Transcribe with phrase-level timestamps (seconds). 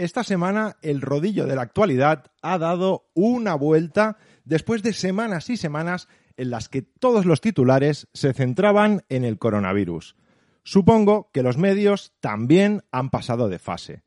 [0.00, 5.56] esta semana el rodillo de la actualidad ha dado una vuelta después de semanas y
[5.56, 10.16] semanas en las que todos los titulares se centraban en el coronavirus.
[10.62, 14.02] Supongo que los medios también han pasado de fase.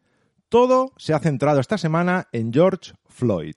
[0.49, 3.55] Todo se ha centrado esta semana en George Floyd.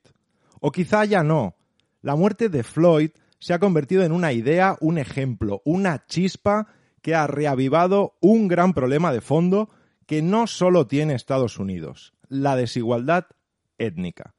[0.61, 1.57] O quizá ya no.
[2.03, 6.69] La muerte de Floyd se ha convertido en una idea, un ejemplo, una chispa
[7.01, 9.71] que ha reavivado un gran problema de fondo
[10.07, 13.27] que no solo tiene Estados Unidos, la desigualdad
[13.79, 14.35] étnica,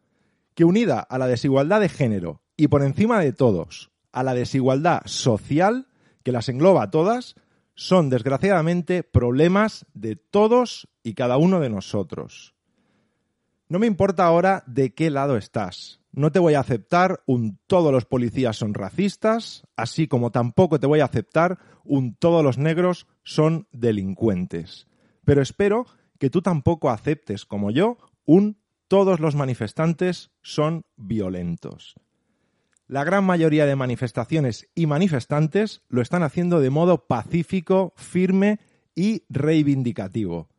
[0.56, 5.02] que unida a la desigualdad de género y por encima de todos a la desigualdad
[5.06, 5.88] social
[6.24, 7.36] que las engloba a todas,
[7.76, 12.56] son desgraciadamente problemas de todos y cada uno de nosotros.
[13.70, 17.92] No me importa ahora de qué lado estás, no te voy a aceptar un todos
[17.92, 23.06] los policías son racistas, así como tampoco te voy a aceptar un todos los negros
[23.24, 24.88] son delincuentes.
[25.26, 25.86] Pero espero
[26.18, 31.96] que tú tampoco aceptes, como yo, un todos los manifestantes son violentos.
[32.88, 38.60] La gran mayoría de manifestaciones y manifestantes lo están haciendo de modo pacífico, firme
[38.96, 40.50] y reivindicativo.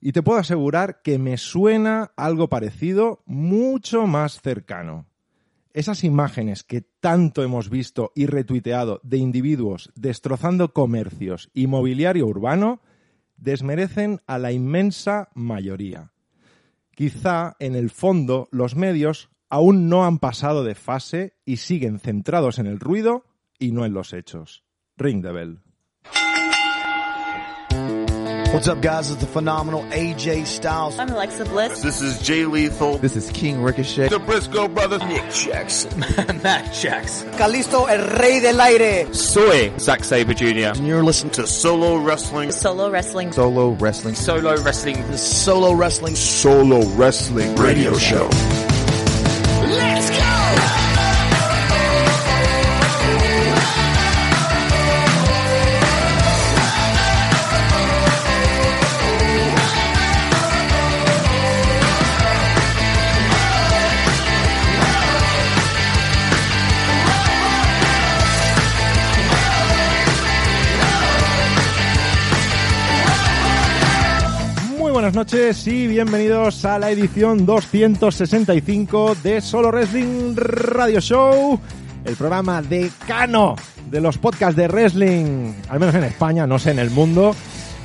[0.00, 5.06] Y te puedo asegurar que me suena algo parecido mucho más cercano.
[5.72, 12.80] Esas imágenes que tanto hemos visto y retuiteado de individuos destrozando comercios y mobiliario urbano
[13.36, 16.12] desmerecen a la inmensa mayoría.
[16.92, 22.58] Quizá, en el fondo, los medios aún no han pasado de fase y siguen centrados
[22.58, 23.24] en el ruido
[23.58, 24.64] y no en los hechos.
[24.96, 25.60] Ring bell.
[28.52, 29.10] What's up, guys?
[29.10, 30.98] It's the phenomenal AJ Styles.
[30.98, 31.82] I'm Alexa Bliss.
[31.82, 32.96] This is Jay Lethal.
[32.96, 34.08] This is King Ricochet.
[34.08, 35.02] The Briscoe Brothers.
[35.02, 36.00] Nick Jackson.
[36.42, 37.30] Matt Jackson.
[37.32, 39.12] Calisto, el rey del aire.
[39.12, 40.78] Soy Zack Sabre Jr.
[40.78, 42.50] And you're listening to Solo Wrestling.
[42.52, 43.32] Solo Wrestling.
[43.32, 44.14] Solo Wrestling.
[44.14, 45.06] Solo Wrestling.
[45.10, 48.28] the Solo Wrestling Solo Wrestling Radio Show.
[49.62, 50.25] Let's go!
[75.16, 81.58] Noches y bienvenidos a la edición 265 de Solo Wrestling Radio Show,
[82.04, 83.56] el programa decano
[83.90, 87.34] de los podcasts de wrestling, al menos en España, no sé, en el mundo.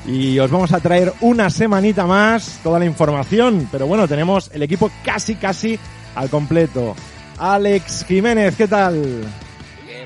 [0.06, 4.64] Y os vamos a traer una semanita más toda la información, pero bueno, tenemos el
[4.64, 5.80] equipo casi, casi
[6.16, 6.98] al completo.
[7.38, 9.24] Alex Jiménez, ¿qué tal?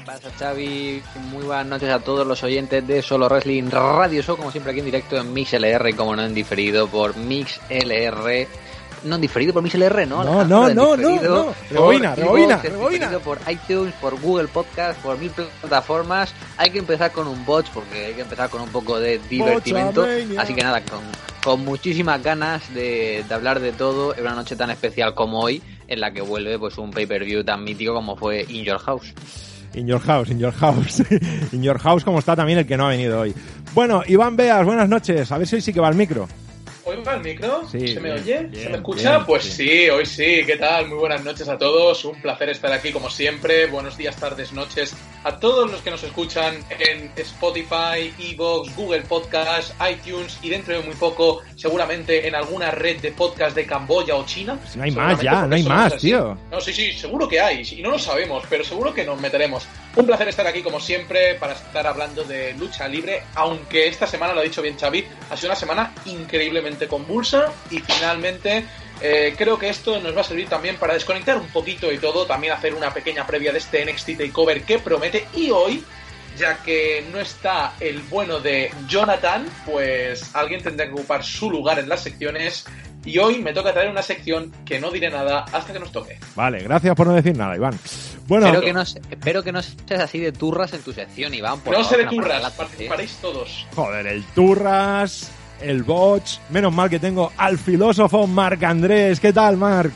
[0.05, 1.01] ¿Qué pasa, Xavi?
[1.31, 4.79] Muy buenas noches a todos los oyentes de Solo Wrestling Radio Show, como siempre aquí
[4.81, 8.47] en directo en MixLR, como no en diferido por MixLR.
[9.03, 10.23] No en diferido por MixLR, ¿no?
[10.23, 11.55] No, no, no, no, no.
[11.71, 13.09] Rebobina, rebobina, rebobina.
[13.17, 16.35] por iTunes, por Google Podcast, por mil plataformas.
[16.57, 20.05] Hay que empezar con un botch porque hay que empezar con un poco de divertimento.
[20.37, 21.01] Así que nada, con,
[21.43, 25.63] con muchísimas ganas de, de hablar de todo en una noche tan especial como hoy,
[25.87, 29.11] en la que vuelve pues un pay-per-view tan mítico como fue In Your House.
[29.75, 30.99] In your house, in your house.
[31.51, 33.33] in your house, como está también el que no ha venido hoy.
[33.73, 35.29] Bueno, Iván Beas, buenas noches.
[35.31, 36.29] A ver si hoy sí que va el micro.
[37.05, 37.61] ¿Hoy va el micro?
[37.71, 38.39] Sí, ¿Se me bien, oye?
[38.47, 39.11] bien, ¿Se me escucha?
[39.11, 39.89] bien, pues sí.
[39.89, 40.41] hoy sí.
[40.43, 40.87] ¿Qué tal?
[40.87, 42.03] Muy buenas noches a todos.
[42.03, 43.67] Un placer estar aquí como siempre.
[43.67, 44.95] Buenos días, tardes, noches.
[45.23, 50.83] A todos los que nos escuchan en Spotify, Evox, Google Podcast, iTunes y dentro de
[50.83, 54.59] muy poco seguramente en alguna red de podcast de Camboya o China.
[54.75, 56.07] No hay más ya, no hay más, así.
[56.07, 56.35] tío.
[56.49, 57.61] No, sí, sí, seguro que hay.
[57.71, 59.67] Y no lo sabemos, pero seguro que nos meteremos.
[59.95, 64.33] Un placer estar aquí como siempre para estar hablando de lucha libre, aunque esta semana,
[64.33, 68.65] lo ha dicho bien Xavi, ha sido una semana increíblemente convulsa y finalmente
[69.01, 72.25] eh, creo que esto nos va a servir también para desconectar un poquito y todo,
[72.25, 75.83] también hacer una pequeña previa de este NXT Takeover que promete y hoy
[76.37, 81.79] ya que no está el bueno de Jonathan, pues alguien tendrá que ocupar su lugar
[81.79, 82.65] en las secciones
[83.05, 86.17] y hoy me toca traer una sección que no diré nada hasta que nos toque.
[86.35, 87.77] Vale, gracias por no decir nada, Iván.
[88.27, 91.33] Bueno, espero, que no, se- espero que no seas así de turras en tu sección,
[91.33, 91.59] Iván.
[91.61, 93.65] por no sé de turras, participaréis todos.
[93.75, 95.31] joder, el Turras,
[95.61, 96.39] el Botch.
[96.49, 99.19] Menos mal que tengo al filósofo Marc Andrés.
[99.19, 99.91] ¿Qué tal, Marc?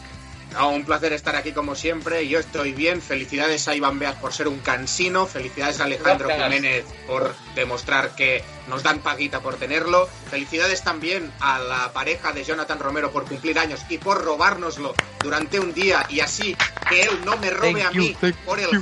[0.53, 2.27] No, un placer estar aquí como siempre.
[2.27, 3.01] Yo estoy bien.
[3.01, 5.27] Felicidades a Iván Beas por ser un cansino.
[5.27, 6.47] Felicidades a Alejandro Gracias.
[6.51, 10.09] Jiménez por demostrar que nos dan paguita por tenerlo.
[10.29, 15.59] Felicidades también a la pareja de Jonathan Romero por cumplir años y por robárnoslo durante
[15.59, 16.55] un día y así
[16.89, 18.81] que él no me robe Thank a you, mí por el you.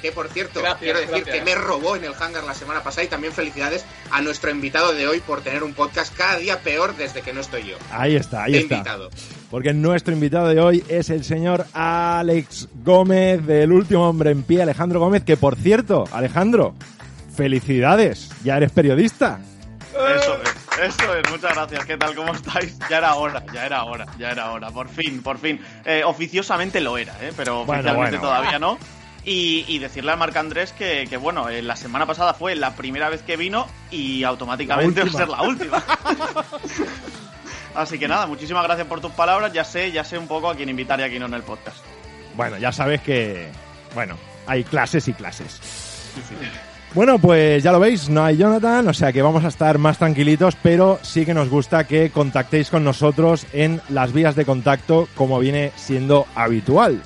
[0.00, 1.36] Que por cierto, Gracias, quiero decir gracias.
[1.36, 4.92] que me robó en el hangar la semana pasada y también felicidades a nuestro invitado
[4.94, 7.76] de hoy por tener un podcast cada día peor desde que no estoy yo.
[7.90, 8.74] Ahí está, ahí De está.
[8.76, 9.10] invitado.
[9.50, 14.62] Porque nuestro invitado de hoy es el señor Alex Gómez, del último hombre en pie,
[14.62, 16.74] Alejandro Gómez, que por cierto, Alejandro,
[17.34, 19.40] felicidades, ya eres periodista.
[19.92, 21.84] Eso es, eso es, muchas gracias.
[21.86, 22.14] ¿Qué tal?
[22.14, 22.78] ¿Cómo estáis?
[22.90, 24.70] Ya era hora, ya era hora, ya era hora.
[24.70, 25.60] Por fin, por fin.
[25.84, 27.32] Eh, oficiosamente lo era, ¿eh?
[27.36, 28.28] pero Bueno, oficialmente bueno.
[28.34, 28.78] todavía no.
[29.30, 32.74] Y, y decirle a Marc Andrés que, que, bueno, eh, la semana pasada fue la
[32.74, 35.84] primera vez que vino y automáticamente va a ser la última.
[37.74, 39.52] Así que nada, muchísimas gracias por tus palabras.
[39.52, 41.42] Ya sé, ya sé un poco a quién invitar y a quién no en el
[41.42, 41.76] podcast.
[42.36, 43.50] Bueno, ya sabes que,
[43.94, 44.16] bueno,
[44.46, 45.60] hay clases y clases.
[46.94, 49.98] Bueno, pues ya lo veis, no hay Jonathan, o sea que vamos a estar más
[49.98, 55.06] tranquilitos, pero sí que nos gusta que contactéis con nosotros en las vías de contacto
[55.14, 57.02] como viene siendo habitual.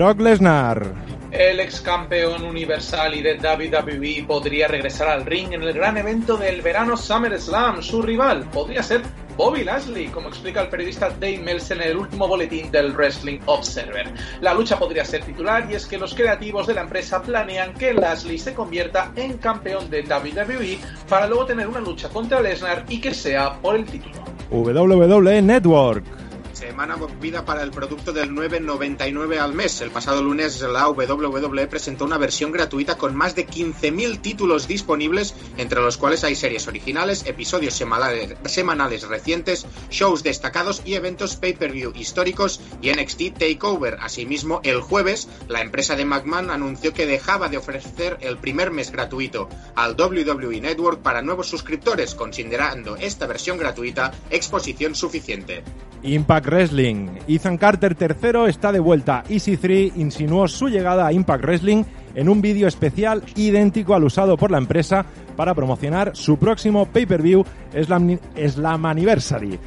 [0.02, 0.94] Brock Lesnar.
[1.30, 6.38] El ex campeón universal y de WWE podría regresar al ring en el gran evento
[6.38, 7.84] del verano SummerSlam.
[7.84, 9.04] Su rival podría ser
[9.38, 14.12] Bobby Lashley, como explica el periodista Dave Meltzer en el último boletín del Wrestling Observer.
[14.42, 17.94] La lucha podría ser titular y es que los creativos de la empresa planean que
[17.94, 23.00] Lashley se convierta en campeón de WWE para luego tener una lucha contra Lesnar y
[23.00, 24.16] que sea por el título.
[24.50, 26.31] WWE Network.
[26.62, 29.82] Semana movida para el producto del 9.99 al mes.
[29.82, 35.34] El pasado lunes la WWE presentó una versión gratuita con más de 15.000 títulos disponibles,
[35.58, 41.94] entre los cuales hay series originales, episodios semanales, semanales recientes, shows destacados y eventos pay-per-view
[41.96, 43.98] históricos y NXT Takeover.
[44.00, 48.92] Asimismo, el jueves, la empresa de McMahon anunció que dejaba de ofrecer el primer mes
[48.92, 55.64] gratuito al WWE Network para nuevos suscriptores, considerando esta versión gratuita exposición suficiente.
[56.04, 57.08] Impact Wrestling.
[57.28, 59.24] Ethan Carter III está de vuelta.
[59.30, 61.84] EC3 insinuó su llegada a Impact Wrestling
[62.14, 65.06] en un vídeo especial idéntico al usado por la empresa
[65.36, 69.58] para promocionar su próximo pay-per-view Slam Anniversary.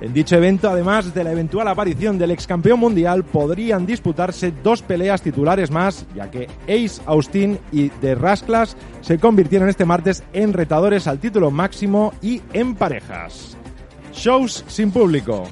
[0.00, 4.80] En dicho evento, además de la eventual aparición del ex campeón mundial, podrían disputarse dos
[4.80, 10.54] peleas titulares más, ya que Ace Austin y The Rasclas se convirtieron este martes en
[10.54, 13.58] retadores al título máximo y en parejas.
[14.14, 15.44] Shows sin público.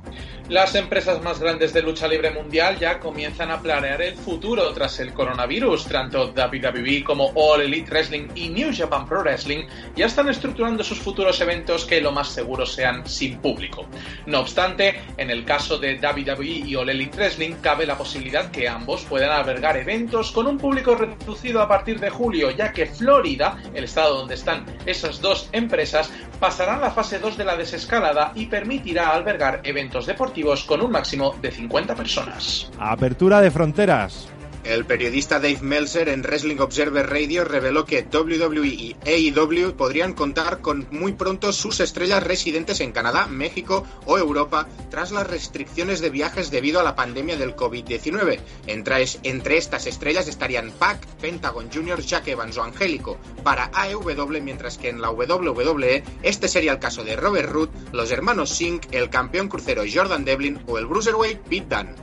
[0.49, 4.99] Las empresas más grandes de lucha libre mundial ya comienzan a planear el futuro tras
[4.99, 5.85] el coronavirus.
[5.85, 11.01] Tanto WWE como All Elite Wrestling y New Japan Pro Wrestling ya están estructurando sus
[11.01, 13.85] futuros eventos que lo más seguro sean sin público.
[14.25, 18.71] No obstante, en el caso de WWE y All Elite Wrestling cabe la posibilidad que
[18.71, 23.59] ambos puedan albergar eventos con un público reducido a partir de julio, ya que Florida,
[23.75, 28.47] el estado donde están esas dos empresas, pasará la fase 2 de la desescalada y
[28.47, 32.71] permitirá albergar eventos deportivos con un máximo de 50 personas.
[32.79, 34.29] Apertura de fronteras.
[34.69, 40.61] El periodista Dave Meltzer en Wrestling Observer Radio reveló que WWE y AEW podrían contar
[40.61, 46.11] con muy pronto sus estrellas residentes en Canadá, México o Europa tras las restricciones de
[46.11, 48.41] viajes debido a la pandemia del COVID-19.
[48.67, 54.91] Entre, estas estrellas estarían Pac, Pentagon Jr., Jack Evans o Angélico para AEW, mientras que
[54.91, 59.49] en la WWE este sería el caso de Robert Root, los hermanos Singh, el campeón
[59.49, 61.95] crucero Jordan Devlin o el Bruiserweight Pete Dunne.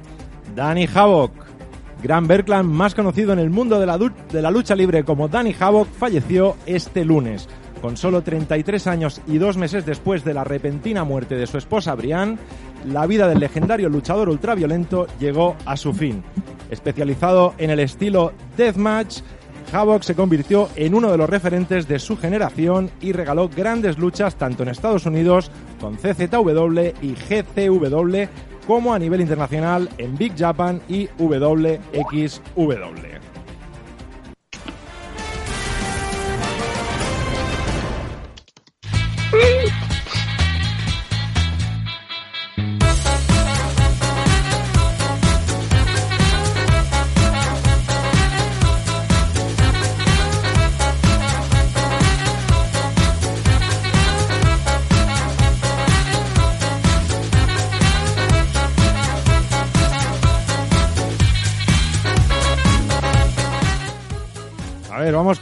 [0.56, 1.55] Danny Havoc.
[2.06, 3.88] Gran Berkland, más conocido en el mundo de
[4.42, 7.50] la, lucha libre como Danny Havoc, falleció este lunes.
[7.82, 11.96] Con solo 33 años y dos meses después de la repentina muerte de su esposa
[11.96, 12.38] Brian,
[12.86, 16.24] la vida del legendario luchador ultraviolento llegó a su fin.
[16.70, 19.22] Especializado en el estilo Deathmatch,
[19.72, 24.36] Havoc se convirtió en uno de los referentes de su generación y regaló grandes luchas
[24.36, 28.28] tanto en Estados Unidos con CZW y GCW
[28.68, 33.15] como a nivel internacional en Big Japan y WXW.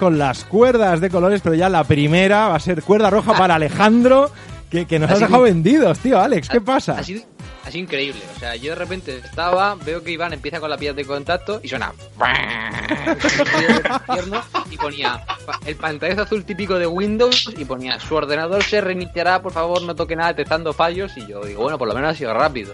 [0.04, 3.56] Con las cuerdas de colores, pero ya la primera va a ser cuerda roja para
[3.56, 4.30] Alejandro,
[4.70, 6.98] que, que nos has Así- dejado vendidos, tío, Alex, ¿qué pasa?
[7.00, 7.24] Ha sido,
[7.66, 8.20] ha sido increíble.
[8.36, 11.62] O sea, yo de repente estaba, veo que Iván empieza con la piedra de contacto
[11.64, 11.94] y suena.
[14.70, 15.24] y ponía
[15.66, 19.96] el pantallazo azul típico de Windows y ponía su ordenador se reiniciará, por favor, no
[19.96, 21.14] toque nada detectando fallos.
[21.16, 22.74] Y yo digo, bueno, por lo menos ha sido rápido.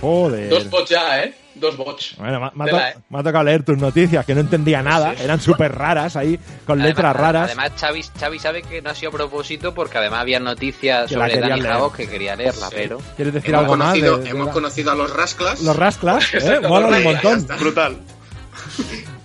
[0.00, 0.48] Joder.
[0.48, 1.34] Dos ya, ¿eh?
[1.58, 2.16] Dos bots.
[2.18, 3.02] Bueno, me, me ha Tela, to- ¿eh?
[3.08, 6.78] me ha tocado leer tus noticias, que no entendía nada, eran súper raras ahí, con
[6.78, 7.44] letras raras.
[7.46, 11.14] Además, Xavi, Xavi sabe que no ha sido a propósito porque además había noticias Que
[11.14, 11.62] sobre Dani.
[11.62, 12.98] Javos que quería leerla, pero...
[13.16, 13.86] ¿Quieres decir Hemos algo más?
[13.88, 15.60] conocido, de- de hemos la- conocido a los Rasclas.
[15.62, 16.60] Los rasclas, ¿eh?
[16.60, 17.46] Molan un montón.
[17.58, 17.96] Brutal.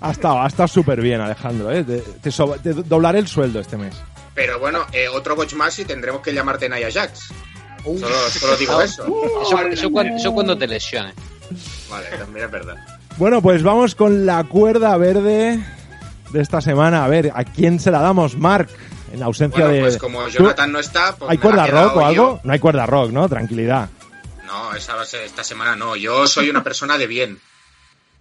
[0.00, 1.84] Ha estado, ha estado súper bien, Alejandro, ¿eh?
[1.84, 3.94] Te, te so- te doblaré el sueldo este mes.
[4.34, 7.28] Pero bueno, eh, otro watch más y tendremos que llamarte Nia Jax.
[7.84, 9.04] Solo, solo digo eso.
[9.42, 11.14] Eso, eso cuando, eso cuando te lesiones.
[11.92, 12.76] Vale, también es verdad.
[13.18, 15.62] Bueno, pues vamos con la cuerda verde
[16.30, 17.04] de esta semana.
[17.04, 18.68] A ver, ¿a quién se la damos, Mark?
[19.12, 19.80] En ausencia Bueno, de...
[19.82, 22.06] pues como ¿Tú- Jonathan no está, pues ¿Hay cuerda rock o yo.
[22.06, 22.40] algo?
[22.44, 23.28] No hay cuerda rock, ¿no?
[23.28, 23.90] Tranquilidad.
[24.46, 25.96] No, esa esta semana no.
[25.96, 27.38] Yo soy una persona de bien.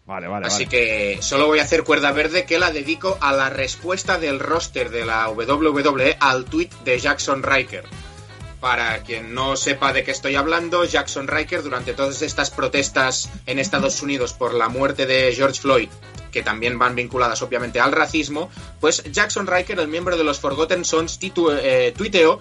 [0.06, 0.70] Vale, vale, Así vale.
[0.78, 4.90] que solo voy a hacer cuerda verde que la dedico a la respuesta del roster
[4.90, 7.86] de la WWE al tweet de Jackson Riker.
[8.62, 13.58] Para quien no sepa de qué estoy hablando, Jackson Riker durante todas estas protestas en
[13.58, 15.90] Estados Unidos por la muerte de George Floyd,
[16.32, 20.86] que también van vinculadas obviamente al racismo, pues Jackson Riker, el miembro de los Forgotten
[20.86, 22.40] Sons, eh, tuiteó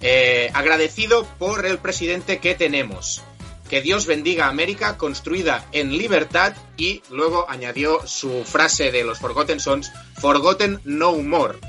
[0.00, 3.22] eh, agradecido por el presidente que tenemos.
[3.68, 9.20] Que Dios bendiga a América construida en libertad y luego añadió su frase de los
[9.20, 11.60] Forgotten Sons, Forgotten no more.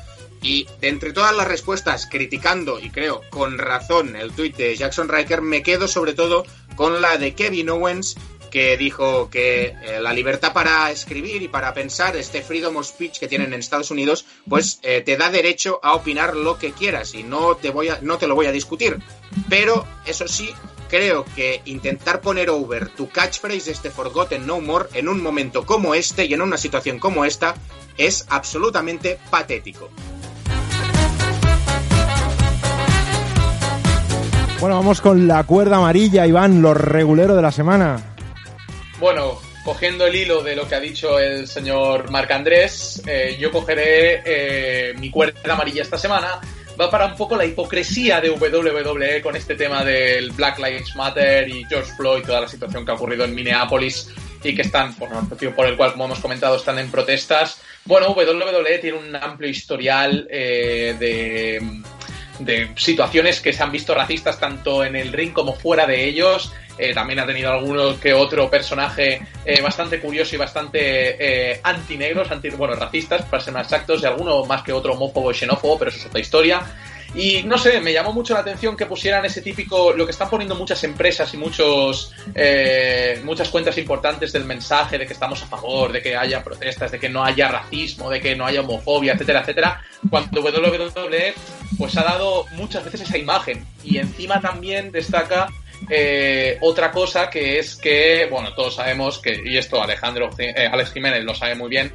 [0.41, 5.07] Y de entre todas las respuestas criticando, y creo con razón, el tuit de Jackson
[5.07, 6.45] Riker, me quedo sobre todo
[6.75, 8.15] con la de Kevin Owens,
[8.51, 13.17] que dijo que eh, la libertad para escribir y para pensar, este freedom of speech
[13.17, 17.15] que tienen en Estados Unidos, pues eh, te da derecho a opinar lo que quieras
[17.15, 18.99] y no te, voy a, no te lo voy a discutir.
[19.49, 20.53] Pero, eso sí,
[20.89, 25.95] creo que intentar poner over tu catchphrase, este Forgotten No More, en un momento como
[25.95, 27.55] este y en una situación como esta,
[27.97, 29.89] es absolutamente patético.
[34.61, 38.15] Bueno, vamos con la cuerda amarilla, Iván, lo regulero de la semana.
[38.99, 43.51] Bueno, cogiendo el hilo de lo que ha dicho el señor Marc Andrés, eh, yo
[43.51, 46.39] cogeré eh, mi cuerda amarilla esta semana.
[46.79, 51.49] Va para un poco la hipocresía de WWE con este tema del Black Lives Matter
[51.49, 54.09] y George Floyd, toda la situación que ha ocurrido en Minneapolis
[54.43, 57.59] y que están, por el motivo por el cual, como hemos comentado, están en protestas.
[57.85, 61.81] Bueno, WWE tiene un amplio historial eh, de
[62.45, 66.51] de situaciones que se han visto racistas tanto en el ring como fuera de ellos.
[66.77, 72.31] Eh, también ha tenido alguno que otro personaje eh, bastante curioso y bastante eh, antinegros,
[72.31, 75.77] anti, bueno, racistas, para ser más exactos, y alguno más que otro homófobo y xenófobo,
[75.77, 76.61] pero eso es otra historia.
[77.13, 80.29] Y no sé, me llamó mucho la atención que pusieran ese típico, lo que están
[80.29, 85.47] poniendo muchas empresas y muchos eh, muchas cuentas importantes del mensaje de que estamos a
[85.47, 89.13] favor, de que haya protestas, de que no haya racismo, de que no haya homofobia,
[89.13, 89.81] etcétera, etcétera.
[90.09, 91.33] Cuando WWE
[91.77, 95.49] pues ha dado muchas veces esa imagen y encima también destaca
[95.89, 100.93] eh, otra cosa que es que, bueno, todos sabemos que, y esto Alejandro, eh, Alex
[100.93, 101.91] Jiménez lo sabe muy bien,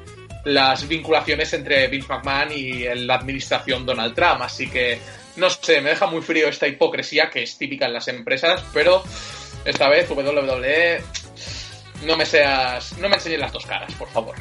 [0.47, 4.43] las vinculaciones entre Vince McMahon y la administración Donald Trump.
[4.43, 5.01] Así que,
[5.37, 9.03] no sé, me deja muy frío esta hipocresía que es típica en las empresas, pero
[9.65, 11.03] esta vez WWE,
[12.05, 14.37] no me seas, no me enseñes las dos caras, por favor.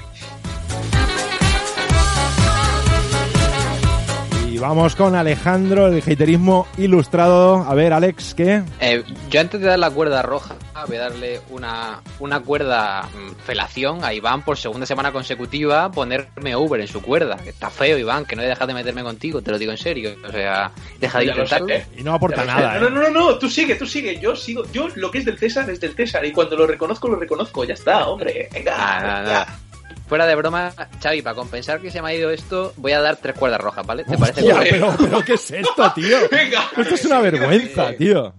[4.56, 7.58] Y vamos con Alejandro, el haterismo ilustrado.
[7.58, 8.64] A ver, Alex, ¿qué?
[8.80, 10.56] Eh, yo antes de dar la cuerda roja,
[10.88, 16.56] voy a darle una, una cuerda mm, felación a Iván por segunda semana consecutiva, ponerme
[16.56, 17.38] Uber en su cuerda.
[17.46, 20.16] Está feo, Iván, que no he dejado de meterme contigo, te lo digo en serio.
[20.26, 20.72] O sea,
[21.02, 21.76] deja de intentarlo.
[21.98, 22.80] Y no aporta nada.
[22.80, 22.92] No, ¿eh?
[22.92, 24.22] no, no, no, tú sigue, tú sigue.
[24.22, 27.10] Yo sigo, yo lo que es del César es del César y cuando lo reconozco,
[27.10, 27.66] lo reconozco.
[27.66, 28.48] Ya está, hombre.
[28.54, 28.74] Venga.
[28.78, 29.60] Ah, nada.
[30.08, 30.72] Fuera de broma,
[31.02, 33.86] Xavi, para compensar que se me ha ido esto, voy a dar tres cuerdas rojas,
[33.86, 34.04] ¿vale?
[34.04, 36.18] ¿Te parece Hostia, pero, pero ¿qué es esto, tío?
[36.32, 36.70] Venga.
[36.78, 38.34] Esto es una vergüenza, tío.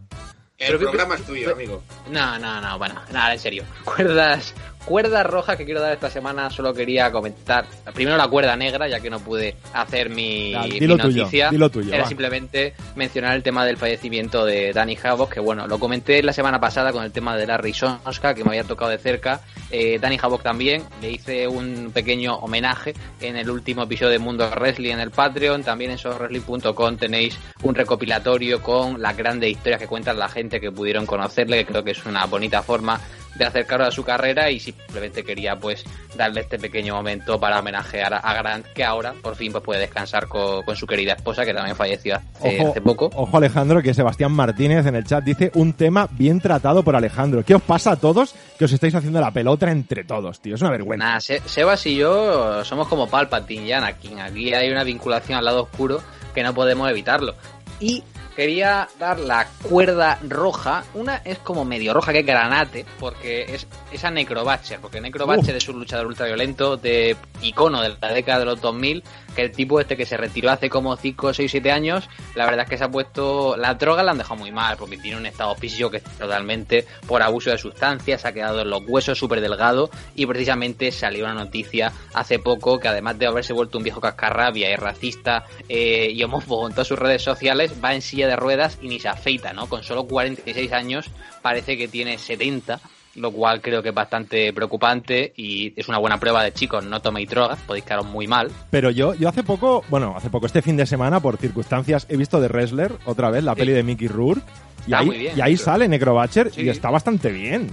[0.59, 1.83] El Pero programa es tuyo, amigo.
[2.11, 3.65] No, no, no, bueno, nada, en serio.
[3.85, 4.55] Cuerdas,
[4.87, 7.67] cuerdas rojas que quiero dar esta semana, solo quería comentar.
[7.93, 11.51] Primero la cuerda negra, ya que no pude hacer mi, Ya, mi dilo tuyo, noticia.
[11.51, 12.09] dilo tuyo, Era va.
[12.09, 16.59] simplemente mencionar el tema del fallecimiento de Danny Havok, que bueno, lo comenté la semana
[16.61, 19.41] pasada con el tema de Larry Sonska, que me había tocado de cerca.
[19.71, 24.49] Eh, Danny Havok también, le hice un pequeño homenaje en el último episodio de Mundo
[24.49, 25.65] Wrestling en el Patreon.
[25.65, 30.71] También en SoWrestling.com tenéis un recopilatorio con las grandes historias que cuentan la gente que
[30.71, 33.01] pudieron conocerle, que creo que es una bonita forma
[33.39, 35.85] de acercarlo a su carrera y simplemente quería pues
[36.17, 40.27] darle este pequeño momento para homenajear a Grant que ahora por fin pues puede descansar
[40.29, 43.11] con, con su querida esposa que también falleció hace, Ojo, hace poco.
[43.15, 47.45] ojo Alejandro, que Sebastián Martínez en el chat dice un tema bien tratado por Alejandro.
[47.45, 50.55] ¿Qué os pasa a todos que os estáis haciendo la pelota entre todos, tío?
[50.55, 51.21] Es una vergüenza.
[51.21, 54.21] Se- Sebas y yo somos como Palpatine y Anakin.
[54.21, 56.01] Aquí hay una vinculación al lado oscuro
[56.35, 57.35] que no podemos evitarlo.
[57.81, 58.03] Y
[58.37, 60.85] quería dar la cuerda roja.
[60.95, 64.79] Una es como medio roja, que es granate, porque es esa Necrobatcher.
[64.79, 69.03] Porque Necrobatcher es un luchador ultraviolento de icono de la década de los 2000.
[69.37, 72.63] Que el tipo este que se retiró hace como 5, 6, 7 años, la verdad
[72.63, 73.57] es que se ha puesto.
[73.57, 76.87] Las drogas la han dejado muy mal, porque tiene un estado físico que es totalmente
[77.07, 79.91] por abuso de sustancias, se ha quedado en los huesos súper delgado.
[80.15, 84.71] Y precisamente salió una noticia hace poco que además de haberse vuelto un viejo cascarrabia
[84.71, 88.79] y racista eh, y homófobo en todas sus redes sociales, va en silla de ruedas
[88.81, 89.69] y ni se afeita, ¿no?
[89.69, 91.11] Con solo 46 años
[91.43, 92.81] parece que tiene 70
[93.17, 97.01] lo cual creo que es bastante preocupante y es una buena prueba de chicos, no
[97.01, 98.51] toméis drogas, podéis quedaros muy mal.
[98.71, 102.17] Pero yo, yo hace poco, bueno, hace poco, este fin de semana, por circunstancias, he
[102.17, 103.61] visto The Wrestler, otra vez, la Sí.
[103.61, 104.43] peli de Mickey Rourke.
[104.87, 106.69] Y ahí, bien, y ahí pero- sale Necrobatcher y Sí.
[106.69, 107.71] está bastante bien.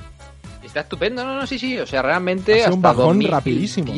[0.63, 3.31] Está estupendo, no, no, sí, sí, o sea, realmente Ha sido un hasta bajón 2010,
[3.31, 3.93] rapidísimo.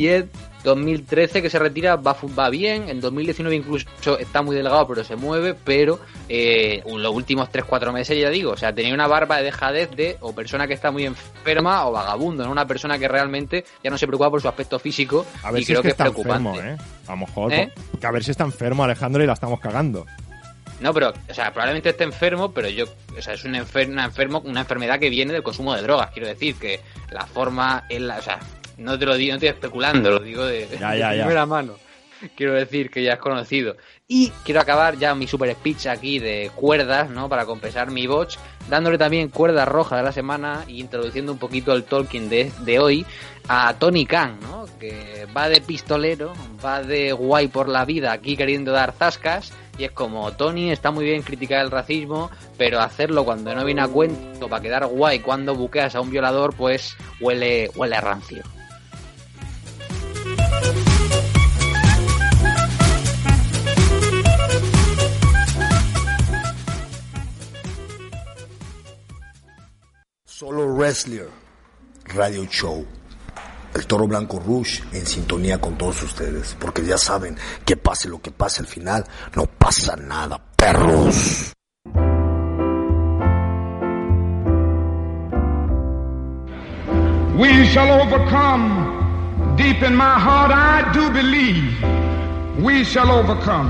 [0.66, 5.14] 2013 que se retira va, va bien, en 2019 incluso está muy delgado pero se
[5.16, 9.44] mueve, pero eh, los últimos 3-4 meses ya digo, o sea, tenía una barba de
[9.44, 12.50] dejadez de o persona que está muy enferma o vagabundo, ¿no?
[12.50, 15.64] una persona que realmente ya no se preocupa por su aspecto físico A ver y
[15.64, 16.48] si creo es que, que, es está preocupante.
[16.50, 16.76] enfermo, ¿eh?
[17.06, 17.72] A lo mejor, ¿Eh?
[18.00, 20.04] que a ver si está enfermo Alejandro y la estamos cagando.
[20.80, 22.84] No, pero, o sea, probablemente esté enfermo, pero yo,
[23.16, 26.10] o sea, es un enfer- una, enfermo, una enfermedad que viene del consumo de drogas.
[26.10, 26.80] Quiero decir que
[27.12, 28.38] la forma es la, o sea,
[28.78, 31.22] no te lo digo, no estoy especulando, lo digo de, Ya, de ya, ya.
[31.22, 31.74] primera mano.
[32.34, 33.76] Quiero decir que ya es conocido.
[34.08, 37.28] Y quiero acabar ya mi super speech aquí de cuerdas, ¿no?
[37.28, 38.36] Para compensar mi botch,
[38.70, 42.78] dándole también cuerda roja de la semana y introduciendo un poquito el Tolkien de, de
[42.78, 43.04] hoy
[43.48, 44.64] a Tony Khan, ¿no?
[44.80, 46.32] Que va de pistolero,
[46.64, 49.52] va de guay por la vida aquí queriendo dar zascas.
[49.76, 53.82] Y es como, Tony está muy bien criticar el racismo, pero hacerlo cuando no viene
[53.82, 58.42] a cuento para quedar guay cuando buqueas a un violador, pues huele, huele a rancio.
[70.38, 71.30] Solo Wrestler
[72.14, 72.86] Radio Show.
[73.72, 76.54] El Toro Blanco Rush en sintonía con todos ustedes.
[76.60, 81.54] Porque ya saben que pase lo que pase al final, no pasa nada, perros.
[87.38, 89.56] We shall overcome.
[89.56, 93.68] Deep in my heart, I do believe we shall overcome.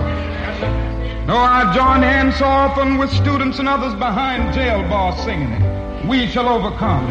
[1.28, 5.85] Though I join hands so often with students and others behind jail bars singing it,
[6.08, 7.06] we shall overcome.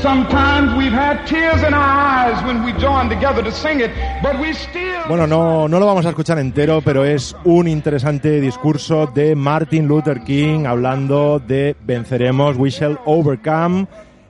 [0.00, 3.90] Sometimes we've had tears in our eyes when we joined together to sing it,
[4.22, 5.02] but we still.
[5.08, 9.86] Bueno, no, no lo vamos a escuchar entero, pero es un interesante discurso de Martin
[9.86, 13.86] Luther King hablando de venceremos, we shall overcome,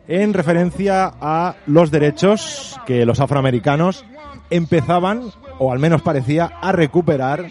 [0.09, 4.05] en referencia a los derechos que los afroamericanos
[4.51, 7.47] empezaban, o al menos parecía, a recuperar,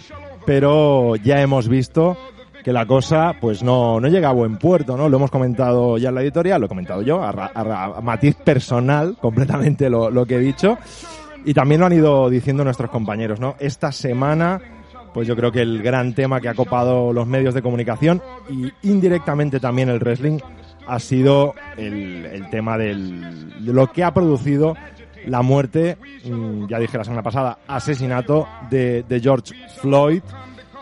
[0.45, 2.17] pero ya hemos visto
[2.63, 5.10] que la cosa pues no, no llega a buen puerto, ¿no?
[5.10, 9.17] Lo hemos comentado ya en la editorial, lo he comentado yo, a, a matiz personal,
[9.21, 10.78] completamente lo, lo que he dicho.
[11.43, 13.56] Y también lo han ido diciendo nuestros compañeros, ¿no?
[13.60, 14.62] Esta semana,
[15.13, 18.71] pues yo creo que el gran tema que ha copado los medios de comunicación y
[18.88, 20.39] indirectamente también el wrestling
[20.88, 24.76] ha sido el, el tema del, de lo que ha producido
[25.26, 30.21] la muerte, mm, ya dije la semana pasada, asesinato de, de George Floyd.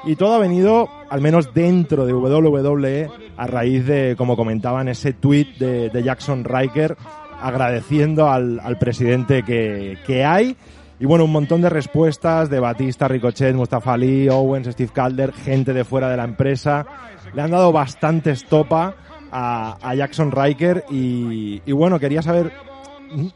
[0.05, 5.13] Y todo ha venido, al menos dentro de WWE, a raíz de, como comentaban, ese
[5.13, 6.95] tweet de, Jackson Riker
[7.41, 10.55] agradeciendo al, presidente que, que hay.
[10.99, 15.73] Y bueno, un montón de respuestas de Batista, Ricochet, Mustafa Ali, Owens, Steve Calder, gente
[15.73, 16.85] de fuera de la empresa.
[17.33, 18.95] Le han dado bastante estopa
[19.31, 22.51] a, Jackson Riker y, y bueno, quería saber,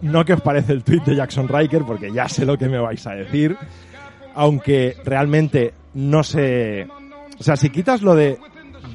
[0.02, 2.80] no qué os parece el tweet de Jackson Riker, porque ya sé lo que me
[2.80, 3.56] vais a decir,
[4.36, 6.88] aunque realmente no sé,
[7.40, 8.38] o sea, si quitas lo de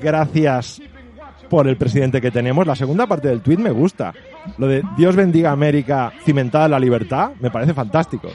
[0.01, 0.81] gracias
[1.49, 4.13] por el presidente que tenemos, la segunda parte del tweet me gusta.
[4.59, 8.31] Lo de Dios bendiga América cimentada en la libertad me parece fantástico.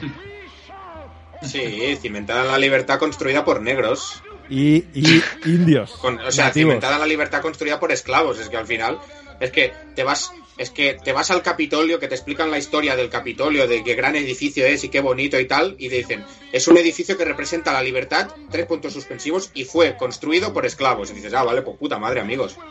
[1.42, 4.22] Sí, cimentada en la libertad construida por negros.
[4.48, 5.92] Y, y indios.
[5.92, 6.70] Con- o sea, nativos.
[6.70, 8.38] cimentada en la libertad construida por esclavos.
[8.40, 8.98] Es que al final,
[9.40, 12.96] es que te vas, es que te vas al Capitolio, que te explican la historia
[12.96, 16.24] del Capitolio, de qué gran edificio es y qué bonito y tal, y te dicen,
[16.52, 21.10] es un edificio que representa la libertad, tres puntos suspensivos, y fue construido por esclavos.
[21.10, 22.56] Y dices, ah, vale, pues puta madre, amigos.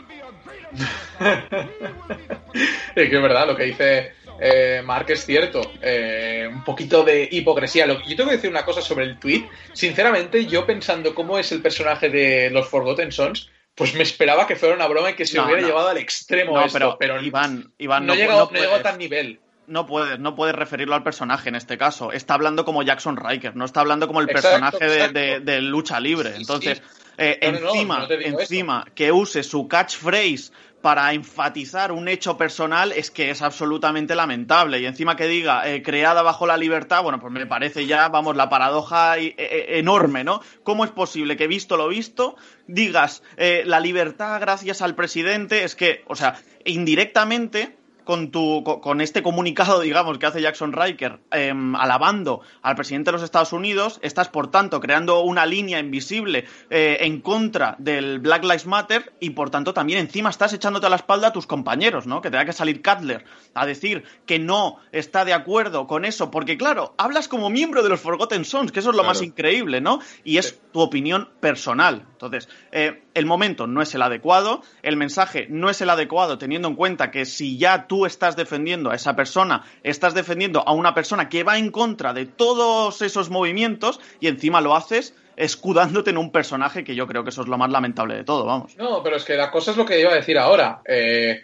[2.94, 5.72] Es que es verdad lo que dice eh, Mark, es cierto.
[5.80, 7.86] Eh, un poquito de hipocresía.
[7.86, 9.48] Lo, yo tengo que decir una cosa sobre el tweet.
[9.72, 14.56] Sinceramente, yo pensando cómo es el personaje de los Forgotten Sons, pues me esperaba que
[14.56, 15.66] fuera una broma y que se No, hubiera no.
[15.66, 18.74] llevado al extremo No, esto, pero, pero, Iván, Iván, no, no, llegó, no no llegó
[18.76, 19.40] a tal nivel.
[19.66, 22.12] No puedes, no puedes referirlo al personaje en este caso.
[22.12, 25.18] Está hablando como Jackson Riker, no está hablando como el Exacto, personaje de, exacto.
[25.18, 26.36] de- de lucha libre.
[26.36, 26.82] Entonces,
[27.16, 30.52] eh, encima, encima que use su catchphrase
[30.84, 34.80] para enfatizar un hecho personal es que es absolutamente lamentable.
[34.80, 38.36] Y encima que diga eh, creada bajo la libertad, bueno, pues me parece ya, vamos,
[38.36, 40.42] la paradoja eh, eh, enorme, ¿no?
[40.62, 45.64] ¿Cómo es posible que visto lo visto digas eh, la libertad gracias al presidente?
[45.64, 50.72] Es que, o sea, indirectamente con, tu, co- con este comunicado, digamos, que hace Jackson
[50.72, 55.78] Riker em, alabando al presidente de los Estados Unidos, estás, por tanto, creando una línea
[55.78, 60.86] invisible eh, en contra del Black Lives Matter y, por tanto, también encima estás echándote
[60.86, 62.20] a la espalda a tus compañeros, ¿no?
[62.20, 66.56] Que tenga que salir Cutler a decir que no está de acuerdo con eso, porque,
[66.58, 69.14] claro, hablas como miembro de los Forgotten Sons, que eso es lo Claro.
[69.14, 70.00] más increíble, ¿no?
[70.24, 72.06] Y es tu opinión personal.
[72.12, 76.68] Entonces, eh, el momento no es el adecuado, el mensaje no es el adecuado, teniendo
[76.68, 80.94] en cuenta que si ya tú estás defendiendo a esa persona, estás defendiendo a una
[80.94, 86.18] persona que va en contra de todos esos movimientos y encima lo haces escudándote en
[86.18, 88.76] un personaje que yo creo que eso es lo más lamentable de todo, vamos.
[88.76, 90.80] No, pero es que la cosa es lo que iba a decir ahora.
[90.86, 91.42] Eh,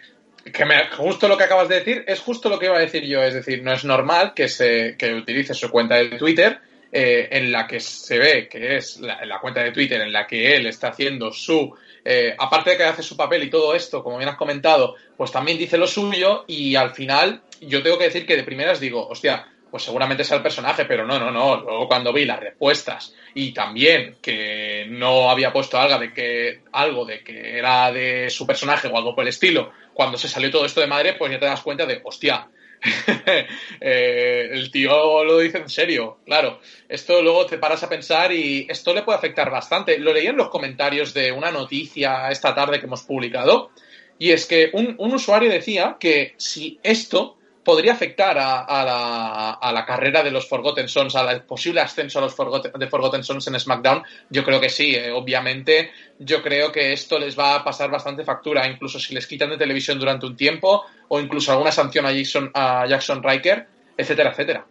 [0.53, 3.03] que me- justo lo que acabas de decir es justo lo que iba a decir
[3.05, 3.21] yo.
[3.21, 6.59] Es decir, no es normal que se que utilice su cuenta de Twitter
[6.91, 10.55] eh, en la que se ve que es la cuenta de Twitter en la que
[10.55, 14.17] él está haciendo su eh, aparte de que hace su papel y todo esto, como
[14.17, 18.25] bien has comentado, pues también dice lo suyo y al final yo tengo que decir
[18.25, 21.55] que de primeras digo, hostia, pues seguramente sea el personaje, pero no, no, no.
[21.61, 27.05] Luego cuando vi las respuestas y también que no había puesto algo de que algo
[27.05, 30.65] de que era de su personaje o algo por el estilo, cuando se salió todo
[30.65, 32.49] esto de madre, pues ya te das cuenta de, hostia,
[33.79, 36.59] eh, el tío lo dice en serio, claro.
[36.89, 39.99] Esto luego te paras a pensar y esto le puede afectar bastante.
[39.99, 43.71] Lo leí en los comentarios de una noticia esta tarde que hemos publicado
[44.17, 49.51] y es que un, un usuario decía que si esto podría afectar a, a la,
[49.51, 53.23] a la carrera de los Forgotten Sons, al posible ascenso a los Forgotten, de Forgotten
[53.23, 54.95] Sons en SmackDown, yo creo que sí.
[54.95, 59.27] eh, obviamente, yo creo que esto les va a pasar bastante factura, incluso si les
[59.27, 63.67] quitan de televisión durante un tiempo, o incluso alguna sanción a Jackson, a Jackson Riker,
[63.97, 64.65] etcétera, etcétera.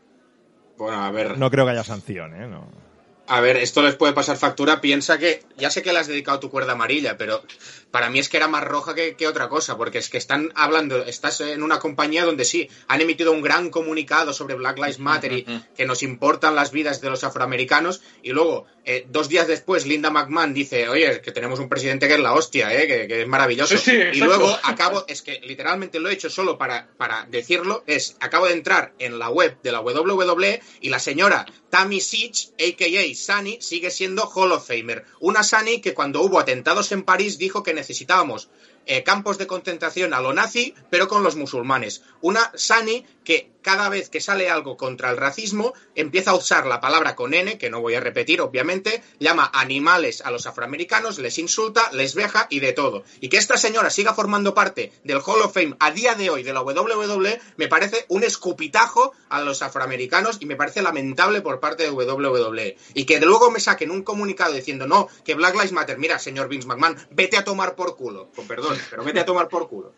[0.76, 1.38] Bueno, a ver.
[1.38, 2.46] No creo que haya sanción, ¿eh?
[2.46, 2.89] No.
[3.30, 4.80] A ver, esto les puede pasar factura.
[4.80, 5.44] Piensa que.
[5.56, 7.44] Ya sé que le has dedicado tu cuerda amarilla, pero
[7.92, 10.50] para mí es que era más roja que, que otra cosa, porque es que están
[10.56, 11.04] hablando.
[11.04, 15.32] Estás en una compañía donde sí, han emitido un gran comunicado sobre Black Lives Matter
[15.32, 19.86] y que nos importan las vidas de los afroamericanos, y luego, eh, dos días después,
[19.86, 22.88] Linda McMahon dice: Oye, que tenemos un presidente que es la hostia, ¿eh?
[22.88, 23.78] que, que es maravilloso.
[23.78, 27.84] Sí, sí, y luego acabo, es que literalmente lo he hecho solo para, para decirlo,
[27.86, 32.48] es, acabo de entrar en la web de la WWE y la señora Tammy Sitch,
[32.58, 33.14] a.k.a.
[33.24, 35.04] Sunny, sigue siendo Hall of Famer.
[35.20, 38.48] Una Sunny que cuando hubo atentados en París dijo que necesitábamos
[38.87, 42.02] eh, campos de concentración a lo nazi, pero con los musulmanes.
[42.20, 46.80] Una Sunny que cada vez que sale algo contra el racismo empieza a usar la
[46.80, 51.38] palabra con N, que no voy a repetir obviamente, llama animales a los afroamericanos, les
[51.38, 53.04] insulta, les veja y de todo.
[53.20, 56.42] Y que esta señora siga formando parte del Hall of Fame a día de hoy
[56.42, 61.60] de la WWE me parece un escupitajo a los afroamericanos y me parece lamentable por
[61.60, 62.76] parte de WWE.
[62.94, 66.48] Y que luego me saquen un comunicado diciendo no, que Black Lives Matter, mira, señor
[66.48, 68.30] Vince McMahon, vete a tomar por culo.
[68.34, 69.92] Con perdón, pero vete a tomar por culo.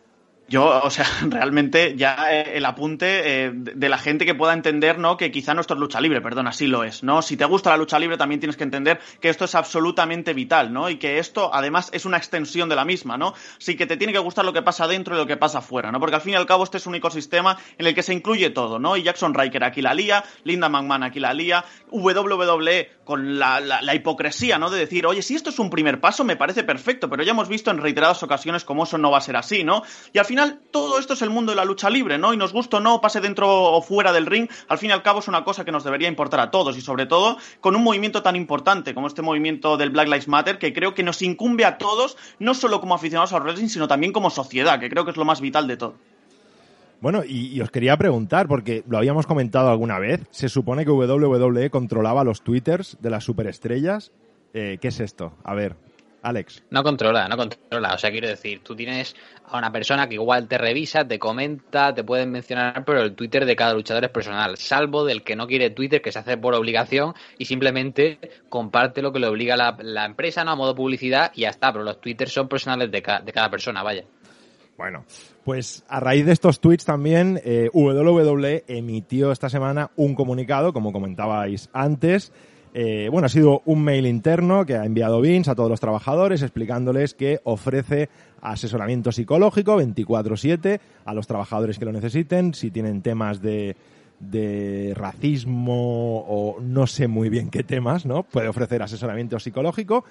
[0.53, 4.99] Yo, o sea, realmente ya eh, el apunte eh, de la gente que pueda entender,
[4.99, 5.17] ¿no?
[5.17, 7.23] Que quizá no esto es lucha libre, perdón, así lo es, ¿no?
[7.23, 10.71] Si te gusta la lucha libre también tienes que entender que esto es absolutamente vital,
[10.71, 10.91] ¿no?
[10.91, 13.33] Y que esto además es una extensión de la misma, ¿no?
[13.57, 15.91] Sí que te tiene que gustar lo que pasa dentro y lo que pasa afuera,
[15.91, 15.99] ¿no?
[15.99, 18.51] Porque al fin y al cabo este es un ecosistema en el que se incluye
[18.51, 18.95] todo, ¿no?
[18.95, 23.81] Y Jackson Riker aquí la lía, Linda McMahon aquí la lía, WWE con la, la,
[23.81, 24.69] la hipocresía, ¿no?
[24.69, 27.49] De decir, oye, si esto es un primer paso me parece perfecto, pero ya hemos
[27.49, 29.81] visto en reiteradas ocasiones cómo eso no va a ser así, ¿no?
[30.13, 32.33] Y al final todo esto es el mundo de la lucha libre, ¿no?
[32.33, 35.03] Y nos gusta o no, pase dentro o fuera del ring, al fin y al
[35.03, 37.83] cabo es una cosa que nos debería importar a todos y sobre todo con un
[37.83, 41.65] movimiento tan importante como este movimiento del Black Lives Matter que creo que nos incumbe
[41.65, 45.11] a todos, no solo como aficionados al wrestling, sino también como sociedad, que creo que
[45.11, 45.95] es lo más vital de todo.
[47.01, 50.91] Bueno, y, y os quería preguntar, porque lo habíamos comentado alguna vez, se supone que
[50.91, 54.13] WWE controlaba los twitters de las superestrellas.
[54.53, 55.33] Eh, ¿Qué es esto?
[55.43, 55.75] A ver,
[56.23, 56.63] Alex.
[56.71, 57.93] No controla, no controla.
[57.93, 61.93] O sea, quiero decir, tú tienes a una persona que igual te revisa, te comenta,
[61.93, 65.45] te pueden mencionar, pero el Twitter de cada luchador es personal, salvo del que no
[65.47, 68.17] quiere Twitter, que se hace por obligación y simplemente
[68.49, 70.51] comparte lo que le obliga la, la empresa, ¿no?
[70.51, 73.49] A modo publicidad y ya está, pero los Twitters son personales de, ca- de cada
[73.51, 74.05] persona, vaya.
[74.77, 75.05] Bueno,
[75.43, 80.91] pues a raíz de estos tweets también, eh, WWE emitió esta semana un comunicado, como
[80.91, 82.31] comentabais antes.
[82.75, 86.41] Eh, bueno, ha sido un mail interno que ha enviado Vince a todos los trabajadores
[86.41, 88.09] explicándoles que ofrece
[88.41, 93.75] asesoramiento psicológico 24/7 a los trabajadores que lo necesiten, si tienen temas de,
[94.19, 98.23] de racismo o no sé muy bien qué temas, ¿no?
[98.23, 100.03] Puede ofrecer asesoramiento psicológico.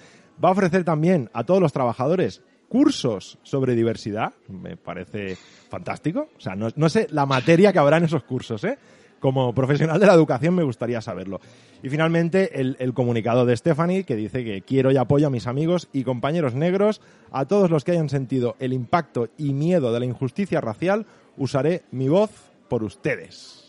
[0.43, 4.35] Va a ofrecer también a todos los trabajadores cursos sobre diversidad.
[4.49, 5.37] Me parece
[5.69, 6.29] fantástico.
[6.37, 8.79] O sea, no, no sé la materia que habrá en esos cursos, ¿eh?
[9.23, 11.41] Como profesional de la educación me gustaría saberlo.
[11.81, 15.89] Y finalmente el, comunicado de Stephanie que dice que quiero y apoyo a mis amigos
[15.93, 20.07] y compañeros negros, a todos los que hayan sentido el impacto y miedo de la
[20.07, 21.07] injusticia racial,
[21.37, 22.33] usaré mi voz
[22.69, 23.62] por ustedes.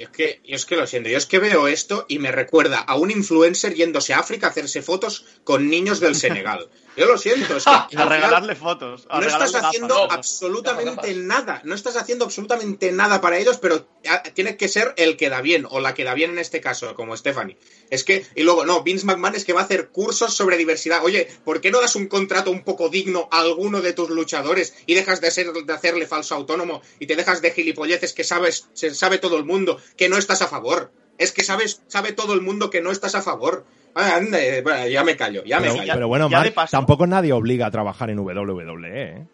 [0.00, 2.32] Y es que, yo es que lo siento, yo es que veo esto y me
[2.32, 6.70] recuerda a un influencer yéndose a África a hacerse fotos con niños del Senegal.
[6.96, 9.06] Yo lo siento, es que a regalarle fotos.
[9.10, 10.16] A no regalarle estás haciendo gafas.
[10.16, 15.18] absolutamente nada, no estás haciendo absolutamente nada para ellos, pero ah, tiene que ser el
[15.18, 17.58] que da bien, o la que da bien en este caso, como Stephanie.
[17.90, 21.04] Es que, y luego, no, Vince McMahon es que va a hacer cursos sobre diversidad.
[21.04, 24.74] Oye, ¿por qué no das un contrato un poco digno a alguno de tus luchadores
[24.86, 28.68] y dejas de, ser, de hacerle falso autónomo y te dejas de gilipolleces que sabes,
[28.72, 30.92] se sabe todo el mundo que no estás a favor?
[31.18, 33.64] Es que sabes, sabe todo el mundo que no estás a favor.
[33.94, 35.92] Ah, anda, bueno, ya me callo, ya pero, me callo.
[35.94, 38.88] pero bueno, ya Mark, tampoco nadie obliga a trabajar en WWE.
[39.02, 39.26] ¿eh?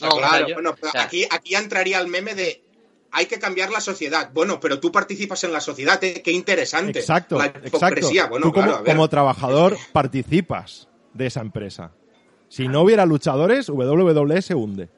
[0.00, 2.62] No, claro, yo- bueno, pero o sea- aquí, aquí entraría el meme de
[3.12, 4.30] hay que cambiar la sociedad.
[4.32, 6.22] Bueno, pero tú participas en la sociedad, ¿eh?
[6.24, 7.00] qué interesante.
[7.00, 7.68] Exacto, La exacto.
[7.76, 8.94] hipocresía, bueno, Tú como, claro, a ver.
[8.94, 11.92] como trabajador participas de esa empresa.
[12.48, 14.88] Si no hubiera luchadores, WWE se hunde.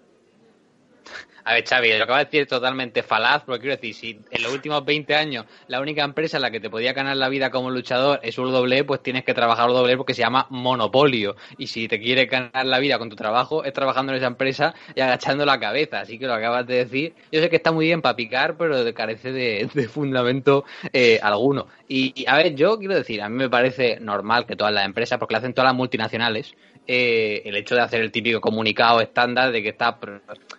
[1.44, 4.52] A ver, Xavi, lo acabas de decir totalmente falaz, porque quiero decir, si en los
[4.52, 7.70] últimos 20 años la única empresa en la que te podía ganar la vida como
[7.70, 11.36] luchador es WWE, pues tienes que trabajar WWE porque se llama monopolio.
[11.58, 14.74] Y si te quieres ganar la vida con tu trabajo, es trabajando en esa empresa
[14.94, 16.00] y agachando la cabeza.
[16.00, 17.14] Así que lo acabas de decir.
[17.30, 21.66] Yo sé que está muy bien para picar, pero carece de, de fundamento eh, alguno.
[21.88, 24.86] Y, y, a ver, yo quiero decir, a mí me parece normal que todas las
[24.86, 26.54] empresas, porque lo hacen todas las multinacionales,
[26.86, 29.98] eh, el hecho de hacer el típico comunicado estándar de que está.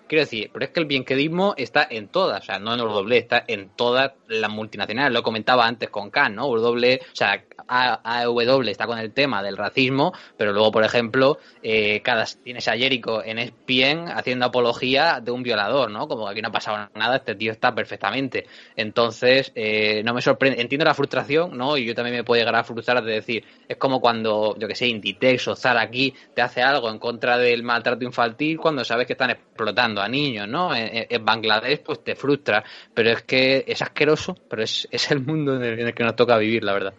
[0.07, 3.17] Quiero decir, pero es que el bienquedismo está en todas, o sea, no en WWE,
[3.17, 5.11] está en todas las multinacionales.
[5.11, 6.47] Lo comentaba antes con Khan, ¿no?
[6.47, 12.01] W, o sea, AEW está con el tema del racismo, pero luego, por ejemplo, eh,
[12.01, 16.07] cada tienes a Jericho en ESPN haciendo apología de un violador, ¿no?
[16.07, 18.45] Como que aquí no ha pasado nada, este tío está perfectamente.
[18.75, 20.61] Entonces, eh, no me sorprende.
[20.61, 21.77] Entiendo la frustración, ¿no?
[21.77, 24.75] Y yo también me puedo llegar a frustrar de decir, es como cuando, yo que
[24.75, 29.07] sé, Inditex o Zara aquí te hace algo en contra del maltrato infantil cuando sabes
[29.07, 30.75] que están explotando a niños, ¿no?
[30.75, 35.21] En, en Bangladesh, pues te frustra, pero es que es asqueroso, pero es, es el
[35.21, 36.93] mundo en el, en el que nos toca vivir, la verdad.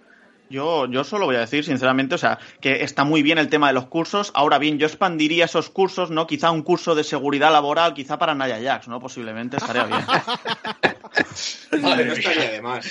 [0.51, 3.69] Yo, yo solo voy a decir, sinceramente, o sea, que está muy bien el tema
[3.69, 4.31] de los cursos.
[4.35, 6.27] Ahora bien, yo expandiría esos cursos, ¿no?
[6.27, 9.01] Quizá un curso de seguridad laboral, quizá para Naya Jax, ¿no?
[9.01, 10.01] Posiblemente estaría bien.
[11.83, 12.87] Vale, no estaría de más.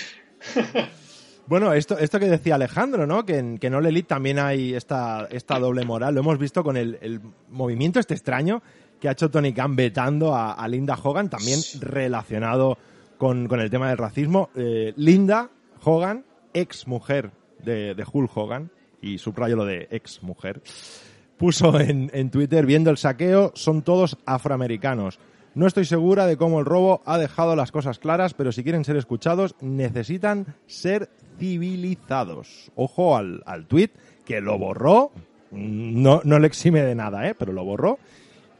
[1.46, 3.26] Bueno, esto, esto que decía Alejandro, ¿no?
[3.26, 6.16] Que en, que en All Elite también hay esta, esta doble moral.
[6.16, 8.62] Lo hemos visto con el, el movimiento este extraño
[9.00, 12.78] que ha hecho Tony Khan vetando a, a Linda Hogan, también relacionado
[13.18, 14.50] con, con, el tema del racismo.
[14.56, 15.50] Eh, Linda
[15.84, 20.62] Hogan, ex mujer de, de Hulk Hogan, y subrayo lo de ex mujer,
[21.36, 25.20] puso en, en Twitter, viendo el saqueo, son todos afroamericanos.
[25.56, 28.86] No estoy segura de cómo el robo ha dejado las cosas claras, pero si quieren
[28.86, 32.72] ser escuchados, necesitan ser civilizados.
[32.76, 33.90] Ojo al, al tweet
[34.26, 35.12] que lo borró.
[35.52, 37.36] No, no le exime de nada, ¿eh?
[37.38, 38.00] pero lo borró.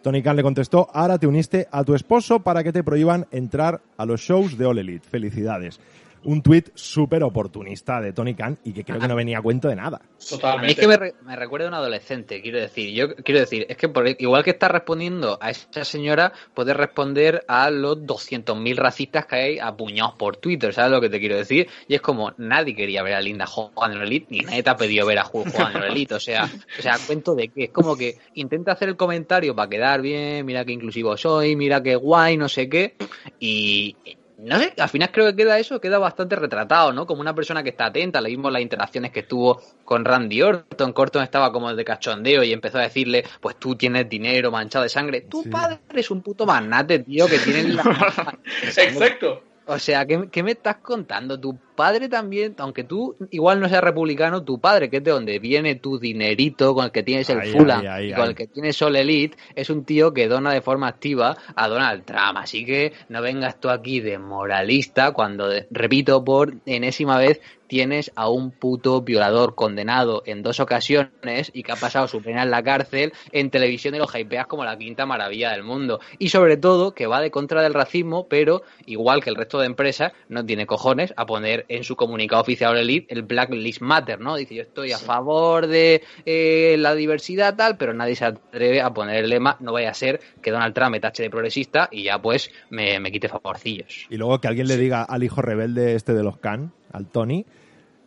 [0.04, 3.82] Tony Khan le contestó, ahora te uniste a tu esposo para que te prohíban entrar
[3.96, 5.08] a los shows de All Elite.
[5.08, 5.80] Felicidades.
[6.26, 9.68] Un tuit súper oportunista de Tony Khan y que creo que no venía a cuento
[9.68, 10.02] de nada.
[10.30, 10.74] Totalmente.
[10.74, 12.94] Es que me, re me, recuerda a un adolescente, quiero decir.
[12.94, 17.44] Yo quiero decir, es que por, igual que está respondiendo a esa señora, puede responder
[17.48, 21.68] a los 200.000 racistas que hay apuñados por Twitter, ¿sabes lo que te quiero decir?
[21.88, 24.78] Y es como, nadie quería ver a Linda Hogan en Elite, ni nadie te ha
[24.78, 26.16] pedido ver a en Elite.
[26.16, 29.70] O sea, o sea, cuento de que es como que intenta hacer el comentario para
[29.70, 32.96] quedar bien, mira que inclusivo soy, mira que guay, no sé qué,
[33.40, 33.96] y
[34.44, 37.06] no sé, al final creo que queda eso, queda bastante retratado, ¿no?
[37.06, 40.94] Como una persona que está atenta, le vimos las interacciones que estuvo con Randy Orton,
[40.96, 44.90] Orton estaba como de cachondeo y empezó a decirle, pues tú tienes dinero manchado de
[44.90, 45.50] sangre, tu sí.
[45.50, 48.38] padre es un puto magnate, tío, que tiene la...
[48.64, 49.44] Exacto.
[49.66, 51.40] O sea, ¿qué, ¿qué, me estás contando?
[51.40, 55.40] Tu padre también, aunque tú igual no seas republicano, tu padre, que es de donde
[55.40, 57.84] viene tu dinerito, con el que tienes el Ahí, Fulham
[58.16, 61.68] con el que tienes Sol Elite, es un tío que dona de forma activa a
[61.68, 62.38] Donald Trump.
[62.38, 67.42] Así que no vengas tú aquí de moralista cuando, repito, por enésima vez
[67.74, 72.44] tienes a un puto violador condenado en dos ocasiones y que ha pasado su pena
[72.44, 76.00] en la cárcel en televisión y lo hypeas como la quinta maravilla del mundo.
[76.20, 79.66] Y sobre todo que va de contra del racismo, pero igual que el resto de
[79.66, 84.20] empresas, no tiene cojones a poner en su comunicado oficial Elite el Black Lives Matter,
[84.20, 84.36] ¿no?
[84.36, 88.94] Dice yo estoy a favor de eh, la diversidad tal, pero nadie se atreve a
[88.94, 92.04] poner el lema, no vaya a ser que Donald Trump me tache de progresista y
[92.04, 94.08] ya pues me, me quite favorcillos.
[94.10, 97.46] Y luego que alguien le diga al hijo rebelde este de los Khan, al Tony,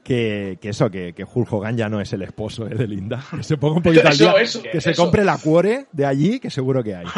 [0.06, 3.24] que, que eso, que, que Hulk Hogan ya no es el esposo eh, de Linda.
[3.36, 6.38] Que se ponga un poquito al día, eso, que se compre la cuore de allí,
[6.38, 7.06] que seguro que hay.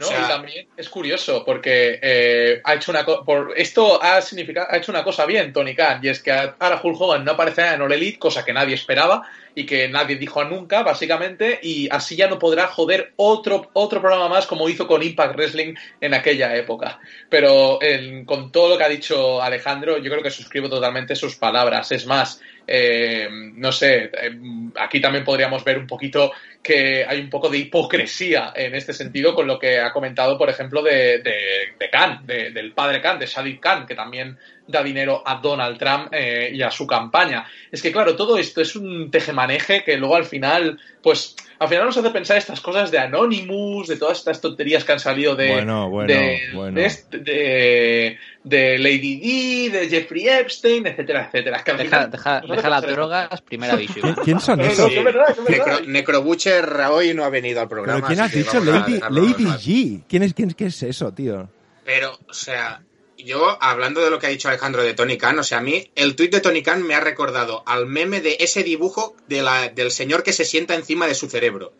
[0.00, 0.06] ¿no?
[0.06, 4.76] y también es curioso porque eh, ha hecho una co- por esto ha significado ha
[4.76, 7.82] hecho una cosa bien Tony Khan y es que ahora Hulk Hogan no aparecerá en
[7.82, 9.22] All Elite cosa que nadie esperaba
[9.58, 14.28] y que nadie dijo nunca básicamente y así ya no podrá joder otro otro programa
[14.28, 17.00] más como hizo con Impact Wrestling en aquella época.
[17.28, 21.34] Pero en- con todo lo que ha dicho Alejandro yo creo que suscribo totalmente sus
[21.36, 21.90] palabras.
[21.90, 22.40] Es más
[22.70, 24.30] eh, no sé, eh,
[24.76, 29.34] aquí también podríamos ver un poquito que hay un poco de hipocresía en este sentido
[29.34, 31.34] con lo que ha comentado, por ejemplo, de, de,
[31.78, 34.36] de Khan, de- del padre Khan, de Sadiq Khan, que también
[34.68, 37.44] da dinero a Donald Trump eh, y a su campaña.
[37.72, 41.86] Es que, claro, todo esto es un tejemaneje que luego al final, pues, al final
[41.86, 45.48] nos hace pensar estas cosas de Anonymous, de todas estas tonterías que han salido de,
[45.50, 46.78] Bueno, bueno, de, bueno.
[46.80, 51.56] de este- de- de Lady D, de Jeffrey Epstein, etcétera, etcétera.
[51.58, 54.02] Es que al Deja, final deja, nos hace deja las drogas, primera visión.
[54.14, 55.04] ¿Quién, quién son No, no, esos?
[55.04, 55.36] verdad.
[55.48, 57.96] Necro, Necrobutcher hoy no ha venido al programa.
[57.98, 58.60] ¿Pero quién has dicho?
[58.64, 59.44] Lady.
[59.44, 60.02] G.
[60.08, 61.48] ¿Quién es, quién, ¿Qué es eso, tío?
[61.84, 62.80] Pero, o sea,
[63.18, 65.90] yo hablando de lo que ha dicho Alejandro de Tony Khan, o sea, a mí
[65.94, 69.68] el tuit de Tony Khan me ha recordado al meme de ese dibujo de la,
[69.68, 71.72] del señor que se sienta encima de su cerebro.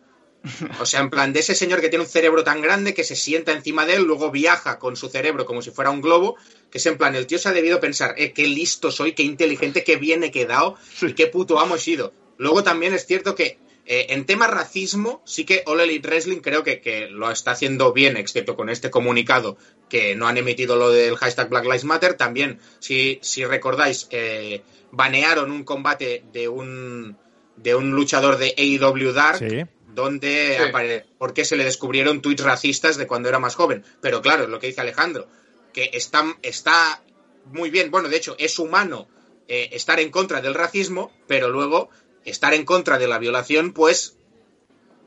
[0.79, 3.15] O sea, en plan, de ese señor que tiene un cerebro tan grande que se
[3.15, 6.37] sienta encima de él, luego viaja con su cerebro como si fuera un globo,
[6.71, 9.23] que es en plan, el tío se ha debido pensar, eh, qué listo soy, qué
[9.23, 12.13] inteligente, qué bien he quedado y qué puto amo he sido.
[12.37, 13.59] Luego también es cierto que
[13.91, 17.91] eh, en tema racismo, sí que All Elite Wrestling creo que, que lo está haciendo
[17.91, 19.57] bien, excepto con este comunicado
[19.89, 22.13] que no han emitido lo del hashtag Black Lives Matter.
[22.13, 27.17] También, si, si recordáis, eh, banearon un combate de un,
[27.57, 29.63] de un luchador de AEW Dark Sí.
[29.95, 30.63] donde Sí.
[30.63, 33.83] apare- porque se le descubrieron tweets racistas de cuando era más joven.
[34.01, 35.27] Pero claro, es lo que dice Alejandro,
[35.73, 37.01] que está, está
[37.51, 39.07] muy bien, bueno, de hecho, es humano
[39.47, 41.89] eh, estar en contra del racismo, pero luego
[42.25, 44.17] estar en contra de la violación, pues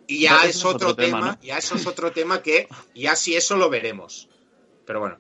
[0.09, 4.29] ya es otro, tema, ya eso es otro tema que ya si eso lo veremos.
[4.85, 5.19] Pero bueno.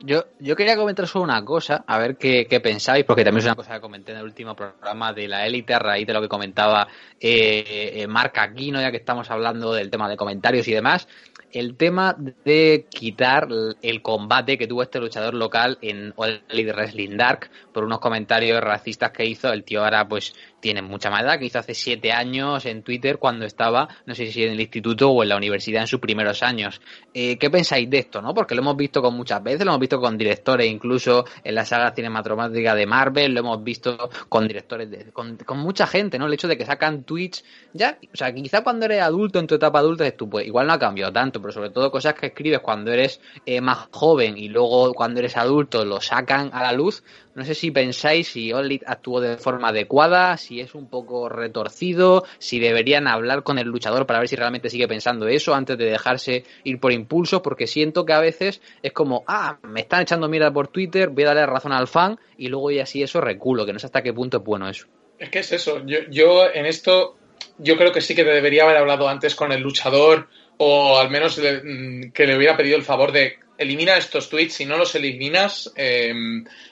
[0.00, 3.44] Yo, yo quería comentar solo una cosa, a ver qué, qué pensáis, porque también es
[3.46, 6.20] una cosa que comenté en el último programa de la élite a raíz de lo
[6.20, 6.86] que comentaba
[7.18, 11.08] eh, eh, Marc Aquino, ya que estamos hablando del tema de comentarios y demás.
[11.50, 13.48] El tema de quitar
[13.80, 18.60] el combate que tuvo este luchador local en All Elite Wrestling Dark por unos comentarios
[18.60, 19.50] racistas que hizo.
[19.50, 20.34] El tío ahora pues
[20.66, 24.32] tiene mucha más edad, que hizo hace siete años en Twitter cuando estaba, no sé
[24.32, 26.80] si en el instituto o en la universidad en sus primeros años.
[27.14, 28.20] Eh, ¿Qué pensáis de esto?
[28.20, 31.54] no Porque lo hemos visto con muchas veces, lo hemos visto con directores incluso en
[31.54, 36.18] la saga cinematográfica de Marvel, lo hemos visto con directores, de, con, con mucha gente,
[36.18, 36.26] ¿no?
[36.26, 39.54] El hecho de que sacan tweets, ya, o sea, quizá cuando eres adulto, en tu
[39.54, 42.26] etapa adulta, dices tú, pues igual no ha cambiado tanto, pero sobre todo cosas que
[42.26, 46.72] escribes cuando eres eh, más joven y luego cuando eres adulto lo sacan a la
[46.72, 47.04] luz.
[47.36, 52.24] No sé si pensáis si Olit actuó de forma adecuada, si es un poco retorcido,
[52.38, 55.84] si deberían hablar con el luchador para ver si realmente sigue pensando eso antes de
[55.84, 60.30] dejarse ir por impulso, porque siento que a veces es como, ah, me están echando
[60.30, 63.66] mierda por Twitter, voy a darle razón al fan y luego ya así eso reculo,
[63.66, 64.86] que no sé hasta qué punto es bueno eso.
[65.18, 65.84] Es que es eso.
[65.84, 67.18] Yo, yo en esto,
[67.58, 71.38] yo creo que sí que debería haber hablado antes con el luchador o al menos
[71.38, 74.54] mm, que le hubiera pedido el favor de elimina estos tweets.
[74.54, 76.12] Si no los eliminas, eh,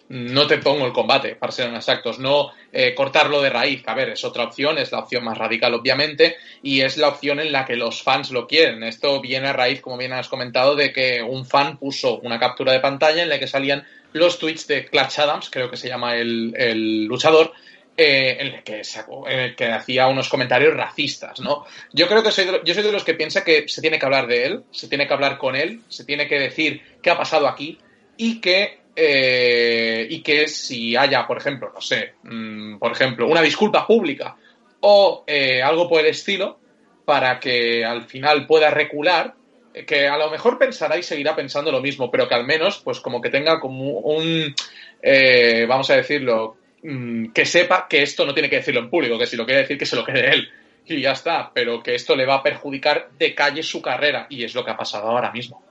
[0.08, 2.18] no te pongo el combate, para ser exactos.
[2.18, 3.82] No eh, cortarlo de raíz.
[3.86, 7.40] A ver, es otra opción, es la opción más radical, obviamente, y es la opción
[7.40, 8.82] en la que los fans lo quieren.
[8.82, 12.72] Esto viene a raíz, como bien has comentado, de que un fan puso una captura
[12.72, 16.14] de pantalla en la que salían los tweets de Clutch Adams, creo que se llama
[16.16, 17.52] el luchador,
[17.96, 21.64] eh, en, el que sacó- en el que hacía unos comentarios racistas, ¿no?
[21.92, 24.06] Yo creo que soy de, yo soy de los que piensa que se tiene que
[24.06, 27.16] hablar de él, se tiene que hablar con él, se tiene que decir qué ha
[27.18, 27.78] pasado aquí
[28.16, 33.42] y que eh, y que si haya, por ejemplo, no sé, mm, por ejemplo, una
[33.42, 34.36] disculpa pública
[34.80, 36.60] o eh, algo por el estilo
[37.04, 39.34] para que al final pueda recular
[39.72, 42.80] eh, que a lo mejor pensará y seguirá pensando lo mismo, pero que al menos,
[42.84, 44.54] pues como que tenga como un,
[45.02, 49.18] eh, vamos a decirlo, mm, que sepa que esto no tiene que decirlo en público,
[49.18, 50.48] que si lo quiere decir que se lo quede él
[50.86, 54.44] y ya está, pero que esto le va a perjudicar de calle su carrera y
[54.44, 55.62] es lo que ha pasado ahora mismo.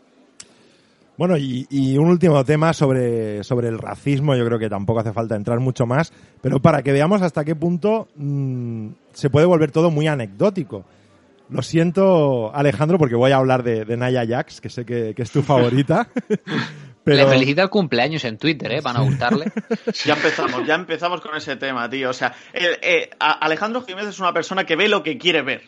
[1.16, 5.14] Bueno, y, y, un último tema sobre, sobre el racismo, yo creo que tampoco hace
[5.14, 6.12] falta entrar mucho más,
[6.42, 10.84] pero para que veamos hasta qué punto mmm, se puede volver todo muy anecdótico.
[11.50, 15.22] Lo siento, Alejandro, porque voy a hablar de, de Naya Jax, que sé que, que
[15.22, 16.08] es tu favorita.
[17.04, 17.18] Pero...
[17.18, 18.82] Le felicita el cumpleaños en Twitter, ¿eh?
[18.82, 19.52] Van a gustarle.
[20.06, 22.10] ya empezamos, ya empezamos con ese tema, tío.
[22.10, 25.64] O sea, el, eh, Alejandro Jiménez es una persona que ve lo que quiere ver.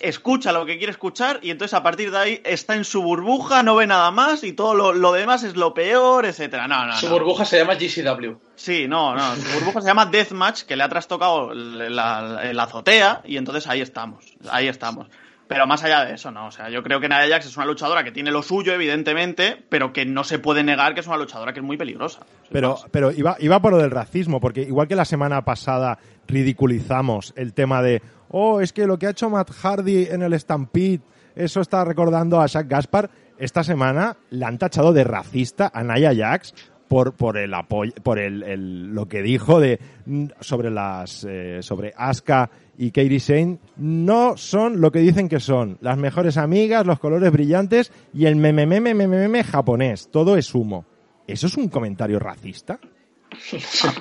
[0.00, 3.64] Escucha lo que quiere escuchar y entonces a partir de ahí está en su burbuja,
[3.64, 6.68] no ve nada más y todo lo, lo demás es lo peor, etcétera.
[6.68, 7.12] No, no, su no.
[7.12, 8.36] burbuja se llama GCW.
[8.54, 9.34] Sí, no, no.
[9.34, 13.66] Su burbuja se llama Deathmatch, que le ha trastocado la, la, la azotea y entonces
[13.66, 14.24] ahí estamos.
[14.48, 15.08] Ahí estamos.
[15.52, 16.46] Pero más allá de eso, no.
[16.46, 19.62] O sea, yo creo que Nia Jax es una luchadora que tiene lo suyo, evidentemente,
[19.68, 22.20] pero que no se puede negar que es una luchadora que es muy peligrosa.
[22.50, 27.32] Pero, pero iba, iba por lo del racismo, porque igual que la semana pasada ridiculizamos
[27.36, 31.00] el tema de, oh, es que lo que ha hecho Matt Hardy en el Stampede,
[31.34, 33.10] eso está recordando a Shaq Gaspar.
[33.38, 36.54] Esta semana le han tachado de racista a Nia Jax
[36.92, 39.80] por, por el apoyo, por el, el, lo que dijo de
[40.40, 45.78] sobre las eh, sobre Asuka y Kairi Sane no son lo que dicen que son.
[45.80, 50.10] Las mejores amigas, los colores brillantes y el meme meme meme meme japonés.
[50.12, 50.84] Todo es humo.
[51.26, 52.78] ¿Eso es un comentario racista?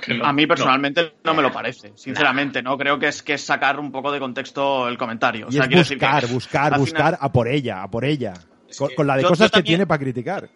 [0.10, 1.32] No, a mí personalmente no.
[1.32, 1.34] no.
[1.36, 2.78] me lo parece, sinceramente, ¿no?
[2.78, 5.48] Creo que es que es sacar un poco de contexto el comentario.
[5.48, 7.18] O sea, y es buscar, que, buscar, buscar final...
[7.22, 8.34] a por ella, a por ella.
[8.78, 9.64] Con, con la de yo, cosas yo también...
[9.64, 10.50] que tiene para criticar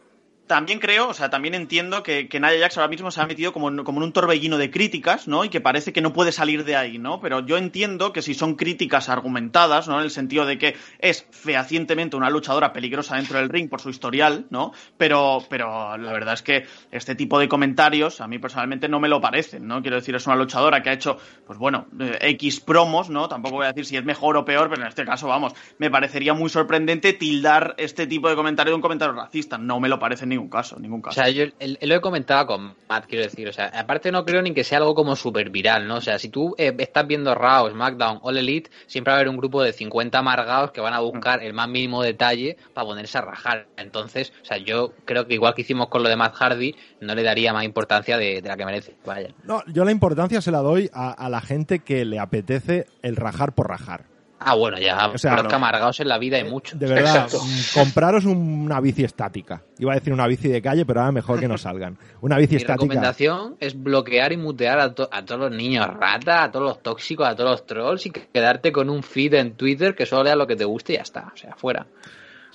[0.48, 3.52] también creo, o sea, también entiendo que, que Nia Jax ahora mismo se ha metido
[3.52, 5.44] como en, como en un torbellino de críticas, ¿no?
[5.44, 7.20] Y que parece que no puede salir de ahí, ¿no?
[7.20, 9.98] Pero yo entiendo que si son críticas argumentadas, ¿no?
[9.98, 13.90] En el sentido de que es fehacientemente una luchadora peligrosa dentro del ring por su
[13.90, 14.72] historial, ¿no?
[14.98, 19.10] Pero, pero la verdad es que este tipo de comentarios a mí personalmente no me
[19.10, 19.82] lo parecen, ¿no?
[19.82, 21.18] Quiero decir, es una luchadora que ha hecho,
[21.48, 23.28] pues bueno, eh, X promos, ¿no?
[23.28, 25.90] Tampoco voy a decir si es mejor o peor, pero en este caso, vamos, me
[25.90, 29.58] parecería muy sorprendente tildar este tipo de comentario de un comentario racista.
[29.58, 31.20] No me lo parece ni ningún caso, ningún caso.
[31.20, 34.26] O sea, yo el, lo he comentado con Matt, quiero decir, o sea, aparte no
[34.26, 35.96] creo ni que sea algo como súper viral, ¿no?
[35.96, 39.30] O sea, si tú eh, estás viendo Raw, SmackDown, All Elite, siempre va a haber
[39.30, 43.18] un grupo de 50 amargados que van a buscar el más mínimo detalle para ponerse
[43.18, 43.68] a rajar.
[43.78, 47.16] Entonces, o sea, yo creo que igual que hicimos con lo de Matt Hardy, no
[47.16, 48.96] le daría más importancia de, de la que merece.
[49.06, 49.30] Vaya.
[49.44, 53.16] No, yo la importancia se la doy a, a la gente que le apetece el
[53.16, 54.15] rajar por rajar.
[54.48, 55.50] Ah, bueno, ya, o sea, no.
[55.50, 56.78] amargados en la vida hay mucho.
[56.78, 57.40] De verdad, Exacto.
[57.74, 59.64] compraros una bici estática.
[59.80, 61.98] Iba a decir una bici de calle, pero ahora mejor que no salgan.
[62.22, 62.84] Una bici Mi estática.
[62.84, 66.64] Mi recomendación es bloquear y mutear a, to a, todos los niños rata, a todos
[66.64, 70.26] los tóxicos, a todos los trolls y quedarte con un feed en Twitter que solo
[70.26, 71.32] lea lo que te guste y ya está.
[71.34, 71.88] O sea, fuera.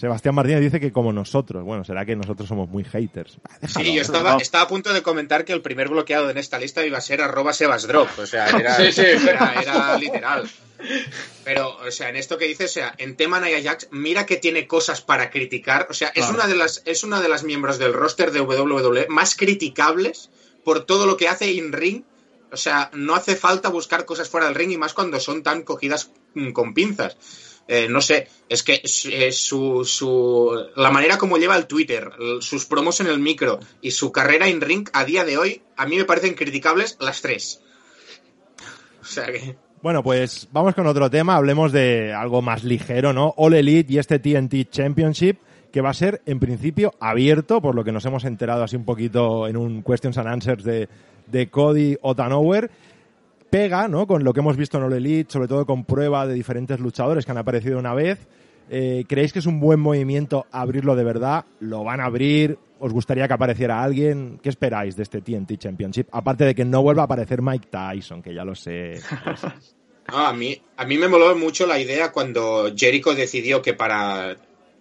[0.00, 1.62] Sebastián Martínez dice que como nosotros.
[1.62, 3.36] Bueno, será que nosotros somos muy haters.
[3.60, 6.58] Déjalo, sí, yo estaba, estaba, a punto de comentar que el primer bloqueado en esta
[6.58, 8.08] lista iba a ser arroba sebasdrop.
[8.18, 9.02] O sea, era, sí, sí.
[9.02, 10.48] era, era literal.
[11.44, 14.38] Pero, o sea, en esto que dices, o sea, en tema Nia Jax, mira que
[14.38, 15.86] tiene cosas para criticar.
[15.90, 16.34] O sea, es claro.
[16.34, 20.30] una de las, es una de las miembros del roster de WWE más criticables
[20.64, 22.04] por todo lo que hace in ring.
[22.52, 25.62] O sea, no hace falta buscar cosas fuera del ring y más cuando son tan
[25.62, 26.10] cogidas
[26.54, 27.18] con pinzas.
[27.68, 32.66] Eh, no sé, es que eh, su, su, la manera como lleva el Twitter, sus
[32.66, 35.96] promos en el micro y su carrera in ring a día de hoy, a mí
[35.96, 37.62] me parecen criticables las tres.
[39.82, 43.32] Bueno, pues vamos con otro tema, hablemos de algo más ligero, ¿no?
[43.36, 45.38] All Elite y este TNT Championship,
[45.72, 48.84] que va a ser en principio abierto, por lo que nos hemos enterado así un
[48.84, 50.88] poquito en un Questions and Answers de,
[51.28, 52.70] de Cody Otanower
[53.50, 54.06] pega, ¿no?
[54.06, 57.24] Con lo que hemos visto en All Elite, sobre todo con prueba de diferentes luchadores
[57.24, 58.26] que han aparecido una vez.
[58.70, 61.44] Eh, ¿Creéis que es un buen movimiento abrirlo de verdad?
[61.58, 62.58] ¿Lo van a abrir?
[62.78, 64.38] ¿Os gustaría que apareciera alguien?
[64.42, 66.08] ¿Qué esperáis de este TNT Championship?
[66.12, 69.00] Aparte de que no vuelva a aparecer Mike Tyson, que ya lo sé.
[70.08, 74.36] No, a, mí, a mí me moló mucho la idea cuando Jericho decidió que para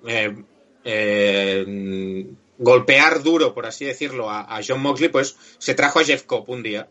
[0.08, 0.36] eh,
[0.84, 6.24] eh, golpear duro, por así decirlo, a, a John Moxley, pues se trajo a Jeff
[6.24, 6.88] Cobb un día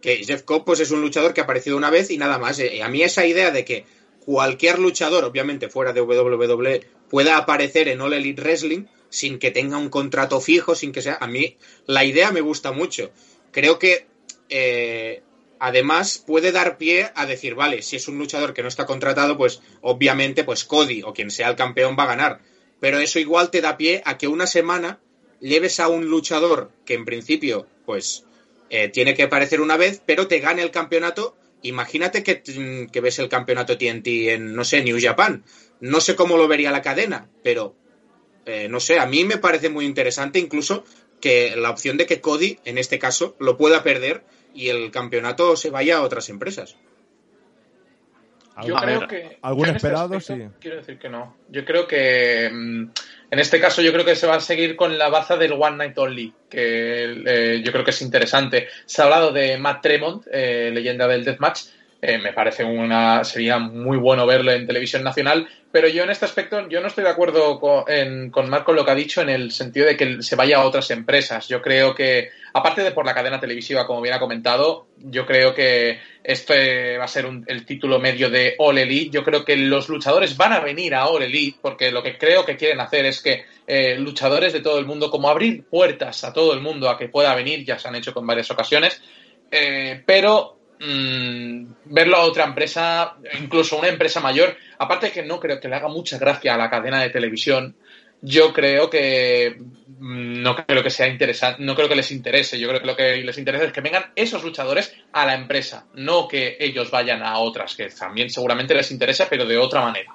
[0.00, 2.60] que Jeff Cobb pues, es un luchador que ha aparecido una vez y nada más.
[2.82, 3.84] A mí esa idea de que
[4.24, 9.78] cualquier luchador, obviamente fuera de WWE, pueda aparecer en All Elite Wrestling sin que tenga
[9.78, 11.18] un contrato fijo, sin que sea...
[11.20, 13.10] A mí la idea me gusta mucho.
[13.52, 14.06] Creo que
[14.50, 15.22] eh,
[15.58, 19.36] además puede dar pie a decir, vale, si es un luchador que no está contratado,
[19.36, 22.40] pues obviamente pues Cody o quien sea el campeón va a ganar.
[22.80, 25.00] Pero eso igual te da pie a que una semana
[25.40, 28.24] lleves a un luchador que en principio pues
[28.70, 31.36] eh, tiene que aparecer una vez, pero te gane el campeonato.
[31.62, 35.44] Imagínate que, que, ves el campeonato TNT en, no sé, New Japan.
[35.80, 37.74] No sé cómo lo vería la cadena, pero
[38.46, 40.84] eh, no sé, a mí me parece muy interesante incluso
[41.20, 45.56] que la opción de que Cody, en este caso, lo pueda perder y el campeonato
[45.56, 46.76] se vaya a otras empresas.
[48.66, 49.38] Yo A creo ver, que.
[49.42, 50.16] ¿algún yo este esperado?
[50.16, 50.50] aspecto Sí.
[50.60, 51.36] Quiero decir que no.
[51.48, 52.50] Yo creo que.
[52.52, 52.90] mm,
[53.30, 55.76] En este caso, yo creo que se va a seguir con la baza del One
[55.76, 58.68] Night Only, que eh, yo creo que es interesante.
[58.86, 61.60] Se ha hablado de Matt Tremont, eh, leyenda del Deathmatch.
[62.00, 63.24] Eh, me parece una.
[63.24, 65.48] Sería muy bueno verlo en televisión nacional.
[65.72, 68.84] Pero yo en este aspecto, yo no estoy de acuerdo con, en- con Marco lo
[68.84, 71.48] que ha dicho en el sentido de que se vaya a otras empresas.
[71.48, 75.54] Yo creo que, aparte de por la cadena televisiva, como bien ha comentado, yo creo
[75.54, 79.10] que este va a ser un- el título medio de All Elite.
[79.10, 82.44] Yo creo que los luchadores van a venir a All Elite porque lo que creo
[82.46, 86.32] que quieren hacer es que eh, luchadores de todo el mundo, como abrir puertas a
[86.32, 89.02] todo el mundo a que pueda venir, ya se han hecho con varias ocasiones,
[89.50, 95.38] eh, pero mm, verlo a otra empresa, incluso una empresa mayor, aparte de que no
[95.40, 97.74] creo que le haga mucha gracia a la cadena de televisión,
[98.20, 102.68] yo creo que mm, no creo que sea interesante, no creo que les interese, yo
[102.68, 106.26] creo que lo que les interesa es que vengan esos luchadores a la empresa, no
[106.26, 110.14] que ellos vayan a otras, que también seguramente les interesa, pero de otra manera.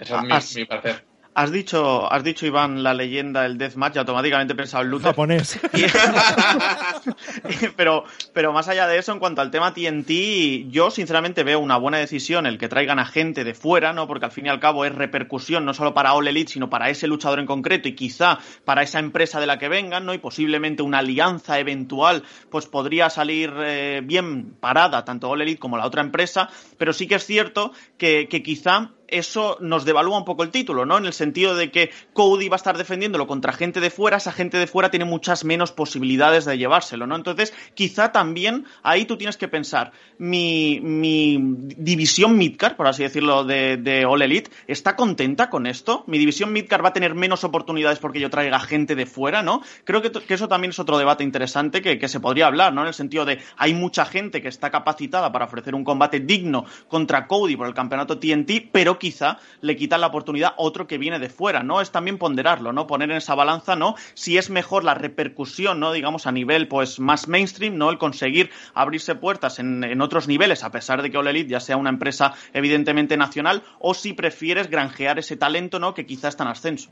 [0.00, 1.04] Eso es mi- mi, parecer.
[1.38, 5.08] Has dicho, has dicho, Iván, la leyenda del Deathmatch y automáticamente he pensado en Luther.
[5.08, 5.60] Japonés.
[7.76, 11.76] pero, pero más allá de eso, en cuanto al tema TNT, yo sinceramente veo una
[11.76, 14.06] buena decisión el que traigan a gente de fuera, ¿no?
[14.06, 16.88] Porque al fin y al cabo es repercusión no solo para All Elite, sino para
[16.88, 20.14] ese luchador en concreto y quizá para esa empresa de la que vengan, ¿no?
[20.14, 25.76] Y posiblemente una alianza eventual, pues podría salir eh, bien parada, tanto All Elite como
[25.76, 30.24] la otra empresa, pero sí que es cierto que, que quizá eso nos devalúa un
[30.24, 30.98] poco el título, ¿no?
[30.98, 34.32] En el sentido de que Cody va a estar defendiéndolo contra gente de fuera, esa
[34.32, 37.16] gente de fuera tiene muchas menos posibilidades de llevárselo, ¿no?
[37.16, 41.38] Entonces, quizá también ahí tú tienes que pensar, mi, mi
[41.76, 46.04] división Midcard, por así decirlo, de, de All Elite, ¿está contenta con esto?
[46.06, 49.62] Mi división Midcard va a tener menos oportunidades porque yo traiga gente de fuera, ¿no?
[49.84, 52.82] Creo que, eso también es otro debate interesante que, que se podría hablar, ¿no?
[52.82, 56.64] En el sentido de, hay mucha gente que está capacitada para ofrecer un combate digno
[56.88, 60.98] contra Cody por el campeonato TNT, pero quizá le quitan la oportunidad a otro que
[60.98, 61.80] viene de fuera, ¿no?
[61.80, 62.86] Es también ponderarlo, ¿no?
[62.86, 63.94] Poner en esa balanza, ¿no?
[64.14, 65.92] Si es mejor la repercusión, ¿no?
[65.92, 67.90] Digamos a nivel, pues, más mainstream, ¿no?
[67.90, 71.90] El conseguir abrirse puertas en, otros niveles, a pesar de que All ya sea una
[71.90, 75.94] empresa evidentemente nacional, o si prefieres granjear ese talento, ¿no?
[75.94, 76.90] Que quizá está en ascenso.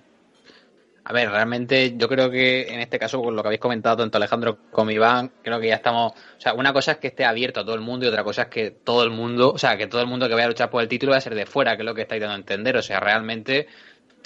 [1.06, 4.16] A ver, realmente yo creo que en este caso, con lo que habéis comentado tanto
[4.16, 6.12] Alejandro como Iván, creo que ya estamos.
[6.12, 8.42] O sea, una cosa es que esté abierto a todo el mundo y otra cosa
[8.42, 10.70] es que todo el mundo, o sea, que todo el mundo que vaya a luchar
[10.70, 12.38] por el título va a ser de fuera, que es lo que estáis dando a
[12.38, 12.78] entender.
[12.78, 13.66] O sea, realmente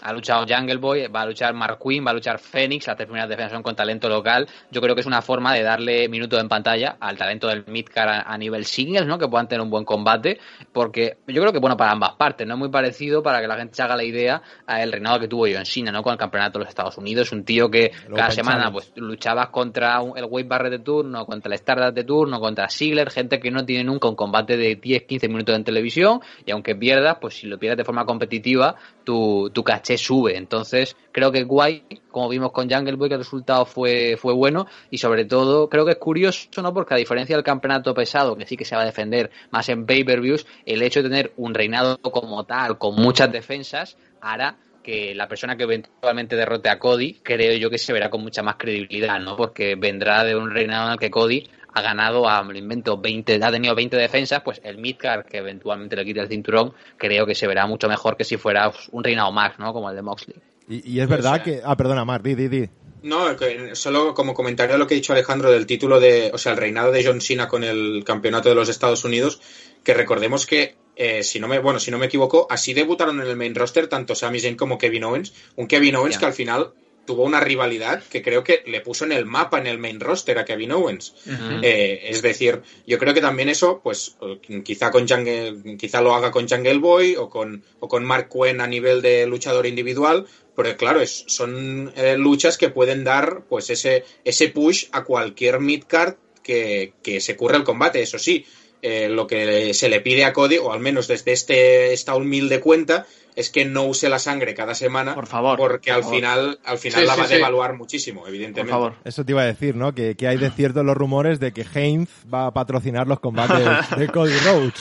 [0.03, 3.07] ha luchado Jungle Boy, va a luchar Mark Quinn, va a luchar Phoenix, las tres
[3.07, 4.47] primeras defensas son con talento local.
[4.71, 8.09] Yo creo que es una forma de darle minutos en pantalla al talento del Midcar
[8.09, 9.19] a, a nivel singles, ¿no?
[9.19, 10.39] Que puedan tener un buen combate,
[10.73, 12.55] porque yo creo que bueno para ambas partes, ¿no?
[12.55, 15.47] Es muy parecido para que la gente se haga la idea al reinado que tuvo
[15.53, 16.03] John Cena, ¿no?
[16.03, 18.53] Con el campeonato de los Estados Unidos, un tío que Lo cada pensamos.
[18.53, 22.41] semana pues luchabas contra un- el Wade Barrett de turno, contra el Stardust de turno,
[22.41, 26.51] contra Ziggler, gente que no tiene nunca un combate de 10-15 minutos en televisión y
[26.53, 28.77] aunque pierdas, pues si lo pierdes de forma competitiva,
[29.09, 30.37] tu, tu caché sube.
[30.37, 34.35] Entonces, creo que es guay, como vimos con Jungle Boy, que el resultado fue, fue
[34.35, 36.75] bueno y sobre todo creo que es curioso, ¿no?
[36.75, 39.87] Porque a diferencia del campeonato pesado, que sí que se va a defender más en
[39.87, 45.27] pay-per-views, el hecho de tener un reinado como tal, con muchas defensas, hará que la
[45.27, 49.19] persona que eventualmente derrote a Cody, creo yo que se verá con mucha más credibilidad,
[49.21, 49.39] ¿no?
[49.39, 51.49] Porque vendrá de un reinado en el que Cody
[51.79, 55.97] ha ganado, a, lo invento, 20, ha tenido 20 defensas, pues el Midcard, que eventualmente
[55.97, 59.33] le quite el cinturón, creo que se verá mucho mejor que si fuera un reinado
[59.33, 59.73] más, ¿no?
[59.73, 60.37] Como el de Moxley.
[60.69, 61.61] Y, y es verdad que...
[61.65, 62.69] Ah, perdona, Mar, di, di, di.
[63.03, 66.39] No, que solo como comentario a lo que ha dicho Alejandro del título de, o
[66.39, 69.41] sea, el reinado de John Cena con el campeonato de los Estados Unidos,
[69.85, 73.29] que recordemos que, eh, si no me, bueno, si no me equivoco, así debutaron en
[73.29, 76.73] el main roster tanto Sami Zayn como Kevin Owens, un Kevin Owens que al final
[77.09, 80.39] tuvo una rivalidad que creo que le puso en el mapa en el main roster
[80.39, 81.15] a Kevin Owens.
[81.63, 86.15] Eh, es decir, yo creo que también eso, pues eh, quizá con Jungle, quizá lo
[86.15, 90.27] haga con Jungle Boy o con, o con Mark Quinn a nivel de luchador individual,
[90.55, 95.61] pero claro, es, son eh, luchas que pueden dar pues ese, ese push a cualquier
[95.61, 98.45] midcard que, que se curra el combate, eso sí.
[98.83, 102.61] eh, lo que se le pide a Cody, o al menos desde este, esta humilde
[102.61, 103.07] cuenta,
[103.39, 106.17] es que no use la sangre cada semana, Por favor, porque por al favor.
[106.17, 107.35] final, al final Sí, la sí, va a sí.
[107.35, 108.73] devaluar muchísimo, evidentemente.
[108.73, 108.95] Por favor.
[109.05, 109.95] Eso te iba a decir, ¿no?
[109.95, 113.67] Que, que hay de cierto los rumores de que Heinz va a patrocinar los combates
[113.97, 114.75] de Cody Rhodes.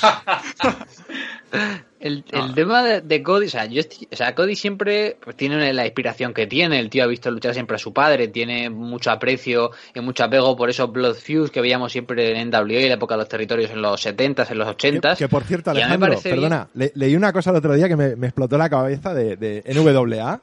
[1.99, 5.35] El, el tema de, de Cody, o sea, yo estoy- o sea, Cody siempre pues,
[5.35, 6.79] tiene la inspiración que tiene.
[6.79, 10.55] El tío ha visto luchar siempre a su padre, tiene mucho aprecio y mucho apego
[10.55, 13.71] por esos Blood Feuds que veíamos siempre en NWA, en la época de los territorios
[13.71, 15.17] en los 70s, en los 80s.
[15.17, 18.15] Que, que, por cierto, Alejandro, perdona, le- leí una cosa el otro día que me,
[18.15, 20.39] me explotó la cabeza de, de NWA,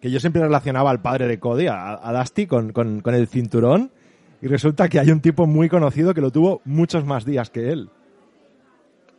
[0.00, 3.28] que yo siempre relacionaba al padre de Cody, a, a Dusty, con, con, con el
[3.28, 3.90] cinturón.
[4.40, 7.70] Y resulta que hay un tipo muy conocido que lo tuvo muchos más días que
[7.70, 7.88] él.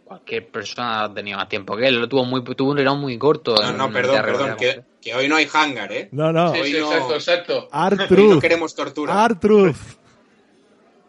[0.08, 2.00] Cualquier persona ha tenido más tiempo que él.
[2.00, 3.56] Lo tuvo, muy, tuvo un reloj muy corto.
[3.56, 6.08] No, no, perdón, perdón, que, que hoy no hay hangar, ¿eh?
[6.14, 6.54] No, no.
[6.54, 7.68] Sí, Hoy sí, no- exacto, exacto.
[7.72, 8.34] Art Hoy Truth.
[8.36, 9.24] no queremos tortura.
[9.26, 9.76] Art Truth.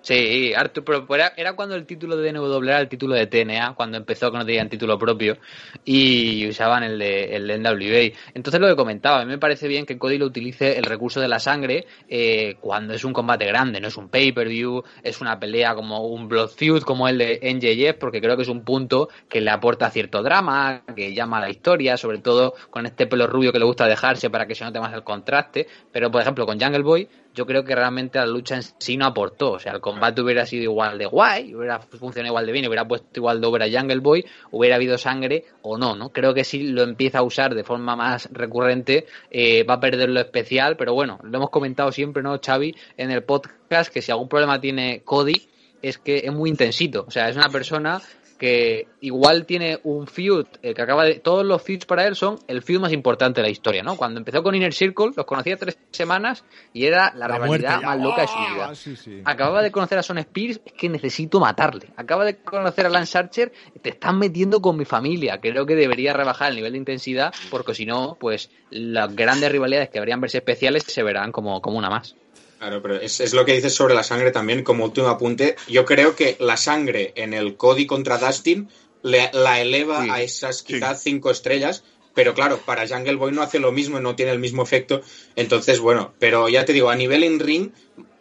[0.08, 3.74] Sí, Arthur, pero era, era cuando el título de NW era el título de TNA,
[3.74, 5.36] cuando empezó que no tenían título propio
[5.84, 8.18] y usaban el de, el de NWA.
[8.32, 11.20] Entonces lo que comentaba, a mí me parece bien que Cody lo utilice el recurso
[11.20, 15.38] de la sangre eh, cuando es un combate grande, no es un pay-per-view, es una
[15.38, 19.10] pelea como un blood feud como el de NJF, porque creo que es un punto
[19.28, 23.26] que le aporta cierto drama, que llama a la historia, sobre todo con este pelo
[23.26, 25.66] rubio que le gusta dejarse para que se note más el contraste.
[25.92, 27.08] Pero por ejemplo con Jungle Boy
[27.38, 29.52] yo creo que realmente la lucha en sí no aportó.
[29.52, 32.88] O sea, el combate hubiera sido igual de guay, hubiera funcionado igual de bien, hubiera
[32.88, 36.08] puesto igual de over a Jungle Boy, hubiera habido sangre o no, ¿no?
[36.08, 40.08] Creo que si lo empieza a usar de forma más recurrente, eh, va a perder
[40.08, 44.10] lo especial, pero bueno, lo hemos comentado siempre, ¿no, Xavi, en el podcast, que si
[44.10, 45.48] algún problema tiene Cody,
[45.80, 47.04] es que es muy intensito.
[47.06, 48.02] O sea, es una persona
[48.38, 51.16] que igual tiene un feud eh, que acaba de.
[51.16, 53.96] Todos los feuds para él son el feud más importante de la historia, ¿no?
[53.96, 58.00] Cuando empezó con Inner Circle, los conocía tres semanas y era la, La rivalidad más
[58.00, 58.54] loca de su ¡Ah!
[58.54, 58.74] vida.
[58.74, 59.20] Sí, sí.
[59.24, 61.88] Acababa de conocer a Son Spears, es que necesito matarle.
[61.96, 65.38] Acaba de conocer a Lance Archer, te están metiendo con mi familia.
[65.40, 69.88] Creo que debería rebajar el nivel de intensidad, porque si no, pues las grandes rivalidades
[69.88, 72.14] que deberían verse especiales se verán como, como una más.
[72.58, 75.54] Claro, pero es, es lo que dices sobre la sangre también, como último apunte.
[75.68, 78.68] Yo creo que la sangre en el Cody contra Dustin
[79.02, 81.84] le- la eleva Sí, a esas quizás cinco estrellas,
[82.14, 85.02] pero claro, para Jungle Boy no hace lo mismo y no tiene el mismo efecto.
[85.36, 87.70] Entonces, bueno, pero ya te digo, a nivel in ring,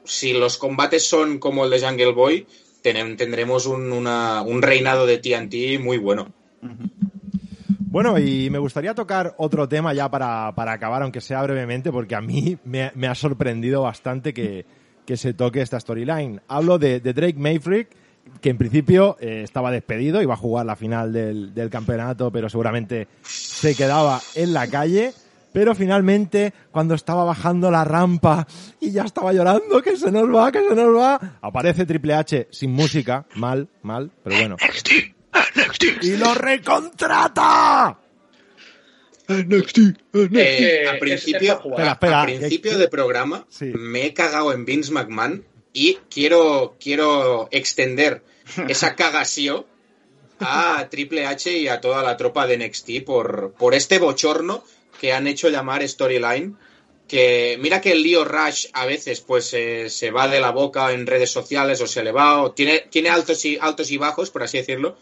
[0.05, 2.45] si los combates son como el de Jungle Boy,
[2.83, 6.31] tendremos un, una- un reinado de TNT muy bueno.
[7.97, 12.13] Bueno, y me gustaría tocar otro tema ya para, para acabar, aunque sea brevemente, porque
[12.13, 14.67] a mí me, me ha sorprendido bastante que,
[15.03, 16.39] que se toque esta storyline.
[16.47, 17.87] Hablo de, de Drake Mayfreak,
[18.39, 22.49] que en principio eh, estaba despedido, iba a jugar la final del, del campeonato, pero
[22.49, 25.13] seguramente se quedaba en la calle.
[25.51, 28.45] Pero finalmente, cuando estaba bajando la rampa
[28.79, 32.47] y ya estaba llorando, que se nos va, que se nos va, aparece Triple H
[32.51, 34.55] sin música, mal, mal, pero bueno.
[36.01, 37.97] Y lo recontrata.
[39.29, 41.61] Eh, Es- al es- principio.
[41.65, 43.65] Espera, espera, de programa Sí.
[43.65, 48.23] me he cagado en Vince McMahon y quiero, quiero extender
[48.69, 49.65] esa cagación
[50.39, 54.63] a Triple H y a toda la tropa de NXT por, por este bochorno
[55.01, 56.55] que han hecho llamar storyline.
[57.07, 60.91] Que mira que el lío Rush a veces pues eh, se va de la boca
[60.91, 64.29] en redes sociales o se le va o tiene, tiene altos, y, altos y bajos,
[64.29, 64.97] por así decirlo,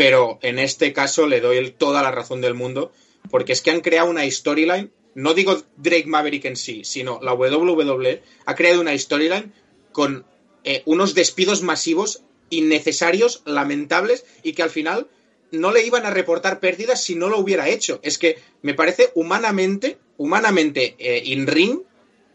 [0.00, 2.90] pero en este caso le doy toda la razón del mundo
[3.30, 7.34] porque es que han creado una storyline, no digo Drake Maverick en sí, sino la
[7.34, 9.52] WWE ha creado una storyline
[9.92, 10.24] con
[10.64, 15.06] eh, unos despidos masivos, innecesarios, lamentables y que al final
[15.50, 18.00] no le iban a reportar pérdidas si no lo hubiera hecho.
[18.02, 21.80] Es que me parece humanamente, humanamente eh, in ring,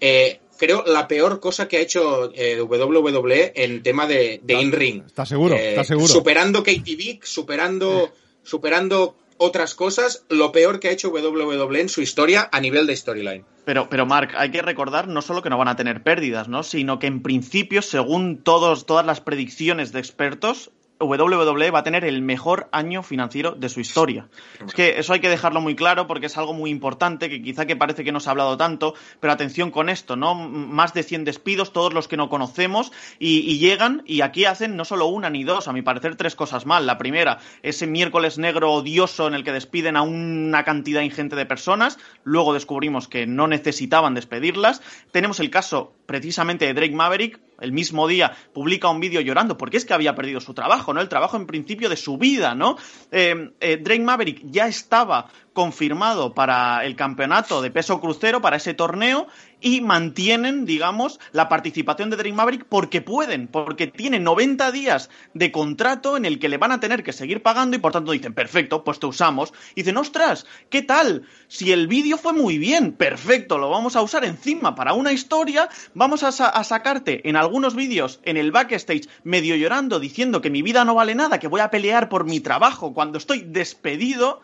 [0.01, 4.71] eh, creo la peor cosa que ha hecho eh, WWE en tema de, de in
[4.71, 5.03] ring.
[5.05, 5.55] ¿Estás seguro?
[5.55, 6.07] Eh, ¿Estás seguro?
[6.07, 8.11] Superando Katie Vick, superando,
[8.43, 12.95] superando otras cosas, lo peor que ha hecho WWE en su historia a nivel de
[12.95, 13.45] storyline.
[13.65, 16.63] Pero, pero Mark, hay que recordar no solo que no van a tener pérdidas, ¿no?
[16.63, 22.05] Sino que en principio, según todos, todas las predicciones de expertos, WWE va a tener
[22.05, 24.27] el mejor año financiero de su historia.
[24.65, 27.65] Es que eso hay que dejarlo muy claro porque es algo muy importante que quizá
[27.65, 30.35] que parece que no se ha hablado tanto, pero atención con esto, ¿no?
[30.35, 34.75] Más de 100 despidos, todos los que no conocemos, y, y llegan y aquí hacen
[34.77, 36.85] no solo una ni dos, a mi parecer tres cosas mal.
[36.85, 41.45] La primera, ese miércoles negro odioso en el que despiden a una cantidad ingente de
[41.45, 44.81] personas, luego descubrimos que no necesitaban despedirlas.
[45.11, 49.77] Tenemos el caso precisamente de Drake Maverick, el mismo día publica un vídeo llorando porque
[49.77, 51.01] es que había perdido su trabajo, ¿no?
[51.01, 52.77] El trabajo en principio de su vida, ¿no?
[53.11, 58.73] Eh, eh, Drake Maverick ya estaba confirmado para el campeonato de peso crucero, para ese
[58.73, 59.27] torneo,
[59.61, 65.51] y mantienen, digamos, la participación de Drake Maverick porque pueden, porque tiene 90 días de
[65.51, 68.33] contrato en el que le van a tener que seguir pagando y por tanto dicen,
[68.33, 69.53] perfecto, pues te usamos.
[69.75, 71.23] Y dicen, ostras, ¿qué tal?
[71.47, 75.69] Si el vídeo fue muy bien, perfecto, lo vamos a usar encima para una historia,
[75.93, 80.49] vamos a, sa- a sacarte en algunos vídeos en el backstage medio llorando diciendo que
[80.49, 84.41] mi vida no vale nada, que voy a pelear por mi trabajo cuando estoy despedido.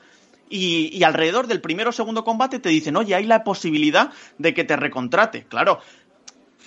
[0.51, 4.53] Y, y alrededor del primero o segundo combate te dicen, oye, hay la posibilidad de
[4.53, 5.45] que te recontrate.
[5.45, 5.79] Claro,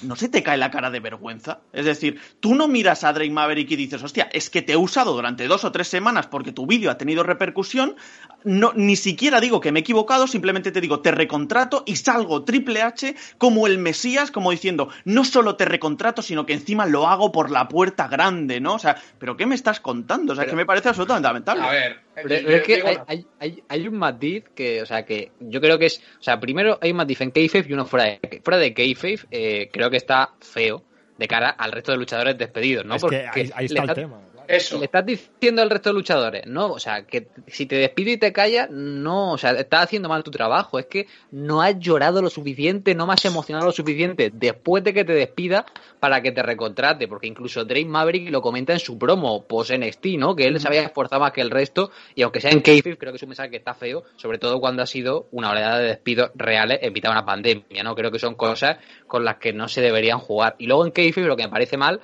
[0.03, 1.61] ¿no se te cae la cara de vergüenza?
[1.72, 4.76] Es decir, tú no miras a Drake Maverick y dices, hostia, es que te he
[4.76, 7.97] usado durante dos o tres semanas porque tu vídeo ha tenido repercusión,
[8.45, 12.45] no, ni siquiera digo que me he equivocado, simplemente te digo, te recontrato y salgo
[12.45, 17.09] Triple H como el Mesías, como diciendo, no solo te recontrato, sino que encima lo
[17.09, 18.74] hago por la puerta grande, ¿no?
[18.74, 20.32] O sea, ¿pero qué me estás contando?
[20.32, 21.62] O sea, que me parece absolutamente lamentable.
[21.62, 24.87] A ver, Pero, yo- es que digo- hay, hay, hay, hay un matiz que, o
[24.87, 27.73] sea, que yo creo que es, o sea, primero hay un matiz en Kayfabe y
[27.73, 30.83] uno fuera de fuera de Kayfabe, eh, creo que está feo
[31.19, 32.95] de cara al resto de luchadores despedidos, ¿no?
[32.97, 34.21] Es que ahí, está el tema.
[34.49, 34.79] Eso.
[34.79, 38.17] Le estás diciendo al resto de luchadores, no, o sea, que si te despide y
[38.17, 42.23] te callas, no, o sea, estás haciendo mal tu trabajo, es que no has llorado
[42.23, 45.65] lo suficiente, no me has emocionado lo suficiente después de que te despida
[46.01, 50.07] para que te recontrate, porque incluso Drake Maverick lo comenta en su promo post NXT,
[50.19, 50.37] ¿no?
[50.37, 53.13] Que él se había esforzado más que el resto y aunque sea en Kayfabe, creo
[53.13, 55.89] que es un mensaje que está feo, sobre todo cuando ha sido una oleada de
[55.89, 57.95] despidos reales en mitad de una pandemia, ¿no?
[57.95, 60.57] Creo que son cosas con las que no se deberían jugar.
[60.59, 62.01] Y luego en Kayfabe lo que me parece mal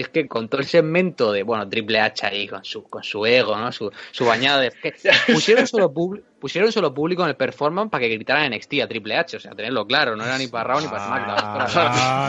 [0.00, 3.24] es que con todo el segmento de, bueno, Triple H ahí con su, con su
[3.26, 3.72] ego, ¿no?
[3.72, 4.70] Su, su bañada de...
[4.70, 4.94] que
[5.32, 8.88] pusieron, solo pub- pusieron solo público en el performance para que gritaran en NXT a
[8.88, 11.36] Triple H, o sea, tenerlo claro, no era ni para Raw ni para SmackDown.
[11.38, 11.52] Ah,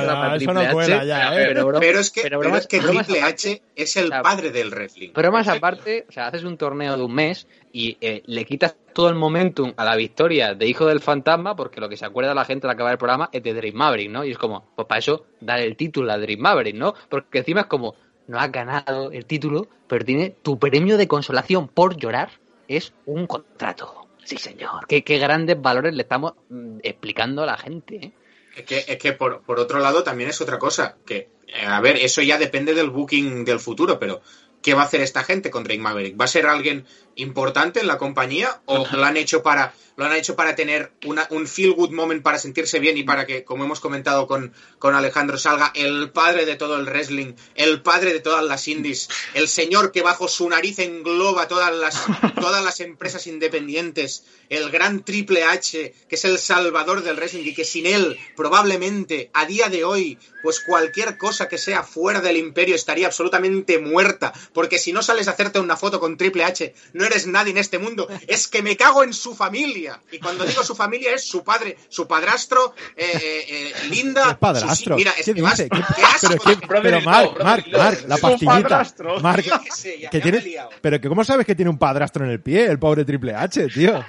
[0.05, 1.45] para no, eso no cuela H, ya, ¿eh?
[1.53, 4.07] pero, es que, pero pero bromas- es que bromas Triple aparte- H es el o
[4.09, 5.09] sea, padre del wrestling.
[5.13, 8.75] pero más aparte, o sea, haces un torneo de un mes y eh, le quitas
[8.97, 12.33] todo el momentum a la victoria de Hijo del Fantasma, porque lo que se acuerda
[12.33, 14.25] la gente al acabar el programa es de Dream Maverick, ¿no?
[14.25, 16.95] Y es como, pues para eso, dar el título a Dream Maverick, ¿no?
[17.07, 17.93] Porque encima es como,
[18.25, 22.31] no has ganado el título, pero tiene tu premio de consolación por llorar,
[22.67, 24.07] es un contrato.
[24.23, 24.87] Sí, señor.
[24.87, 28.11] Qué, qué grandes valores le estamos mm, explicando a la gente, ¿eh?
[28.55, 31.79] Es que, es que por, por otro lado también es otra cosa, que, eh, a
[31.81, 34.23] ver, eso ya depende del booking del futuro, pero
[34.63, 36.19] ¿qué va a hacer esta gente con Drake Maverick?
[36.19, 36.87] ¿Va a ser alguien
[37.17, 41.25] importante en la compañía o lo han hecho para lo han hecho para tener una-
[41.31, 44.93] un feel good moment para sentirse bien y para que, como hemos comentado con, con
[44.93, 49.47] Alejandro, salga el padre de todo el wrestling, el padre de todas las indies, el
[49.47, 52.05] señor que bajo su nariz engloba todas las,
[52.39, 57.55] todas las empresas independientes, el gran Triple H, que es el salvador del wrestling y
[57.55, 62.37] que sin él probablemente a día de hoy, pues cualquier cosa que sea fuera del
[62.37, 66.75] imperio estaría absolutamente muerta, porque si no sales a hacerte una foto con Triple H,
[66.93, 69.99] no eres nadie en este mundo, es que me cago en su familia.
[70.11, 74.29] Y cuando digo su familia es su padre, su padrastro, eh, eh, eh, Linda.
[74.29, 74.95] ¿Qué padrastro?
[74.95, 75.69] mira, es ¿Qué que dice?
[75.69, 78.61] ¿Qué- qué asco pero, qué- pero Mark, Mark, Mark, la pastillita.
[78.61, 79.19] padrastro.
[79.19, 80.69] Mark, Yo qué sé, ya- que ya tiene, liado.
[80.81, 83.67] pero que ¿cómo sabes que tiene un padrastro en el pie, el pobre Triple H,
[83.67, 84.05] tío?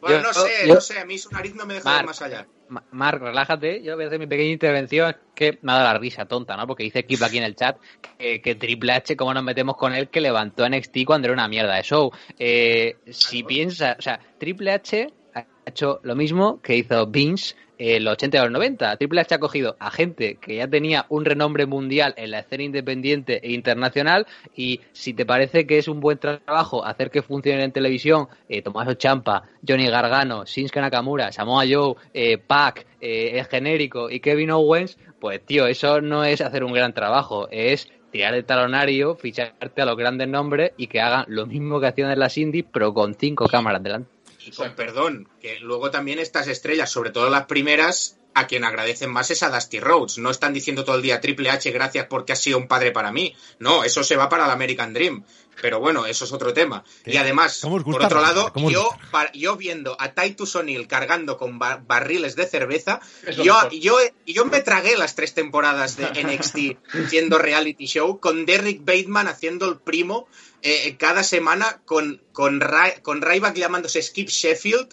[0.00, 2.06] Bueno, Yo- no sé, yo- no sé, a mí su nariz no me deja Marc,
[2.06, 2.46] más allá.
[2.68, 3.82] Ma- Marc, relájate.
[3.82, 6.66] Yo voy a hacer mi pequeña intervención que me ha dado la risa tonta, ¿no?
[6.66, 7.76] Porque dice Kip aquí en el chat
[8.18, 10.08] que, que Triple H, ¿cómo nos metemos con él?
[10.08, 12.10] Que levantó a NXT cuando era una mierda de show.
[12.38, 18.04] Eh, si piensa, o sea, Triple H ha hecho lo mismo que hizo Vince en
[18.04, 18.96] los 80 y los 90.
[18.96, 22.64] Triple H ha cogido a gente que ya tenía un renombre mundial en la escena
[22.64, 27.62] independiente e internacional y si te parece que es un buen trabajo hacer que funcione
[27.64, 33.44] en televisión, eh, Tommaso Champa, Johnny Gargano, Shinsuke Nakamura, Samoa Joe, eh, Pac, eh, el
[33.46, 38.34] genérico y Kevin Owens, pues tío, eso no es hacer un gran trabajo, es tirar
[38.34, 42.18] el talonario, ficharte a los grandes nombres y que hagan lo mismo que hacían en
[42.18, 44.15] las indies, pero con cinco cámaras delante.
[44.46, 49.10] Y con perdón, que luego también estas estrellas, sobre todo las primeras, a quien agradecen
[49.10, 50.18] más es a Dusty Rhodes.
[50.18, 53.10] No están diciendo todo el día Triple H, gracias porque has sido un padre para
[53.10, 53.34] mí.
[53.58, 55.24] No, eso se va para el American Dream.
[55.62, 56.84] Pero bueno, eso es otro tema.
[57.06, 58.90] Y además, ¿Cómo os por otro lado, ¿Cómo os yo,
[59.32, 63.00] yo viendo a Titus O'Neill cargando con ba- barriles de cerveza,
[63.42, 68.84] yo, yo, yo me tragué las tres temporadas de NXT siendo reality show, con Derrick
[68.84, 70.28] Bateman haciendo el primo
[70.66, 74.88] eh, cada semana, con, con, Ra- con Ryback llamándose Skip Sheffield,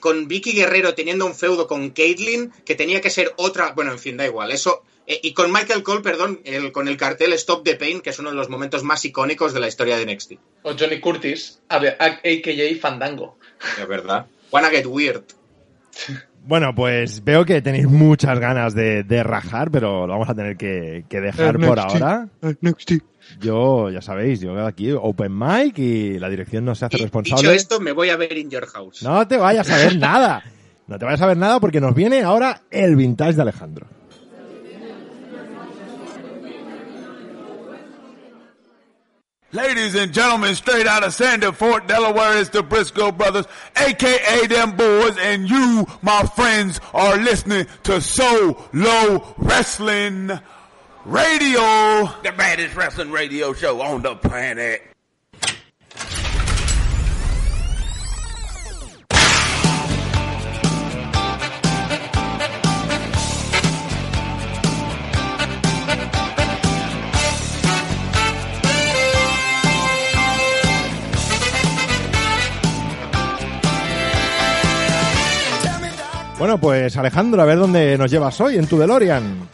[0.00, 3.98] con Vicky Guerrero teniendo un feudo con Caitlyn, que tenía que ser otra, bueno, en
[3.98, 7.64] fin, da igual, eso, eh, y con Michael Cole, perdón, el- con el cartel Stop
[7.64, 10.32] the Pain, que es uno de los momentos más icónicos de la historia de NXT.
[10.62, 12.80] O Johnny Curtis, a ver, a- a.k.a.
[12.80, 13.38] Fandango.
[13.80, 14.26] Es verdad.
[14.52, 15.24] Wanna get weird.
[16.46, 20.56] Bueno, pues veo que tenéis muchas ganas de, de rajar, pero lo vamos a tener
[20.56, 22.28] que, que dejar por ahora.
[23.40, 27.54] Yo, ya sabéis, yo aquí open mic y la dirección no se hace Dicho responsable.
[27.56, 29.02] esto, me voy a ver In Your House.
[29.02, 30.44] No te vayas a ver nada.
[30.86, 33.86] No te vayas a ver nada porque nos viene ahora el vintage de Alejandro.
[39.52, 44.76] Ladies and gentlemen, straight out of Sandy Fort, Delaware, it's the Briscoe Brothers, aka them
[44.76, 50.32] boys, and you, my friends, are listening to So Low Wrestling
[51.04, 51.60] Radio.
[52.24, 54.82] The baddest wrestling radio show on the planet.
[76.38, 79.48] Bueno, pues Alejandro, a ver dónde nos llevas hoy en tu DeLorean.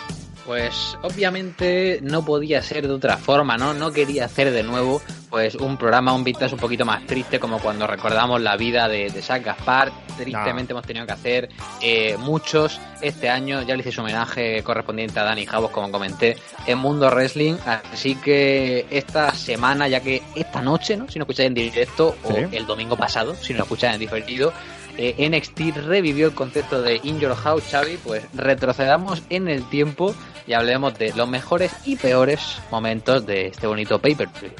[0.45, 3.73] Pues obviamente no podía ser de otra forma, ¿no?
[3.73, 7.61] No quería hacer de nuevo pues un programa, un vintage un poquito más triste como
[7.61, 9.93] cuando recordamos la vida de, de Zach Gaspar.
[10.19, 11.49] Tristemente hemos tenido que hacer
[11.81, 13.63] eh, muchos este año.
[13.63, 17.55] Ya le hice su homenaje correspondiente a Dani Javos, como comenté, en Mundo Wrestling.
[17.65, 21.09] Así que esta semana, ya que esta noche, ¿no?
[21.09, 24.53] Si no escucháis en directo, o el domingo pasado, si no lo escucháis en diferido,
[24.97, 30.15] eh, NXT revivió el concepto de In Your House, Xavi, pues retrocedamos en el tiempo
[30.47, 34.53] y hablemos de los mejores y peores momentos de este bonito pay-per-view.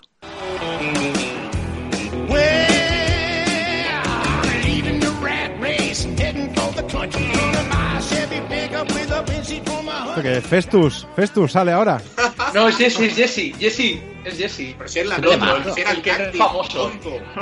[10.23, 12.01] Que Festus, Festus sale ahora.
[12.55, 14.75] No, es Jesse, es Jesse, Jesse, es Jesse.
[14.77, 16.93] Pero si es la si era el famoso.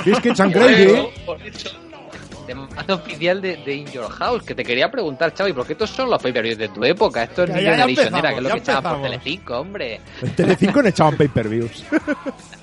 [0.05, 1.09] Biscuits and Gravy.
[2.45, 6.09] Temazo oficial de, de In Your House, que te quería preguntar, Xavi, porque estos son
[6.09, 7.23] los pay-per-views de tu época.
[7.23, 9.01] Esto es Ya, ya, ya Generation era, que es lo que ya echaba por.
[9.03, 10.01] Telecinco, hombre.
[10.21, 11.85] En Telecinco no echaban pay-per-views.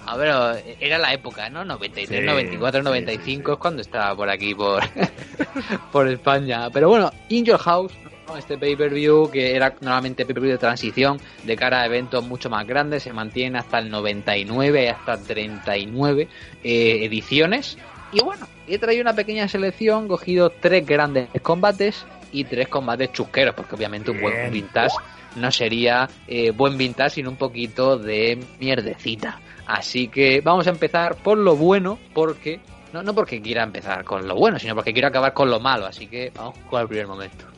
[0.07, 1.64] A ver, era la época, ¿no?
[1.64, 4.82] 93, Sí, 94, 95 es cuando estaba por aquí, por,
[5.92, 6.70] por España.
[6.70, 8.36] Pero bueno, In Your House, ¿no?
[8.36, 13.03] este pay-per-view que era normalmente pay-per-view de transición de cara a eventos mucho más grandes,
[13.03, 16.28] se mantiene hasta el 99, hasta 39
[16.62, 17.78] eh, ediciones.
[18.12, 23.54] Y bueno, he traído una pequeña selección, cogido tres grandes combates y tres combates chusqueros,
[23.54, 24.94] porque obviamente un buen vintage
[25.36, 29.40] no sería eh, buen vintage sin un poquito de mierdecita.
[29.66, 32.61] Así que vamos a empezar por lo bueno, porque
[32.92, 35.86] no, no porque quiera empezar con lo bueno, sino porque quiero acabar con lo malo.
[35.86, 37.57] Así que vamos con el primer momento.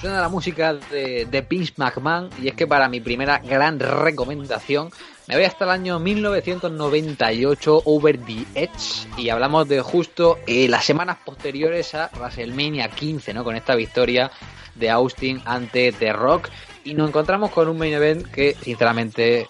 [0.00, 4.90] Suena la música de, de Vince McMahon y es que para mi primera gran recomendación
[5.26, 10.84] me voy hasta el año 1998 Over the Edge y hablamos de justo eh, las
[10.84, 13.42] semanas posteriores a WrestleMania 15, ¿no?
[13.42, 14.30] Con esta victoria
[14.76, 16.48] de Austin ante The Rock
[16.84, 19.48] y nos encontramos con un main event que sinceramente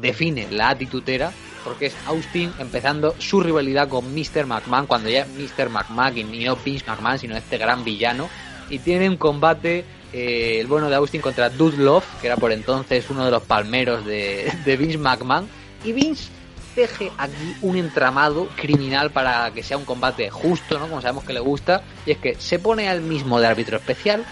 [0.00, 1.32] define la atitudera
[1.62, 4.44] porque es Austin empezando su rivalidad con Mr.
[4.44, 5.70] McMahon cuando ya Mr.
[5.70, 8.28] McMahon y no Vince McMahon sino este gran villano
[8.70, 12.52] y tiene un combate eh, el bueno de Austin contra Dude Love, que era por
[12.52, 15.48] entonces uno de los palmeros de, de Vince McMahon.
[15.84, 16.30] Y Vince
[16.74, 20.88] teje aquí un entramado criminal para que sea un combate justo, ¿no?
[20.88, 21.82] Como sabemos que le gusta.
[22.06, 24.24] Y es que se pone al mismo de árbitro especial,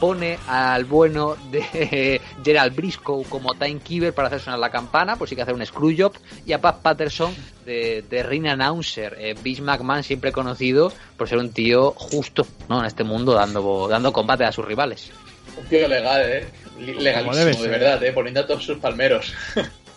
[0.00, 5.34] pone al bueno de Gerald Briscoe como timekeeper para hacer sonar la campana, por si
[5.34, 6.12] hay que hacer un screwjob,
[6.46, 7.34] y a Pat Patterson
[7.64, 12.80] de, de ring announcer, eh, Vince McMahon siempre conocido por ser un tío justo ¿no?
[12.80, 15.10] en este mundo dando, dando combate a sus rivales.
[15.56, 16.46] Un tío legal, eh.
[16.78, 18.12] Legalísimo, de verdad, eh.
[18.12, 19.32] Poniendo a todos sus palmeros.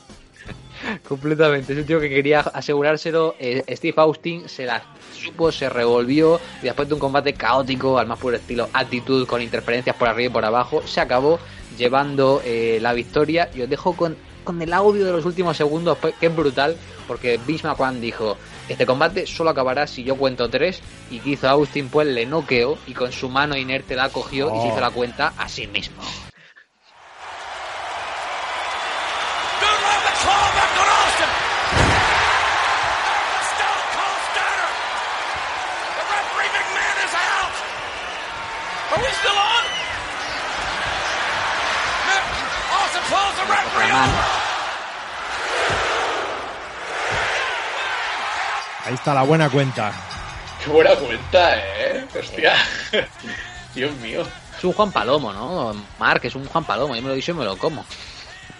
[1.08, 3.36] Completamente, es un tío que quería asegurárselo.
[3.40, 4.82] eh, Steve Austin se la
[5.16, 9.42] supo, se revolvió y después de un combate caótico, al más puro estilo actitud, con
[9.42, 11.40] interferencias por arriba y por abajo, se acabó
[11.78, 13.50] llevando eh, la victoria.
[13.54, 16.76] Y os dejo con, con el audio de los últimos segundos, pues, que es brutal,
[17.08, 20.82] porque Vince McMahon dijo: Este combate solo acabará si yo cuento tres.
[21.12, 24.62] Y que hizo Austin, pues le noqueó y con su mano inerte la cogió y
[24.62, 24.72] se Oh.
[24.72, 26.02] hizo la cuenta a sí mismo.
[38.92, 39.64] Are we still on?
[42.76, 45.12] Austin calls the referee.
[48.92, 49.94] Ahí está la buena cuenta.
[50.62, 52.06] Qué buena cuenta, eh.
[52.20, 52.56] Hostia.
[53.74, 54.28] Dios mío.
[54.58, 55.74] Es un Juan Palomo, ¿no?
[55.98, 57.86] Mark es un Juan Palomo, yo me lo dicho y me lo como.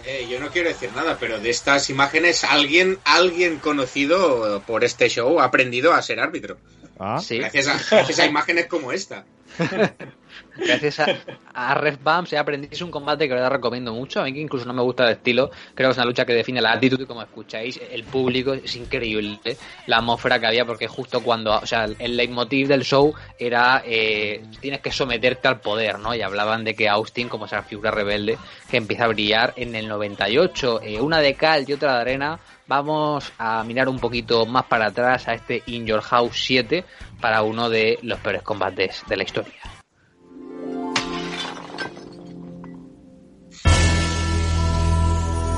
[0.06, 5.10] Eh, yo no quiero decir nada, pero de estas imágenes alguien, alguien conocido por este
[5.10, 6.56] show ha aprendido a ser árbitro.
[6.98, 7.22] Ah.
[7.30, 9.26] Gracias, a, gracias a imágenes como esta.
[10.56, 11.16] Gracias a,
[11.54, 12.86] a Ref Bumps he aprendido.
[12.86, 14.22] Un combate que verdad recomiendo mucho.
[14.22, 15.50] A mí que incluso no me gusta el estilo.
[15.74, 18.76] Creo que es una lucha que define la actitud y como escucháis, el público es
[18.76, 19.40] increíble.
[19.88, 24.44] La atmósfera que había porque justo cuando, o sea, el leitmotiv del show era eh,
[24.60, 26.14] tienes que someterte al poder, ¿no?
[26.16, 28.38] Y hablaban de que Austin, como esa figura rebelde,
[28.70, 30.82] que empieza a brillar en el 98.
[30.84, 32.40] Eh, una de cal y otra de arena.
[32.72, 36.86] Vamos a mirar un poquito más para atrás a este In Your House 7
[37.20, 39.60] para uno de los peores combates de la historia.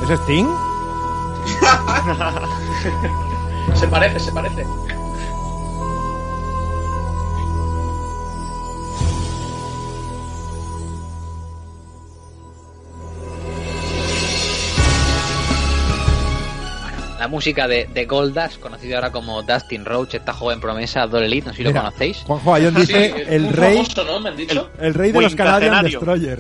[0.02, 0.48] ¿Es Sting?
[3.76, 4.66] se parece, se parece.
[17.28, 21.54] Música de, de Goldas, conocido ahora como Dustin Roach, esta joven promesa Dolly Elite, no
[21.54, 22.18] sé si lo Mira, conocéis.
[22.26, 24.20] Juanjo Ayón dice Sí, el rey, famoso, ¿no?
[24.20, 24.70] Me han dicho.
[24.80, 25.84] el rey de los Canadian.
[25.86, 26.40] Destroyer.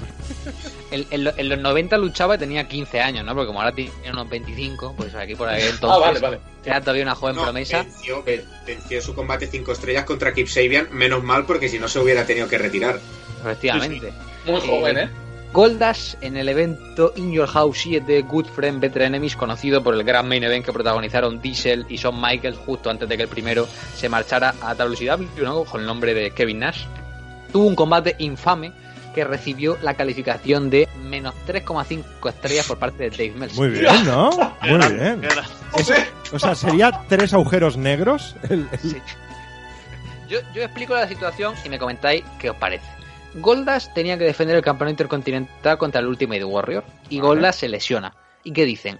[0.91, 3.33] En, en lo- en los 90 luchaba y tenía 15 años, ¿no?
[3.33, 6.39] Porque como ahora tiene unos 25, pues aquí por ahí entonces Ah, vale, vale.
[6.63, 7.81] era todavía una joven No, promesa.
[7.83, 11.87] venció, ven- venció su combate 5 estrellas contra Kip Sabian, menos mal porque si no
[11.87, 12.99] se hubiera tenido que retirar.
[13.41, 14.13] Efectivamente.
[14.45, 15.09] Muy joven, ¿eh?
[15.53, 20.03] Goldas en el evento In Your House 7 Good Friend Better Enemies, conocido por el
[20.03, 23.67] gran main event que protagonizaron Diesel y Shawn Michaels justo antes de que el primero
[23.95, 25.63] se marchara a WCW, ¿no?
[25.65, 26.85] con el nombre de Kevin Nash.
[27.51, 28.73] Tuvo un combate infame
[29.13, 33.59] que recibió la calificación de menos 3,5 estrellas por parte de Dave Meltzer.
[33.59, 34.31] Muy bien, ¿no?
[34.63, 35.21] Muy bien.
[36.31, 38.35] O sea, sería tres agujeros negros.
[38.49, 38.97] el- el- Sí.
[40.27, 42.87] Yo, yo explico la situación y me comentáis qué os parece.
[43.35, 48.13] Goldas tenía que defender el campeonato intercontinental contra el Ultimate Warrior y Goldas se lesiona.
[48.43, 48.99] ¿Y qué dicen?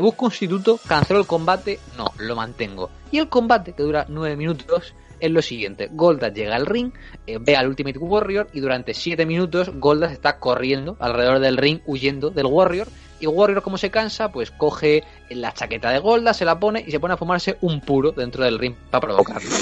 [0.00, 2.90] Busco un sustituto, cancelo el combate, no, lo mantengo.
[3.10, 5.88] Y el combate, que dura 9 minutos, es lo siguiente.
[5.92, 6.92] Goldas llega al ring,
[7.26, 11.80] eh, ve al Ultimate Warrior y durante 7 minutos Goldas está corriendo alrededor del ring
[11.86, 12.88] huyendo del Warrior.
[13.20, 16.90] Y Warrior, como se cansa, pues coge la chaqueta de Goldas, se la pone y
[16.90, 19.50] se pone a fumarse un puro dentro del ring para provocarlo.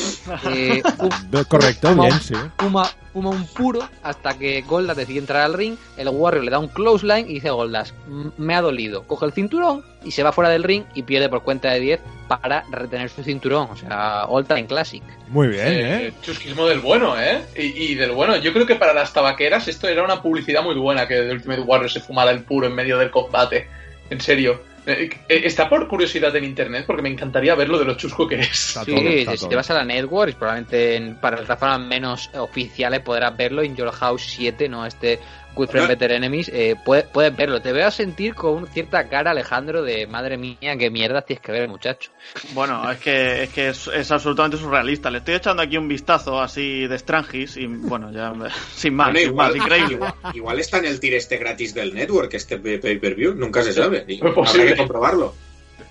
[0.55, 2.35] Eh, un- Correcto, fuma bien, sí.
[2.59, 2.89] Fuma,
[3.19, 5.77] fuma un puro hasta que Goldas decide entrar al ring.
[5.97, 9.03] El Warrior le da un clothesline y dice Goldas, "M- me ha dolido.
[9.09, 12.01] Coge el cinturón y se va fuera del ring y pierde por cuenta de 10
[12.29, 13.69] para retener su cinturón.
[13.73, 15.03] O sea, All Time Classic.
[15.29, 16.13] Muy bien, Eh, ¿eh?
[16.23, 17.43] Chusquismo del bueno, ¿eh?
[17.57, 17.63] Y,
[17.93, 18.37] y del bueno.
[18.37, 21.63] Yo creo que para las tabaqueras esto era una publicidad muy buena que The Ultimate
[21.63, 23.67] Warrior se fumara el puro en medio del combate.
[24.11, 24.61] En serio.
[24.89, 28.27] Eh, eh, está por curiosidad en internet porque me encantaría ver lo de lo chusco
[28.27, 28.69] que es.
[28.69, 29.49] Está Sí, todo, está si todo.
[29.51, 33.63] te vas a la Network, probablemente en- para las plataformas menos oficiales podrás verlo.
[33.63, 34.87] En Your House 7, ¿no?
[34.87, 35.19] Este
[35.59, 35.89] Good Friend.
[35.89, 37.61] Better Enemies, eh, puedes, puedes verlo.
[37.61, 41.53] Te veo a sentir con cierta cara, Alejandro, de madre mía, qué mierda tienes que
[41.53, 42.11] ver, muchacho.
[42.55, 45.11] Bueno, es que, es, que es, es absolutamente surrealista.
[45.11, 48.33] Le estoy echando aquí un vistazo así de Strangis y bueno, ya
[48.75, 49.95] sin más, Bueno, sin más, igual, increíble.
[49.95, 53.73] igual, igual está en el tier este gratis del network, este pay- pay-per-view, nunca se
[53.73, 54.05] sabe.
[54.09, 55.35] Y Es habrá que comprobarlo.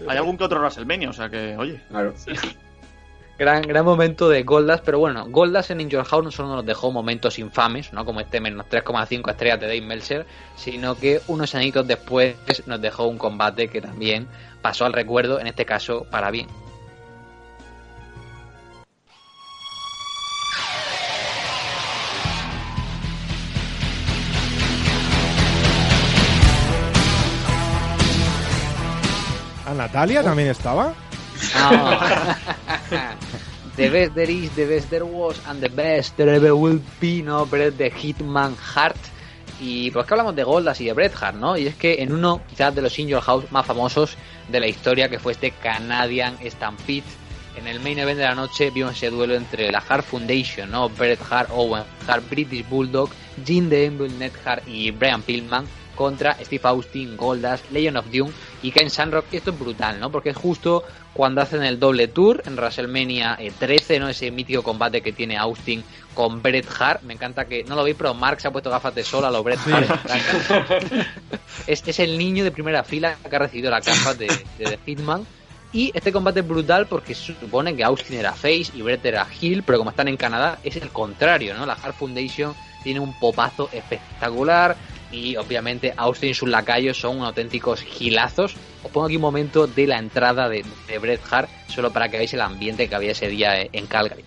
[0.07, 1.82] Hay algún que otro WrestleMania, o sea que, oye.
[1.89, 2.13] Claro.
[3.38, 6.66] Gran, gran momento de Goldas, pero bueno, Goldas en In Your House no solo nos
[6.66, 8.04] dejó momentos infames, ¿no?
[8.04, 10.26] Como este menos 3,5 estrellas de Dave Meltzer,
[10.56, 12.36] sino que unos añitos después
[12.66, 14.28] nos dejó un combate que también
[14.64, 16.48] pasó al recuerdo, en este caso para bien.
[29.68, 30.96] ¿A Natalia también estaba?
[31.54, 32.00] No.
[32.90, 37.22] the best there is, the best there was, and the best there ever will be,
[37.22, 37.46] ¿no?
[37.46, 38.98] Bret the Hitman Hart.
[39.60, 41.58] Y pues que hablamos de Goldas y de Bret Hart, ¿no?
[41.58, 44.16] Y es que en uno quizás de los In Your House más famosos
[44.50, 47.04] de la historia, que fue este Canadian Stampede,
[47.58, 50.90] en el main event de la noche vimos ese duelo entre la Hart Foundation, ¿no?
[50.90, 53.10] Bret Hart, Owen Hart, British Bulldog,
[53.44, 55.66] Jim the Anvil Ned Hart y Brian Pillman
[55.98, 58.32] contra Steve Austin, Goldas, Legion of Doom
[58.62, 59.26] y Ken Shamrock.
[59.34, 60.10] Esto es brutal, ¿no?
[60.10, 60.84] Porque es justo
[61.14, 64.08] cuando hacen el doble tour en WrestleMania eh, 13, ¿no?
[64.08, 65.84] Ese mítico combate que tiene Austin
[66.14, 67.02] con Bret Hart.
[67.02, 69.32] Me encanta que, no lo veis, pero Mark se ha puesto gafas de sol a
[69.32, 69.89] lo Bret Hart.
[71.68, 74.28] es, es el niño de primera fila que ha recibido las gafas de,
[74.58, 75.26] de The Hitman.
[75.74, 79.28] Y este combate es brutal porque se supone que Austin era face y Bret era
[79.41, 81.66] heel, pero como están en Canadá es el contrario, ¿no?
[81.66, 84.78] La Hart Foundation tiene un popazo espectacular
[85.12, 88.55] y obviamente Austin y sus lacayos son unos auténticos gilazos.
[88.84, 92.18] Os pongo aquí un momento de la entrada de, de Bret Hart solo para que
[92.18, 94.24] veáis el ambiente que había ese día eh, en Calgary.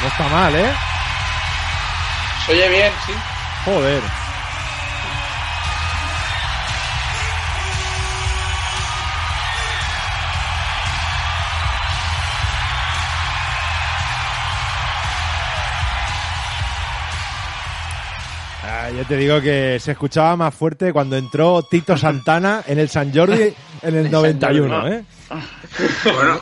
[0.00, 0.72] No está mal, ¿eh?
[2.46, 3.12] Se oye bien, sí.
[3.64, 4.27] Joder.
[18.98, 23.14] Ya te digo que se escuchaba más fuerte cuando entró Tito Santana en el San
[23.14, 25.04] Jordi en el 91, ¿eh?
[26.02, 26.40] Bueno,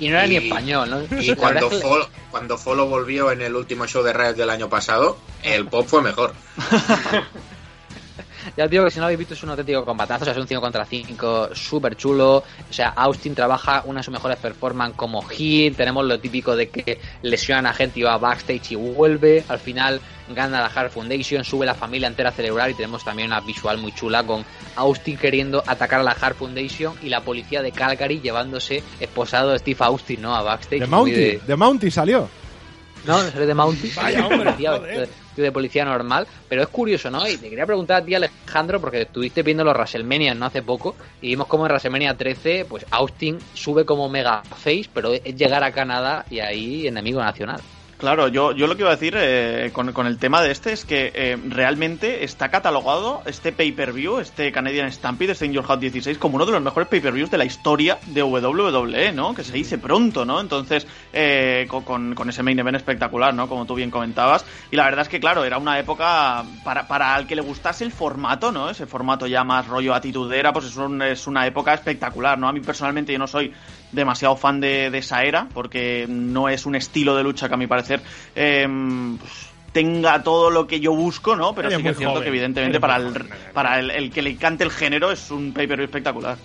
[0.00, 1.20] Y no era ni español, ¿no?
[1.20, 5.18] y cuando, Folo, cuando Folo volvió en el último show de Riot del año pasado,
[5.44, 6.34] el pop fue mejor.
[8.56, 10.32] Ya os digo que si no lo habéis visto es un auténtico combatazo, o sea,
[10.32, 12.36] es un 5 contra 5, súper chulo.
[12.38, 15.74] O sea, Austin trabaja una de sus mejores performances como heel.
[15.76, 19.44] Tenemos lo típico de que lesionan a gente y va backstage y vuelve.
[19.48, 20.00] Al final
[20.34, 23.78] gana la Hard Foundation, sube la familia entera a celebrar y tenemos también una visual
[23.78, 24.44] muy chula con
[24.76, 29.58] Austin queriendo atacar a la Hard Foundation y la policía de Calgary llevándose esposado a
[29.58, 30.34] Steve Austin, ¿no?
[30.36, 30.86] A backstage.
[30.86, 31.12] Mounty,
[31.46, 32.28] de- Mounty salió.
[33.08, 33.90] No, no sale de Mountie.
[33.96, 36.28] Vaya, hombre, de- vestido de policía normal.
[36.48, 37.26] Pero es curioso, ¿no?
[37.26, 40.96] Y te quería preguntar a ti, Alejandro, porque estuviste viendo los WrestleMania no hace poco.
[41.22, 45.64] Y vimos como en WrestleMania 13, pues Austin sube como mega face, pero es llegar
[45.64, 47.62] a Canadá y ahí enemigo nacional.
[47.98, 50.72] Claro, yo, yo lo que iba a decir eh, con, con el tema de este
[50.72, 55.80] es que eh, realmente está catalogado este pay-per-view, este Canadian Stampede, este In Your House
[55.80, 59.34] 16, como uno de los mejores pay-per-views de la historia de WWE, ¿no?
[59.34, 60.40] Que se dice pronto, ¿no?
[60.40, 63.48] Entonces, eh, con, con- ese main event espectacular, ¿no?
[63.48, 64.44] Como tú bien comentabas.
[64.70, 67.82] Y la verdad es que, claro, era una época para, para al que le gustase
[67.82, 68.70] el formato, ¿no?
[68.70, 72.46] Ese formato ya más rollo atitudera, pues es, un- es una época espectacular, ¿no?
[72.48, 73.52] A mí personalmente yo no soy
[73.92, 77.56] demasiado fan de, de esa era, porque no es un estilo de lucha que a
[77.56, 78.00] mi parecer
[78.34, 78.66] eh,
[79.18, 79.32] pues,
[79.72, 81.54] tenga todo lo que yo busco, ¿no?
[81.54, 82.22] Pero Eres sí que es cierto joven.
[82.24, 83.14] que evidentemente Eres para, el,
[83.52, 86.36] para el, el que le encante el género es un pay-per-view espectacular.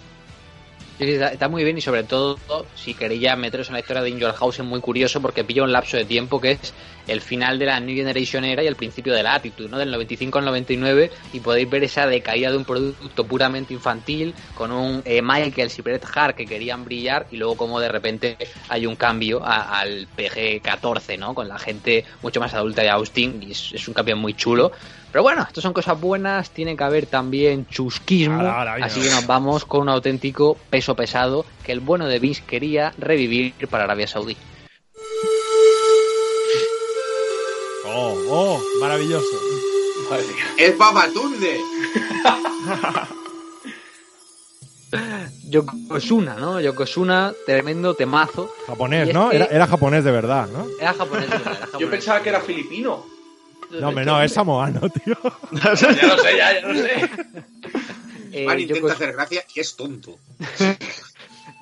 [1.04, 2.40] Sí, sí, está, muy bien y sobre todo
[2.76, 5.44] si queréis ya meteros en la historia de In Your House es muy curioso porque
[5.44, 6.74] pilla un lapso de tiempo que es
[7.08, 9.78] el final de la New Generation era y el principio de la Attitude, ¿no?
[9.78, 14.72] Del 95 al 99 y podéis ver esa decaída de un producto puramente infantil con
[14.72, 18.38] un eh, Michaels y Bret Hart que querían brillar y luego como de repente
[18.70, 21.36] hay un cambio al PG-14, ¿no?
[21.36, 24.72] Con la gente mucho más adulta de Austin y es, es un cambio muy chulo.
[25.14, 28.88] Pero bueno, esto son cosas buenas, tiene que haber también chusquismo, Ahora, ahora, venga.
[28.88, 32.96] así que nos vamos con un auténtico peso pesado que el bueno de Vince quería
[32.98, 34.36] revivir para Arabia Saudí.
[37.86, 39.38] Oh, oh, maravilloso.
[40.58, 41.60] ¡Es Babatunde!
[45.48, 46.60] Yokozuna, ¿no?
[46.60, 48.52] Yokozuna, tremendo temazo.
[48.66, 49.32] Japonés, ¿no?
[49.32, 50.66] Era, era japonés de verdad, ¿no?
[50.82, 51.80] Era japonés, de verdad, era japonés.
[51.80, 53.13] Yo pensaba que era filipino.
[53.80, 55.16] No, hombre, no, es samoano, tío.
[55.52, 55.70] Ya
[56.08, 57.10] lo sé, ya, ya lo sé.
[58.36, 60.18] Eh, Juan intenta Yoko- hacer gracia y es tonto.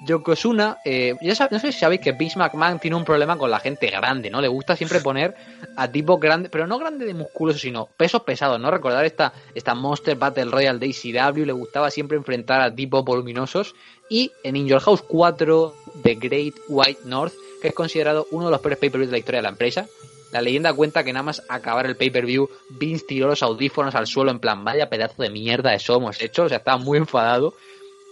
[0.05, 3.51] Yokozuna, eh, ya sab- no sé si sabéis que Vince McMahon tiene un problema con
[3.51, 4.41] la gente grande, ¿no?
[4.41, 5.35] Le gusta siempre poner
[5.75, 8.71] a tipos grandes, pero no grande de musculoso, sino pesos pesados, ¿no?
[8.71, 13.75] Recordar esta, esta Monster Battle Royale de ECW, le gustaba siempre enfrentar a tipos voluminosos.
[14.09, 18.51] Y en In Your House 4, The Great White North, que es considerado uno de
[18.51, 19.87] los peores pay-per-views de la historia de la empresa.
[20.31, 24.31] La leyenda cuenta que nada más acabar el pay-per-view, Vince tiró los audífonos al suelo
[24.31, 27.53] en plan, vaya pedazo de mierda eso hemos hecho, o sea, estaba muy enfadado.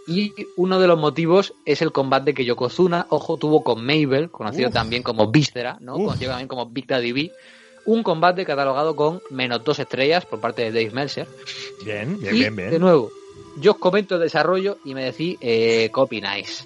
[0.08, 4.70] Y uno de los motivos es el combate que Yokozuna, ojo, tuvo con Mabel, conocido
[4.70, 4.74] Uf.
[4.74, 5.96] también como Víscera, ¿no?
[5.96, 6.06] Uf.
[6.06, 7.32] Conocido también como Big Daddy V.
[7.86, 11.28] Un combate catalogado con menos dos estrellas por parte de Dave Meltzer.
[11.86, 12.72] Bien, bien, y, bien, bien.
[12.72, 13.12] de nuevo,
[13.58, 16.66] yo os comento el desarrollo y me decís eh, qué opináis.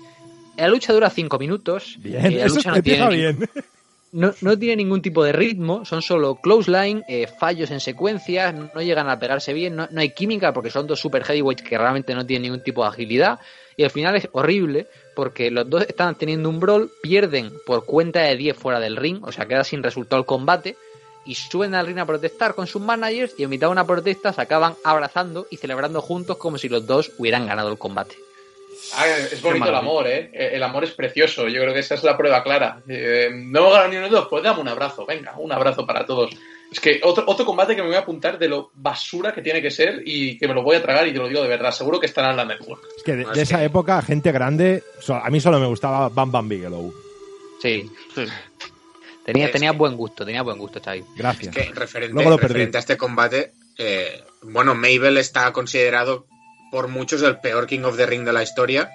[0.57, 1.97] La lucha dura cinco minutos.
[1.99, 3.49] Bien, y la eso lucha no tiene, bien.
[4.13, 8.53] No, no tiene ningún tipo de ritmo, son solo close line, eh, fallos en secuencias,
[8.53, 11.77] no llegan a pegarse bien, no, no hay química porque son dos super heavyweights que
[11.77, 13.39] realmente no tienen ningún tipo de agilidad.
[13.75, 18.21] Y al final es horrible porque los dos están teniendo un brawl, pierden por cuenta
[18.21, 20.77] de 10 fuera del ring, o sea, queda sin resultado el combate.
[21.25, 24.33] Y suben al ring a protestar con sus managers y en mitad de una protesta
[24.33, 28.15] se acaban abrazando y celebrando juntos como si los dos hubieran ganado el combate.
[28.95, 30.29] Ah, es bonito el amor, ¿eh?
[30.33, 31.47] El amor es precioso.
[31.47, 32.81] Yo creo que esa es la prueba clara.
[32.87, 35.05] Eh, no hemos ganado ni uno de dos, pues dame un abrazo.
[35.05, 36.31] Venga, un abrazo para todos.
[36.71, 39.61] Es que otro, otro combate que me voy a apuntar de lo basura que tiene
[39.61, 41.71] que ser y que me lo voy a tragar y te lo digo de verdad.
[41.71, 42.83] Seguro que estará en la network.
[42.97, 45.67] Es que de, No, de es esa que- época, gente grande, a mí solo me
[45.67, 46.93] gustaba Bam Bam Bigelow.
[47.61, 48.25] Sí, Sí.
[49.23, 51.03] tenía, tenía buen gusto, tenía buen gusto, Xavi.
[51.15, 51.55] Gracias.
[51.55, 52.53] Que referente, Luego lo perdí.
[52.53, 56.25] referente a este combate, eh, bueno, Mabel está considerado
[56.73, 58.89] por muchos el peor King of the Ring de la historia,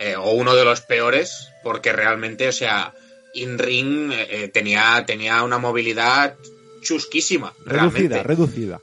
[0.00, 2.92] eh, o uno de los peores, porque realmente, o sea,
[3.34, 6.34] in-ring eh, eh, tenía, tenía una movilidad
[6.80, 8.22] chusquísima, Reducida, realmente.
[8.24, 8.80] reducida.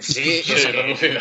[0.00, 1.20] Sí, Sí, reducida.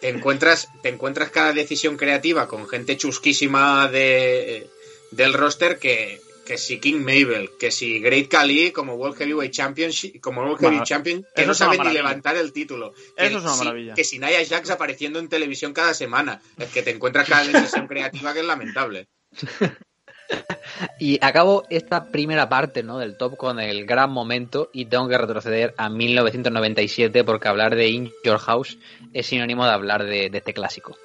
[0.00, 4.68] te encuentras, te encuentras cada decisión creativa con gente chusquísima de,
[5.10, 10.20] del roster que, que si King Mabel, que si Great Khali como World Heavyweight Championship,
[10.20, 12.94] como World Bueno, Heavyweight Champion, que no es una sabe ni levantar el título.
[13.16, 13.94] Que Eso es una si- maravilla.
[13.94, 16.40] Que si Nia Jax apareciendo en televisión cada semana.
[16.56, 19.08] Es que te encuentras cada decisión creativa que es lamentable.
[20.98, 22.98] Y acabo esta primera parte ¿no?
[22.98, 27.88] del top con el gran momento y tengo que retroceder a 1997 porque hablar de
[27.88, 28.76] In Your House
[29.12, 30.96] es sinónimo de hablar de, de este clásico.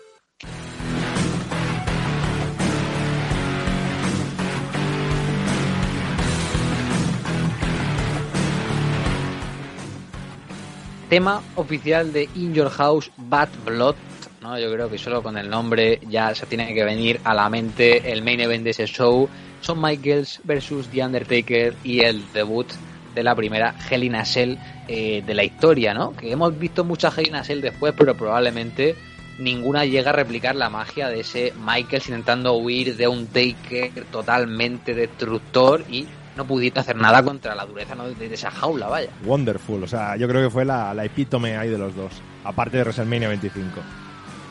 [11.12, 13.96] Tema oficial de In Your House Bad Blood.
[14.42, 14.58] ¿no?
[14.58, 18.14] Yo creo que solo con el nombre ya se tiene que venir a la mente
[18.14, 19.28] el main event de ese show.
[19.60, 22.66] Son Michaels versus The Undertaker y el debut
[23.14, 24.56] de la primera Hell in a Cell
[24.88, 26.16] eh, de la historia, ¿no?
[26.16, 28.96] Que hemos visto muchas Hell in a Cell después, pero probablemente
[29.38, 34.94] ninguna llega a replicar la magia de ese Michaels intentando huir de un Taker totalmente
[34.94, 38.08] destructor y no pudiera hacer nada contra la dureza ¿no?
[38.10, 39.10] de, esa jaula, vaya.
[39.26, 42.12] Wonderful, o sea, yo creo que fue la, la epítome ahí de los dos,
[42.44, 43.82] aparte de WrestleMania 25.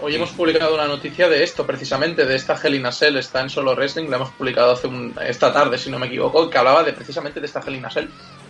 [0.02, 3.42] Hoy hemos publicado una noticia de esto, precisamente, de esta Hell in a Cell, está
[3.42, 6.56] en Solo Wrestling, la hemos publicado hace un- esta tarde, si no me equivoco, que
[6.56, 8.06] hablaba de precisamente de esta Hell in a Cell.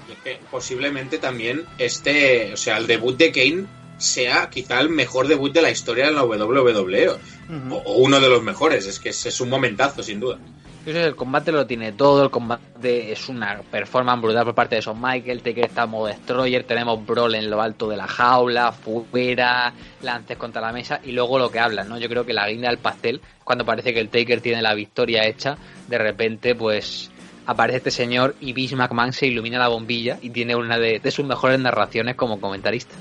[0.09, 3.67] Y es que posiblemente también este, o sea, el debut de Kane
[3.99, 8.29] sea quizá el mejor debut de la historia en la WWE, o, o uno de
[8.29, 10.39] los mejores, es que es, es un momentazo, sin duda.
[10.87, 14.99] El combate lo tiene todo, el combate es una performance brutal por parte de Son
[14.99, 20.39] Michael, Taker está modo destroyer, tenemos Brawl en lo alto de la jaula, fuera, lances
[20.39, 21.99] contra la mesa y luego lo que hablan, ¿no?
[21.99, 25.27] Yo creo que la guinda del pastel, cuando parece que el Taker tiene la victoria
[25.27, 27.11] hecha, de repente pues
[27.45, 31.27] aparece este señor y Vince McMahon se ilumina la bombilla y tiene una de sus
[31.27, 32.95] mejores narraciones como comentarista.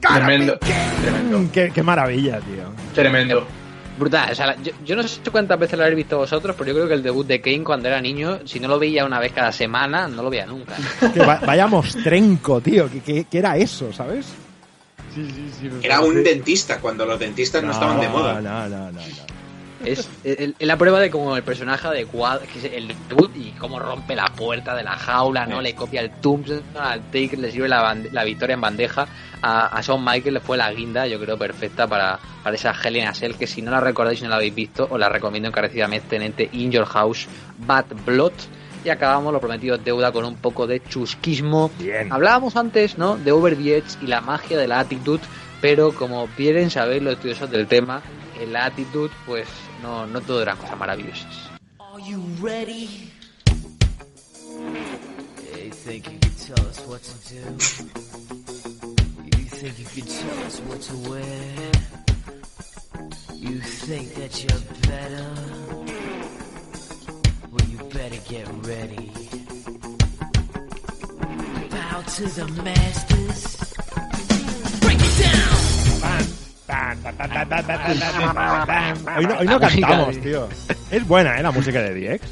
[0.00, 2.64] Tremendo, tremendo, Mm, qué, qué maravilla, tío.
[2.94, 3.46] tremendo.
[3.98, 6.74] Brutal, o sea, yo, yo no sé cuántas veces lo habéis visto vosotros, pero yo
[6.74, 9.32] creo que el debut de Kane cuando era niño, si no lo veía una vez
[9.32, 10.74] cada semana, no lo veía nunca.
[11.12, 14.26] Que va- vaya mostrenco, tío, que era eso, ¿sabes?
[15.82, 18.40] Era un dentista cuando los dentistas no, estaban de moda.
[18.40, 19.00] No, no, no, no.
[19.84, 23.50] Es, el- el- la prueba de como el personaje adecuado, que es el debut y
[23.52, 25.60] cómo rompe la puerta de la jaula, ¿no?
[25.62, 29.06] Le copia el Tombstone al Taker, le sirve la, la victoria en bandeja.
[29.42, 32.96] A, a Shawn Michaels le fue la guinda, yo creo, perfecta para, para esa Hell
[32.98, 35.08] in a Cell, que si no la recordáis, si no la habéis visto, os la
[35.08, 37.26] recomiendo encarecidamente en este In Your House
[37.58, 38.32] Bad Blood.
[38.84, 41.70] Y acabamos lo prometido deuda con un poco de chusquismo.
[41.78, 42.10] Bien.
[42.12, 43.16] Hablábamos antes, ¿no?
[43.16, 45.20] De Over the Edge y la magia de la attitude,
[45.60, 48.00] pero como quieren saber los estudiosos del tema,
[48.50, 49.46] la attitude, pues
[49.82, 51.50] no, no todo eran cosas maravillosas.
[51.78, 53.10] Are you ready?
[55.54, 57.40] You think you can tell us what to do?
[59.38, 61.70] You think you can tell us what to wear?
[63.34, 65.28] You think that you're better?
[67.50, 69.12] Well, you better get ready.
[71.70, 73.69] Bow to the masters.
[79.16, 80.48] Hoy no, hoy cantamos, de- tío.
[80.90, 81.42] Es buena, ¿eh?
[81.42, 82.22] La música de DX.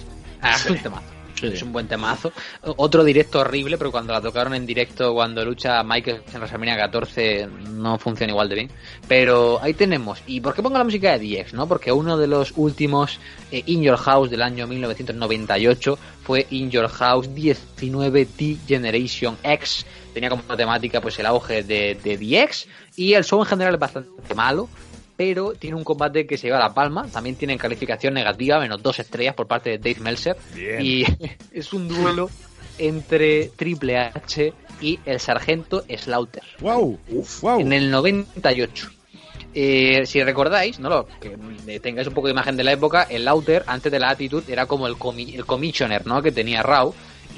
[0.43, 1.19] Ah, es un temazo.
[1.43, 2.33] Es un buen temazo.
[2.63, 7.49] Otro directo horrible, pero cuando la tocaron en directo, cuando lucha Michael en WrestleMania 14,
[7.71, 8.71] no funciona igual de bien.
[9.07, 10.21] Pero ahí tenemos.
[10.27, 11.55] ¿Y por qué pongo la música de DX?
[11.55, 13.21] no Porque uno de los últimos
[13.53, 19.87] eh, In Your House del año 1998 fue In Your House 19T Generation X.
[20.21, 22.67] Tenía como temática pues el auge de, de DX.
[22.97, 24.69] Y el show en general es bastante malo
[25.17, 27.09] pero tiene un combate que se lleva la palma.
[27.13, 30.37] También tiene calificación negativa, menos dos estrellas por parte de Dave Meltzer.
[30.55, 30.81] Bien.
[30.81, 31.05] Y
[31.53, 32.31] es un duelo
[32.79, 36.45] entre Triple H y el sargento Slaughter.
[36.61, 37.01] ¡Wow!
[37.43, 37.61] ¡Wow!
[37.61, 38.91] En el 98.
[39.55, 40.89] Eh, si recordáis, ¿no?
[40.89, 44.11] Lo, que tengáis un poco de imagen de la época, el Lauter antes de la
[44.11, 46.23] Attitude era como el, comi- el Commissioner, ¿no?
[46.23, 46.95] Que tenía Raw.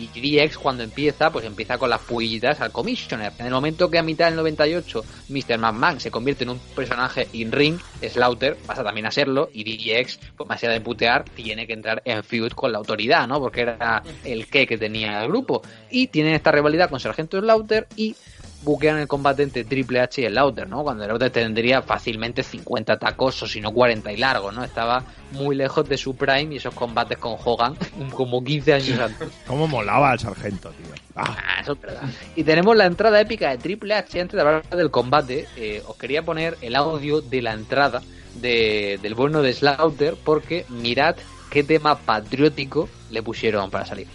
[0.08, 3.32] DX cuando empieza, pues empieza con las puillitas al Commissioner.
[3.38, 5.58] En el momento que a mitad del 98 Mr.
[5.58, 7.78] McMahon se convierte en un personaje in-ring,
[8.08, 12.22] Slaughter pasa también a serlo y DX, más allá de putear, tiene que entrar en
[12.22, 13.38] feud con la autoridad, ¿no?
[13.40, 15.62] Porque era el que que tenía el grupo.
[15.90, 18.14] Y tienen esta rivalidad con Sargento Slaughter y
[18.62, 20.82] buquean el combate entre Triple H y el Lauter, ¿no?
[20.82, 24.62] Cuando el Lauter tendría fácilmente 50 tacos o si no 40 y largo, ¿no?
[24.64, 27.76] Estaba muy lejos de su prime y esos combates con Hogan
[28.14, 29.28] como 15 años antes.
[29.46, 30.86] ¿Cómo molaba el sargento, tío?
[31.16, 32.02] Ah, Ah, eso es verdad.
[32.36, 34.20] Y tenemos la entrada épica de Triple H.
[34.20, 38.00] Antes de hablar del combate, eh, os quería poner el audio de la entrada
[38.34, 41.16] de- del bueno de Slaughter porque mirad
[41.50, 44.06] qué tema patriótico le pusieron para salir.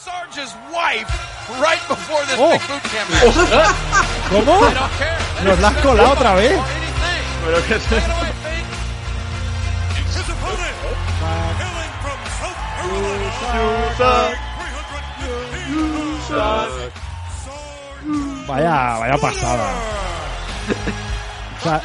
[0.00, 1.10] The Sarge's wife
[1.60, 2.52] right before this Oh.
[2.52, 3.34] big boot camp match.
[4.30, 4.56] ¿Cómo?
[4.56, 5.18] I don't care.
[5.44, 6.58] ¿Nos la has colado otra vez?
[7.44, 8.24] Pero que es- Carolina,
[18.46, 19.72] Vaya, vaya pasada.
[21.58, 21.82] O sea,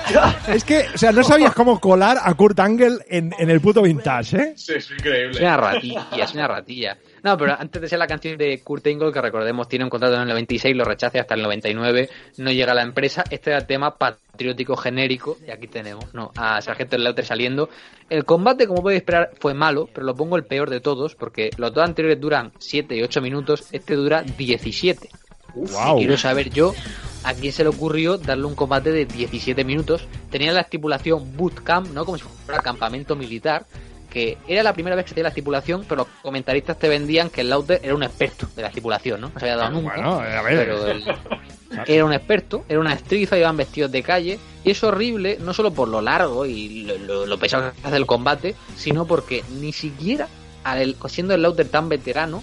[0.47, 3.81] es que, o sea, no sabías cómo colar a Kurt Angle en, en el puto
[3.81, 4.53] vintage, ¿eh?
[4.55, 5.31] Sí, es increíble.
[5.35, 6.97] Es una ratilla, es una ratilla.
[7.25, 10.13] No, pero antes de ser la canción de Kurt Angle, que recordemos tiene un contrato
[10.13, 12.07] en el 96, lo rechace hasta el 99,
[12.37, 13.23] no llega a la empresa.
[13.31, 16.31] Este era el tema patriótico genérico, y aquí tenemos, ¿no?
[16.37, 17.67] A Sargento Lauter saliendo.
[18.11, 21.49] El combate, como podéis esperar, fue malo, pero lo pongo el peor de todos, porque
[21.57, 25.09] los dos anteriores duran 7 y 8 minutos, este dura 17.
[25.55, 25.95] Wow.
[25.95, 26.75] Y quiero saber yo
[27.23, 30.07] a quién se le ocurrió darle un combate de 17 minutos.
[30.29, 32.05] Tenía la estipulación bootcamp, ¿no?
[32.05, 33.65] Como si fuera campamento militar.
[34.15, 37.29] Que era la primera vez que se hacía la estipulación, pero los comentaristas te vendían
[37.29, 39.27] que el Lauter era un experto de la estipulación, ¿no?
[39.33, 39.93] No se había dado nunca.
[39.95, 40.57] Bueno, a ver.
[40.57, 41.03] Pero él
[41.85, 44.39] era un experto, era una estriza, iban vestidos de calle.
[44.63, 47.97] Y es horrible, no solo por lo largo y lo, lo- lo pesado que hace
[47.97, 50.29] el combate, sino porque ni siquiera,
[50.63, 52.41] al- siendo el Lauter tan veterano,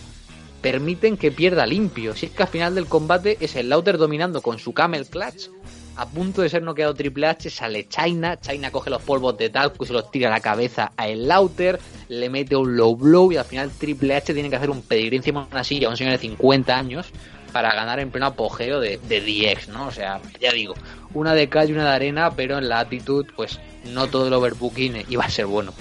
[0.61, 2.15] permiten que pierda limpio.
[2.15, 5.49] Si es que al final del combate es el Lauter dominando con su Camel Clutch,
[5.97, 9.85] a punto de ser noqueado Triple H, sale China, China coge los polvos de talco
[9.85, 11.79] y se los tira a la cabeza a el Lauter,
[12.09, 15.17] le mete un low blow y al final Triple H tiene que hacer un pedigrí
[15.17, 17.13] encima de una silla a un señor de 50 años
[17.53, 19.87] para ganar en pleno apogeo de, de DX, ¿no?
[19.87, 20.75] O sea, ya digo,
[21.13, 23.61] una de calle y una de arena, pero en la actitud, pues
[23.93, 25.75] no todo el overbooking iba a ser bueno.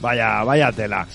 [0.00, 1.06] Vaya, vaya tela.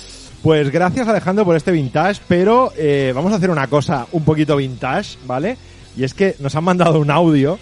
[0.41, 4.55] Pues gracias Alejandro por este vintage, pero eh, vamos a hacer una cosa un poquito
[4.57, 5.57] vintage, ¿vale?
[5.97, 7.57] Y es que nos han mandado un audio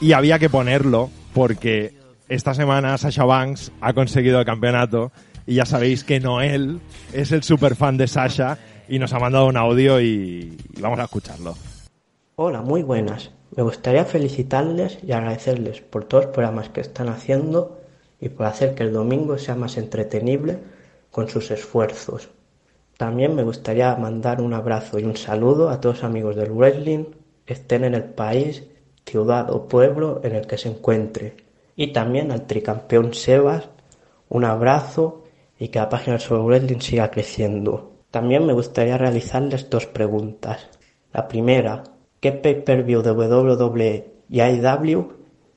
[0.00, 1.94] y había que ponerlo porque
[2.28, 5.12] esta semana Sasha Banks ha conseguido el campeonato
[5.46, 6.80] y ya sabéis que Noel
[7.12, 8.58] es el super fan de Sasha
[8.88, 11.56] y nos ha mandado un audio y, y vamos a escucharlo.
[12.36, 13.32] Hola, muy buenas.
[13.56, 17.80] Me gustaría felicitarles y agradecerles por todos los programas que están haciendo
[18.20, 20.58] y por hacer que el domingo sea más entretenible
[21.10, 22.28] con sus esfuerzos.
[22.96, 27.04] También me gustaría mandar un abrazo y un saludo a todos los amigos del wrestling,
[27.46, 28.64] estén en el país,
[29.08, 31.36] ciudad o pueblo en el que se encuentre.
[31.76, 33.68] Y también al tricampeón Sebas,
[34.28, 35.24] un abrazo
[35.58, 37.92] y que la página del Solo Wrestling siga creciendo.
[38.10, 40.68] También me gustaría realizarles dos preguntas.
[41.12, 41.84] La primera,
[42.20, 45.12] ¿qué pay-per-view de WWE y AEW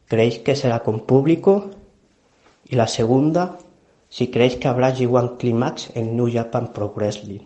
[0.07, 1.69] creéis que será con público?
[2.65, 3.57] Y la segunda,
[4.09, 7.45] si creéis que habrá G1 Climax en New Japan Pro Wrestling.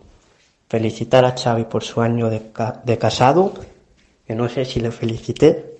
[0.68, 2.42] Felicitar a Xavi por su año de,
[2.84, 3.52] de casado,
[4.26, 5.75] que no sé si le felicité,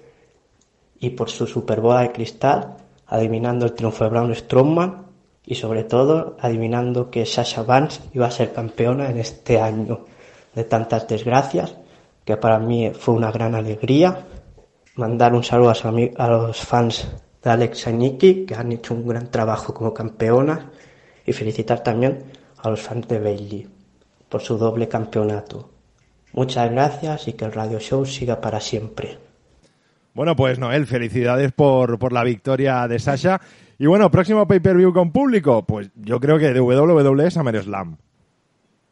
[1.00, 5.06] y por su Super Bowl de cristal, adivinando el triunfo de Braun Strowman
[5.44, 10.04] y sobre todo adivinando que Sasha Banks iba a ser campeona en este año
[10.54, 11.76] de tantas desgracias,
[12.24, 14.26] que para mí fue una gran alegría.
[14.96, 15.72] Mandar un saludo
[16.16, 17.06] a, los fans
[17.42, 20.64] de Alexa Nikki, que han hecho un gran trabajo como campeonas,
[21.24, 22.24] y felicitar también
[22.58, 23.68] a los fans de Bailey
[24.28, 25.68] por su doble campeonato.
[26.32, 29.25] Muchas gracias y que el radio show siga para siempre.
[30.16, 33.38] Bueno, pues Noel, felicidades por, por la victoria de Sasha.
[33.78, 37.98] Y bueno, próximo pay-per-view con público, pues yo creo que de WWE SummerSlam.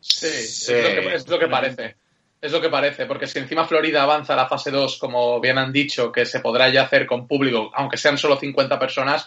[0.01, 1.97] Sí, Es, lo que, es lo que parece.
[2.43, 5.57] Es lo que parece, porque si encima Florida avanza a la fase 2, como bien
[5.57, 9.27] han dicho, que se podrá ya hacer con público, aunque sean solo 50 personas,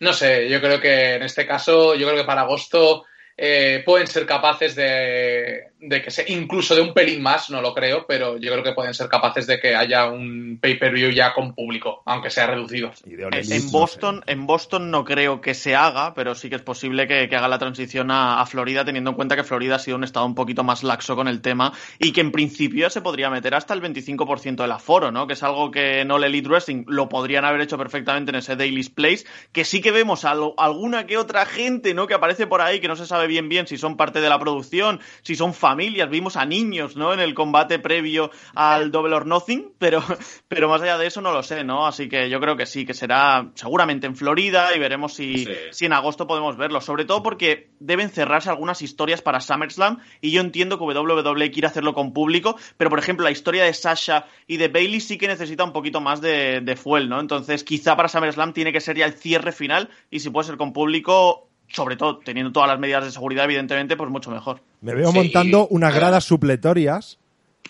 [0.00, 3.06] no sé, yo creo que en este caso, yo creo que para agosto
[3.38, 7.72] eh, pueden ser capaces de, de que se, incluso de un pelín más, no lo
[7.74, 11.54] creo, pero yo creo que pueden ser capaces de que haya un pay-per-view ya con
[11.54, 12.92] público, aunque sea reducido.
[13.28, 17.06] En, en Boston, en Boston no creo que se haga, pero sí que es posible
[17.06, 19.96] que, que haga la transición a, a Florida, teniendo en cuenta que Florida ha sido
[19.96, 23.00] un estado un poquito más laxo con el tema y que en principio ya se
[23.00, 25.26] podría meter hasta el 25% del aforo, ¿no?
[25.26, 28.56] Que es algo que no el Elite Wrestling lo podrían haber hecho perfectamente en ese
[28.56, 32.06] Daily's Place, que sí que vemos a lo- alguna que otra gente, ¿no?
[32.06, 34.38] Que aparece por ahí que no se sabe bien bien si son parte de la
[34.38, 37.12] producción, si son familias, vimos a niños, ¿no?
[37.12, 40.02] En el combate previo al Double or Nothing, pero,
[40.48, 41.86] pero más allá de eso no lo sé, ¿no?
[41.86, 45.84] Así que yo creo que sí, que será seguramente en Florida y veremos si, si
[45.84, 46.80] en agosto podemos verlo.
[46.80, 51.68] Sobre todo porque deben cerrarse algunas historias para SummerSlam y yo entiendo que WWE quiere
[51.68, 55.28] hacerlo con público, pero por ejemplo la historia de Sasha y de Bailey sí que
[55.28, 57.20] necesita un poquito más de, de fuel, ¿no?
[57.20, 60.56] Entonces quizá para SummerSlam tiene que ser ya el cierre final y si puede ser
[60.56, 64.60] con público, sobre todo teniendo todas las medidas de seguridad evidentemente, pues mucho mejor.
[64.80, 67.18] Me veo montando unas gradas supletorias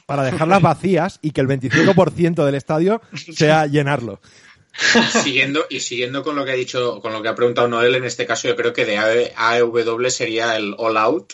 [0.07, 4.21] para dejarlas vacías y que el 25% del estadio sea llenarlo.
[5.23, 8.05] siguiendo y siguiendo con lo que ha dicho, con lo que ha preguntado Noel, en
[8.05, 11.33] este caso yo creo que de AE- AEW sería el All Out,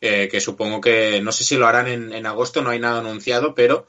[0.00, 3.00] eh, que supongo que no sé si lo harán en, en agosto, no hay nada
[3.00, 3.86] anunciado, pero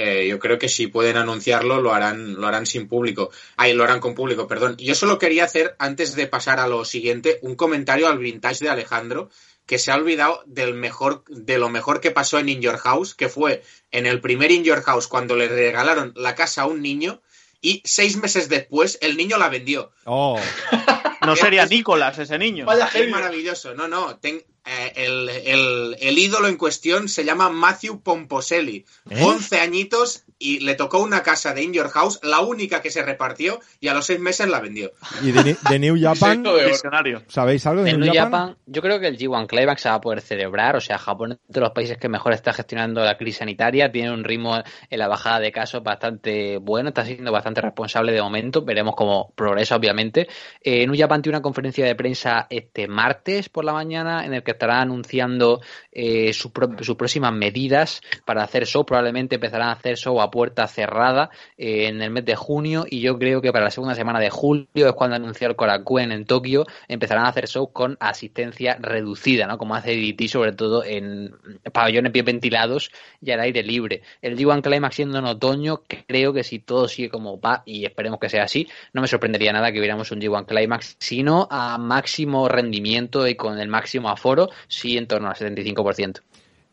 [0.00, 3.30] eh, yo creo que si pueden anunciarlo lo harán, lo harán sin público.
[3.56, 4.76] Ahí lo harán con público, perdón.
[4.78, 8.70] Yo solo quería hacer, antes de pasar a lo siguiente, un comentario al vintage de
[8.70, 9.28] Alejandro,
[9.66, 13.14] que se ha olvidado del mejor, de lo mejor que pasó en In Your House,
[13.14, 16.80] que fue en el primer In Your House cuando le regalaron la casa a un
[16.80, 17.20] niño
[17.60, 19.90] y seis meses después el niño la vendió.
[20.04, 20.40] Oh.
[21.26, 22.64] No sería Nicolás ese niño.
[23.06, 23.74] Es maravilloso.
[23.74, 24.16] No, no.
[24.18, 28.84] ten- eh, el, el- el ídolo en cuestión se llama Matthew Pomposelli.
[29.10, 29.22] ¿Eh?
[29.24, 33.02] 11 añitos y le tocó una casa de In Your House, la única que se
[33.02, 34.92] repartió, y a los seis meses la vendió.
[35.22, 36.44] ¿Y de, de New Japan?
[36.68, 37.22] Visionario.
[37.28, 38.40] ¿Sabéis algo de En New New Japan?
[38.50, 40.76] Japan, yo creo que el G1 Climax se va a poder celebrar.
[40.76, 43.90] O sea, Japón es de los países que mejor está gestionando la crisis sanitaria.
[43.90, 44.56] Tiene un ritmo
[44.90, 46.90] en la bajada de casos bastante bueno.
[46.90, 48.62] Está siendo bastante responsable de momento.
[48.62, 50.28] Veremos cómo progresa, obviamente.
[50.62, 54.44] Eh, New Japan tiene una conferencia de prensa este martes por la mañana en el
[54.48, 55.60] que estará anunciando
[55.92, 56.52] eh, sus
[56.96, 58.86] próximas medidas para hacer show.
[58.86, 62.86] Probablemente empezarán a hacer show a puerta cerrada eh, en el mes de junio.
[62.88, 66.12] Y yo creo que para la segunda semana de julio es cuando anunció el Korakuen
[66.12, 66.64] en Tokio.
[66.88, 69.58] Empezarán a hacer show con asistencia reducida, ¿no?
[69.58, 71.34] Como hace DDT, sobre todo en
[71.70, 74.00] pabellones bien ventilados y al aire libre.
[74.22, 78.18] El G1 Climax siendo en otoño, creo que si todo sigue como va, y esperemos
[78.18, 82.48] que sea así, no me sorprendería nada que viéramos un G1 Climax, sino a máximo
[82.48, 84.37] rendimiento y con el máximo aforo,
[84.68, 86.20] sí en torno al 75%.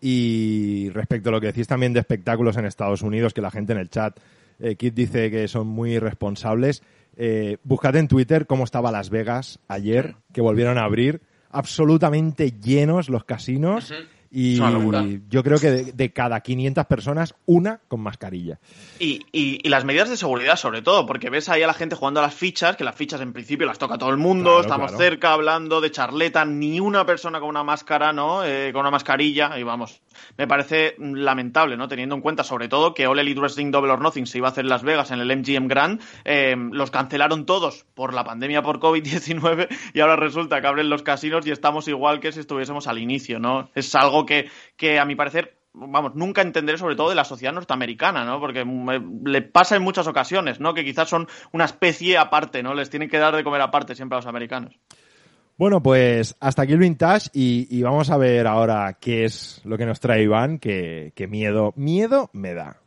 [0.02, 3.74] Y respecto a lo que decís también de espectáculos en Estados Unidos, que la gente
[3.74, 4.20] en el chat,
[4.60, 6.84] eh, Kit dice que son muy responsables.
[7.18, 13.10] Eh, buscad en Twitter cómo estaba Las Vegas ayer, que volvieron a abrir, absolutamente llenos
[13.10, 13.94] los casinos.
[14.70, 15.03] Locura.
[15.30, 18.60] yo creo que de, de cada 500 personas, una con mascarilla.
[18.99, 21.95] Y, y- y las medidas de seguridad, sobre todo, porque ves ahí a la gente
[21.95, 24.62] jugando a las fichas, que las fichas en principio las toca todo el mundo, Claro,
[24.62, 25.03] estamos claro.
[25.03, 28.44] cerca hablando de charleta, ni una persona con una máscara, ¿no?
[28.44, 30.02] Eh, con una mascarilla, y vamos,
[30.38, 31.88] me parece lamentable, ¿no?
[31.88, 34.52] Teniendo en cuenta, sobre todo, que All Elite Wrestling Double or Nothing se iba a
[34.52, 38.62] hacer en Las Vegas en el MGM Grand, eh, los cancelaron todos por la pandemia
[38.62, 42.88] por COVID-19 y ahora resulta que abren los casinos y estamos igual que si estuviésemos
[42.88, 43.70] al inicio, ¿no?
[43.76, 47.52] Es algo que, que a mi parecer vamos, nunca entenderé sobre todo de la sociedad
[47.53, 48.39] norteamericana, ¿no?
[48.39, 50.73] Porque me- le pasa en muchas ocasiones, ¿no?
[50.73, 52.73] Que quizás son una especie aparte, ¿no?
[52.73, 54.80] Les tienen que dar de comer aparte siempre a los americanos.
[55.57, 59.77] Bueno, pues hasta aquí el vintage y, y vamos a ver ahora qué es lo
[59.77, 62.77] que nos trae Iván, que, que miedo, miedo me da.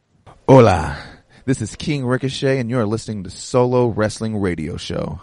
[0.47, 5.21] Hola, this is King Ricochet and you're listening to Solo Wrestling Radio Show.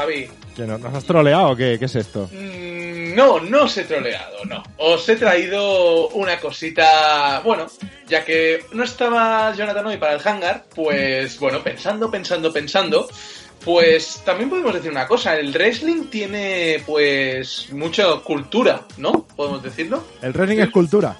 [0.00, 1.76] Xavi, ¿Que no- ¿Nos has troleado o qué?
[1.78, 2.28] ¿Qué es esto?
[2.32, 4.62] mm, no, no os he troleado, no.
[4.78, 7.66] Os he traído una cosita, bueno,
[8.08, 13.08] ya que no estaba Jonathan hoy para el hangar, pues bueno, pensando, pensando, pensando,
[13.64, 19.26] pues también podemos decir una cosa, el wrestling tiene pues mucha cultura, ¿no?
[19.36, 20.02] Podemos decirlo.
[20.22, 21.16] El wrestling es cultura.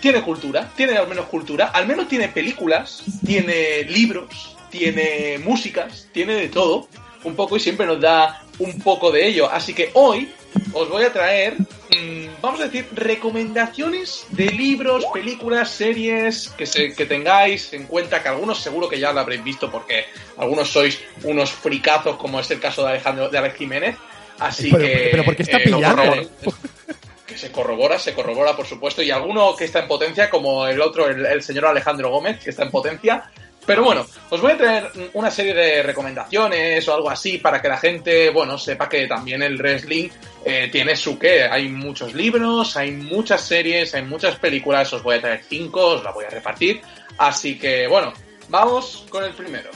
[0.00, 6.34] tiene cultura, tiene al menos cultura, al menos tiene películas, tiene libros, tiene músicas, tiene
[6.34, 6.88] de todo,
[7.24, 9.48] un poco y siempre nos da un poco de ello.
[9.50, 10.32] Así que hoy
[10.72, 16.94] os voy a traer, mm, vamos a decir, recomendaciones de libros, películas, series que, se,
[16.94, 20.04] que tengáis en cuenta, que algunos seguro que ya lo habréis visto porque
[20.36, 23.96] algunos sois unos fricazos, como es el caso de Alejandro de Alex Jiménez.
[24.38, 25.08] Así Pero- que.
[25.10, 26.02] pero ¿por qué está eh, pillando?
[27.26, 30.80] Que se corrobora, se corrobora, por supuesto, y alguno que está en potencia, como el
[30.82, 33.30] otro, el, el señor Alejandro Gómez, que está en potencia.
[33.64, 37.68] Pero bueno, os voy a traer una serie de recomendaciones o algo así para que
[37.68, 40.08] la gente, bueno, sepa que también el wrestling
[40.44, 41.44] eh, tiene su qué.
[41.44, 44.92] Hay muchos libros, hay muchas series, hay muchas películas.
[44.92, 46.80] Os voy a traer cinco, os la voy a repartir.
[47.18, 48.12] Así que, bueno,
[48.48, 49.70] vamos con el primero.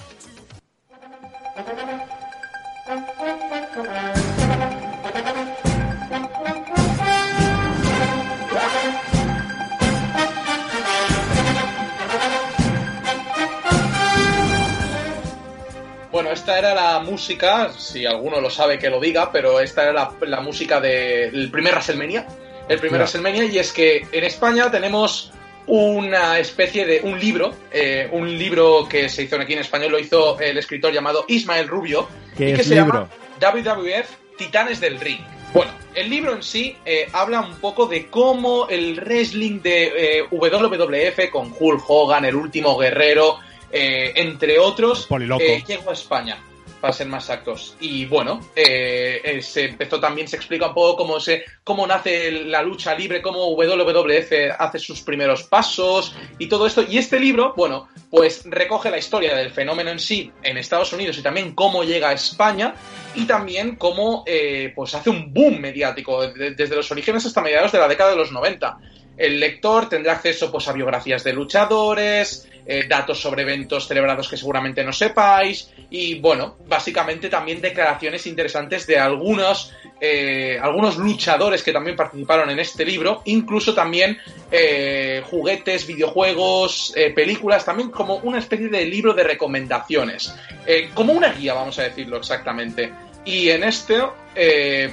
[16.16, 19.92] Bueno, esta era la música, si alguno lo sabe que lo diga, pero esta era
[19.92, 22.26] la, la música del primer WrestleMania.
[22.70, 23.00] El primer.
[23.00, 25.30] WrestleMania, y es que en España tenemos
[25.66, 29.98] una especie de un libro, eh, un libro que se hizo aquí en español, lo
[29.98, 33.10] hizo el escritor llamado Ismael Rubio, ¿Qué y que se libro?
[33.38, 35.20] llama WWF Titanes del Ring.
[35.52, 40.22] Bueno, el libro en sí eh, habla un poco de cómo el wrestling de eh,
[40.30, 43.38] WWF con Hulk Hogan, el último guerrero,
[43.76, 45.06] eh, entre otros,
[45.40, 46.38] eh, llegó a España.
[46.80, 47.74] para ser más exactos.
[47.80, 52.30] Y bueno, eh, eh, se empezó también, se explica un poco cómo, se, cómo nace
[52.30, 56.84] la lucha libre, cómo WWF hace sus primeros pasos y todo esto.
[56.88, 61.16] Y este libro, bueno, pues recoge la historia del fenómeno en sí en Estados Unidos
[61.18, 62.74] y también cómo llega a España
[63.14, 67.72] y también cómo eh, pues hace un boom mediático de- desde los orígenes hasta mediados
[67.72, 68.78] de la década de los 90.
[69.16, 74.36] El lector tendrá acceso pues, a biografías de luchadores, eh, datos sobre eventos celebrados que
[74.36, 81.72] seguramente no sepáis y, bueno, básicamente también declaraciones interesantes de algunos, eh, algunos luchadores que
[81.72, 84.18] también participaron en este libro, incluso también
[84.50, 90.34] eh, juguetes, videojuegos, eh, películas, también como una especie de libro de recomendaciones,
[90.66, 92.92] Eh, como una guía, vamos a decirlo exactamente.
[93.24, 93.98] Y en este,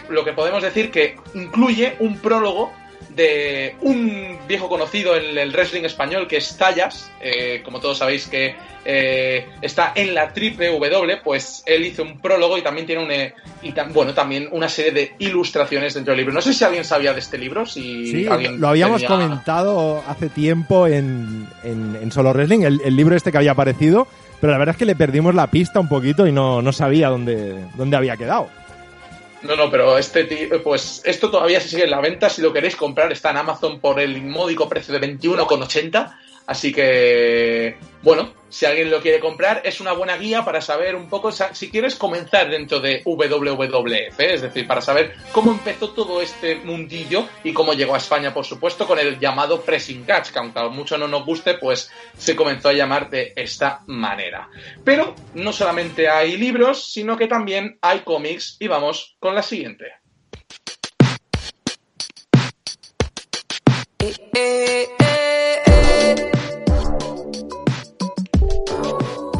[0.10, 2.72] lo que podemos decir que incluye un prólogo
[3.15, 8.27] de un viejo conocido en el wrestling español que es Tallas, eh, como todos sabéis
[8.27, 13.03] que eh, está en la triple W, pues él hizo un prólogo y también tiene
[13.03, 16.34] un, eh, y tam- bueno, también una serie de ilustraciones dentro del libro.
[16.34, 20.03] No sé si alguien sabía de este libro, si Sí, alguien lo habíamos tenía- comentado
[20.07, 24.07] hace tiempo en, en- en Solo Wrestling, el, el libro este que había aparecido,
[24.41, 27.07] pero la verdad es que le perdimos la pista un poquito y no, no sabía
[27.10, 28.49] dónde, dónde había quedado.
[29.44, 32.30] No, no, pero este ti- pues esto todavía se sigue en la venta.
[32.30, 36.18] Si lo queréis comprar, está en Amazon por el módico precio de 21,80.
[36.45, 41.10] Así que, bueno, si alguien lo quiere comprar, es una buena guía para saber un
[41.10, 44.34] poco si quieres comenzar dentro de WWF, ¿eh?
[44.34, 48.45] es decir, para saber cómo empezó todo este mundillo y cómo llegó a España, por
[48.45, 52.36] supuesto, con el llamado pressing catch, que aunque a mucho no nos guste, pues se
[52.36, 54.49] comenzó a llamar de esta manera.
[54.84, 59.86] Pero no solamente hay libros, sino que también hay cómics y vamos con la siguiente.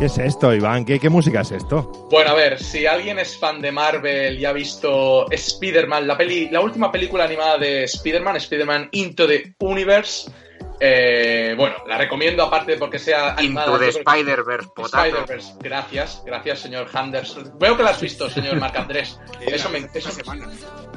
[0.04, 0.84] ¿Qué es esto, Iván?
[0.84, 2.10] ¿Qué, música es esto?
[2.12, 6.18] Bueno, a ver, si alguien es fan de Marvel y ha visto Spider-Man, la,
[6.52, 10.30] la última película animada de Spider-Man, Spider-Man Into the Universe,
[10.80, 13.78] eh, bueno, la recomiendo aparte porque sea animada.
[13.80, 15.06] Que- Spider-Verse, potato.
[15.06, 17.38] Spider-Verse, gracias, gracias señor Handers.
[17.58, 19.20] Veo que la has visto, señor Marc Andrés.
[19.42, 20.10] Eso me eso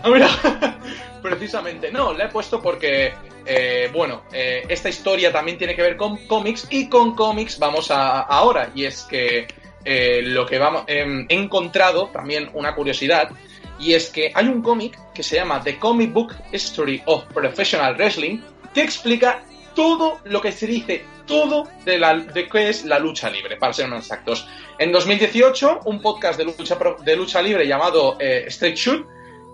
[0.02, 0.28] Ah, mira,
[1.22, 1.90] precisamente.
[1.90, 6.26] No, la he puesto porque, eh, bueno, eh, esta historia también tiene que ver con
[6.26, 8.70] cómics y con cómics vamos a, ahora.
[8.74, 9.46] Y es que
[9.84, 13.30] eh, lo que vamos, em, he encontrado también una curiosidad
[13.78, 17.94] y es que hay un cómic que se llama The Comic Book History of Professional
[17.94, 18.40] Wrestling
[18.74, 19.42] que explica
[19.76, 23.72] todo lo que se dice, todo de, la, de qué es la lucha libre, para
[23.72, 24.48] ser más exactos.
[24.78, 29.06] En 2018, un podcast de lucha, de lucha libre llamado eh, Straight Shoot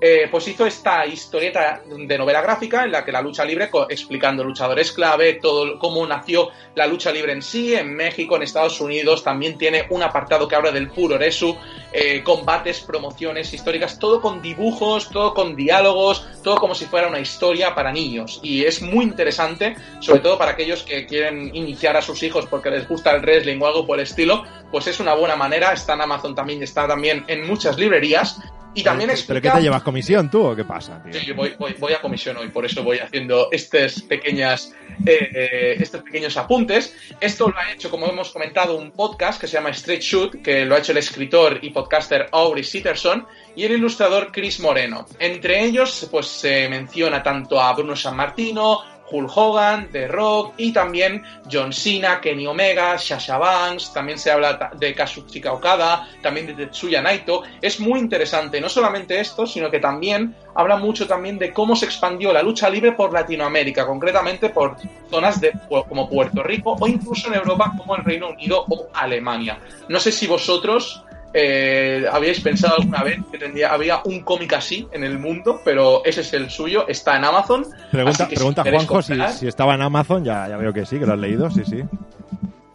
[0.05, 4.43] eh, pues hizo esta historieta de novela gráfica en la que la lucha libre, explicando
[4.43, 9.23] luchadores clave, todo cómo nació la lucha libre en sí, en México, en Estados Unidos,
[9.23, 11.57] también tiene un apartado que habla del puro resu,
[11.93, 17.21] eh, combates, promociones históricas, todo con dibujos, todo con diálogos, todo como si fuera una
[17.21, 18.41] historia para niños.
[18.43, 22.71] Y es muy interesante, sobre todo para aquellos que quieren iniciar a sus hijos porque
[22.71, 24.43] les gusta el wrestling o algo por el estilo,
[24.73, 28.41] pues es una buena manera, está en Amazon también, está también en muchas librerías.
[28.75, 31.13] Y también ¿Pero qué explica te llevas comisión tú o qué pasa, tío?
[31.13, 34.73] Sí, yo voy, voy- voy a comisión hoy, por eso voy haciendo estas pequeñas,
[35.05, 36.97] eh, eh, estos pequeños apuntes.
[37.21, 40.65] Esto lo ha hecho, como hemos comentado, un podcast que se llama Straight Shoot, que
[40.65, 45.05] lo ha hecho el escritor y podcaster Aubrey Sitterson y el ilustrador Chris Moreno.
[45.19, 48.81] Entre ellos, pues se menciona tanto a Bruno San Martino,
[49.11, 54.71] Hulk Hogan, The Rock y también John Cena, Kenny Omega, Sasha Banks, también se habla
[54.79, 57.43] de Kazuchika Okada, también de Tetsuya Naito.
[57.61, 61.87] Es muy interesante, no solamente esto, sino que también habla mucho también de cómo se
[61.87, 64.77] expandió la lucha libre por Latinoamérica, concretamente por
[65.11, 69.59] zonas de, como Puerto Rico o incluso en Europa como el Reino Unido o Alemania.
[69.89, 71.05] No sé si vosotros
[71.35, 76.05] eh, habíais pensado alguna vez que tendría, había un cómic así en el mundo, pero
[76.05, 77.67] ese es el suyo, está en Amazon.
[77.91, 80.57] Pregunta, así que si pregunta queréis Juanjo si, comprar- si estaba en Amazon, ya, ya
[80.57, 81.83] veo que sí, que lo has leído, sí, sí.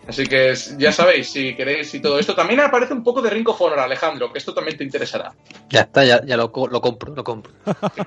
[0.07, 2.33] Así que es- ya sabéis, si queréis y todo esto.
[2.33, 5.33] También aparece un poco de Ring of Honor, Alejandro, que esto también te interesará.
[5.69, 7.51] Ya está, ya, ya lo, co- lo compro, lo compro.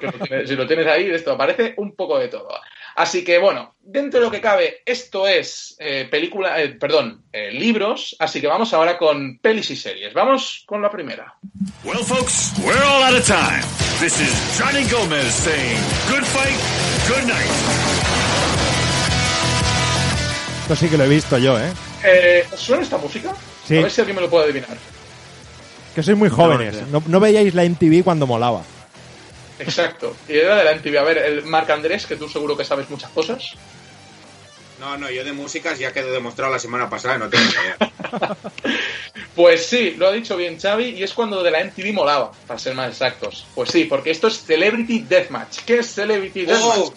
[0.01, 2.48] Que lo tienes- si lo tienes ahí, esto aparece un poco de todo.
[2.96, 7.50] Así que bueno, dentro de lo que cabe, esto es eh, película, eh, perdón, eh,
[7.52, 8.16] libros.
[8.18, 10.12] Así que vamos ahora con pelis y series.
[10.12, 11.34] Vamos con la primera.
[11.84, 13.62] Well, folks, we're all out of time.
[14.00, 16.58] This is Johnny Gomez saying good fight,
[17.08, 18.00] good night.
[20.62, 21.72] Esto sí que lo he visto yo, ¿eh?
[22.04, 23.34] Eh, ¿os ¿Suena esta música?
[23.66, 23.78] Sí.
[23.78, 24.76] A ver si alguien me lo puede adivinar.
[25.94, 26.86] Que sois muy jóvenes.
[26.92, 28.62] No, no veíais la MTV cuando molaba.
[29.61, 30.16] Exacto.
[30.28, 30.99] Y era de la MTV.
[30.99, 33.55] A ver, el Marc Andrés, que tú seguro que sabes muchas cosas.
[34.81, 37.77] No, no, yo de músicas ya quedó demostrado la semana pasada, no tengo ni idea.
[39.35, 42.59] Pues sí, lo ha dicho bien Xavi, y es cuando de la MTV molaba, para
[42.59, 43.47] ser más exactos.
[43.55, 45.61] Pues sí, porque esto es Celebrity Deathmatch.
[45.61, 46.93] ¿Qué es Celebrity Deathmatch?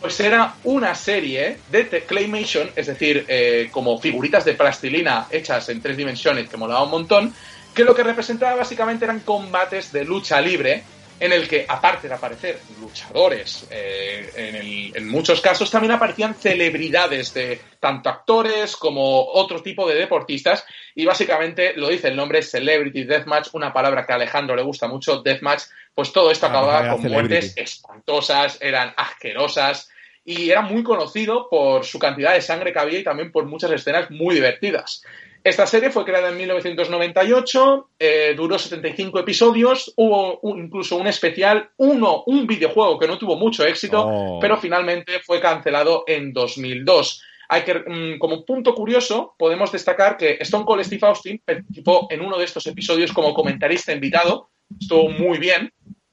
[0.00, 5.80] Pues era una serie de claymation, es decir, eh, como figuritas de plastilina hechas en
[5.80, 7.34] tres dimensiones, que molaba un montón,
[7.74, 10.84] que lo que representaba básicamente eran combates de lucha libre,
[11.20, 16.34] en el que, aparte de aparecer luchadores, eh, en, el- en muchos casos también aparecían
[16.40, 20.64] celebridades de tanto actores como otro tipo de deportistas,
[20.94, 24.88] y básicamente lo dice el nombre Celebrity Deathmatch, una palabra que a Alejandro le gusta
[24.88, 25.64] mucho, Deathmatch,
[25.94, 27.28] pues todo esto Ah, acababa era con celebrity.
[27.34, 29.90] muertes espantosas, eran asquerosas,
[30.24, 33.70] y era muy conocido por su cantidad de sangre que había y también por muchas
[33.72, 35.02] escenas muy divertidas.
[35.42, 41.70] Esta serie fue creada en 1998, eh, duró 75 episodios, hubo un- incluso un especial,
[41.78, 44.38] uno, un videojuego que no tuvo mucho éxito, Oh.
[44.40, 47.22] pero finalmente fue cancelado en 2002.
[47.48, 52.20] Hay que, mm, como punto curioso, podemos destacar que Stone Cold Steve Austin participó en
[52.20, 55.72] uno de estos episodios como comentarista invitado, estuvo muy bien,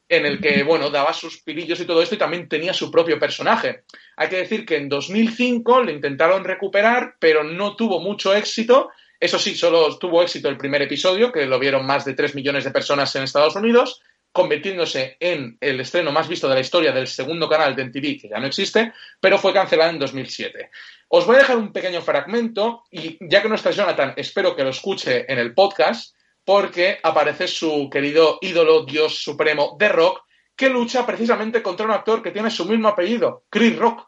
[0.10, 3.20] en el que, bueno, daba sus pilillos y todo esto y también tenía su propio
[3.20, 3.82] personaje.
[4.16, 8.90] Hay que decir que en 2005 lo intentaron recuperar, pero no tuvo mucho éxito.
[9.20, 12.64] Eso sí, solo tuvo éxito el primer episodio, que lo vieron más de 3 millones
[12.64, 17.08] de personas en Estados Unidos, convirtiéndose en el estreno más visto de la historia del
[17.08, 20.70] segundo canal de MTV, que ya no existe, pero fue cancelado en 2007.
[21.10, 24.64] Os voy a dejar un pequeño fragmento y ya que no está Jonathan, espero que
[24.64, 26.16] lo escuche en el podcast,
[26.46, 30.22] porque aparece su querido ídolo, Dios supremo de rock,
[30.56, 34.08] que lucha precisamente contra un actor que tiene su mismo apellido, Chris Rock.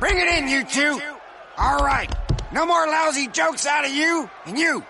[0.00, 1.00] Bring it in, you two.
[1.56, 2.25] All right.
[2.52, 4.30] No more lousy jokes out of you.
[4.46, 4.84] And you.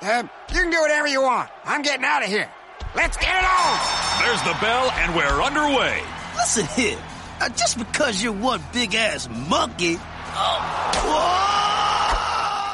[0.00, 1.48] Uh, you can do whatever you want.
[1.64, 2.48] I'm getting out of here.
[2.94, 3.78] Let's get it on!
[4.24, 6.02] There's the bell, and we're underway.
[6.36, 6.98] Listen here.
[7.40, 9.96] Uh, just because you're one big ass monkey.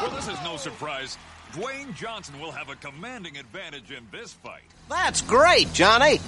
[0.00, 1.16] Well, this is no surprise.
[1.58, 4.62] Dwayne Johnson will have a commanding advantage in this fight.
[4.88, 6.20] That's great, Johnny.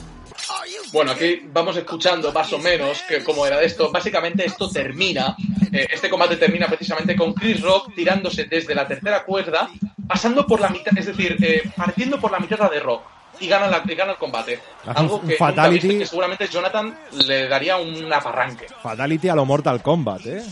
[0.93, 3.93] Bueno, aquí vamos escuchando más o menos que cómo era esto.
[3.93, 5.37] Básicamente esto termina,
[5.73, 9.71] eh, este combate termina precisamente con Chris Rock tirándose desde la tercera cuerda,
[10.09, 13.03] pasando por la mitad, es decir, eh, partiendo por la mitad de Rock
[13.39, 14.61] y gana, la, y gana el combate.
[14.85, 15.87] Algo que nunca fatality.
[15.87, 18.67] viste, que seguramente Jonathan le daría un aparranque.
[18.83, 20.43] Fatality a lo Mortal Kombat, ¿eh?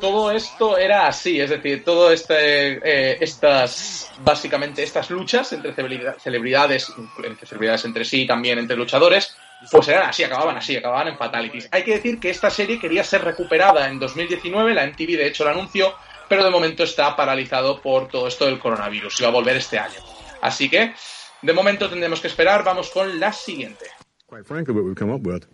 [0.00, 6.18] Todo esto era así, es decir, todo este, eh, estas, básicamente estas luchas entre celebridad-
[6.18, 6.92] celebridades,
[7.22, 9.36] entre celebridades entre sí y también entre luchadores,
[9.70, 11.68] pues eran así, acababan así, acababan en fatalities.
[11.72, 15.44] Hay que decir que esta serie quería ser recuperada en 2019, la MTV de hecho
[15.44, 15.94] la anunció,
[16.28, 19.78] pero de momento está paralizado por todo esto del coronavirus y va a volver este
[19.78, 20.00] año.
[20.40, 20.92] Así que,
[21.40, 23.86] de momento tendremos que esperar, vamos con la siguiente.
[24.26, 25.44] quite frankly, what we've come up with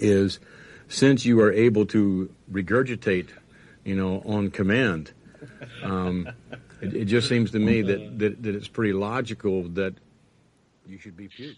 [0.00, 0.40] is
[0.88, 3.28] since you are able to regurgitate,
[3.84, 5.12] you know, on command,
[5.82, 6.28] um,
[6.80, 9.94] it, it just seems to me that, that, that it's pretty logical that
[10.86, 11.56] you should be puke.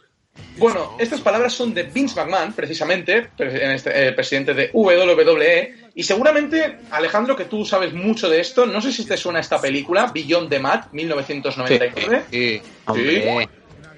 [0.57, 5.75] Bueno, estas palabras son de Vince McMahon, precisamente, pre- en este- eh, presidente de WWE,
[5.97, 9.61] y seguramente, Alejandro, que tú sabes mucho de esto, no sé si te suena esta
[9.61, 12.23] película, Beyond the Mat, 1999.
[12.31, 12.63] Sí, Sí.
[12.87, 13.49] hombre.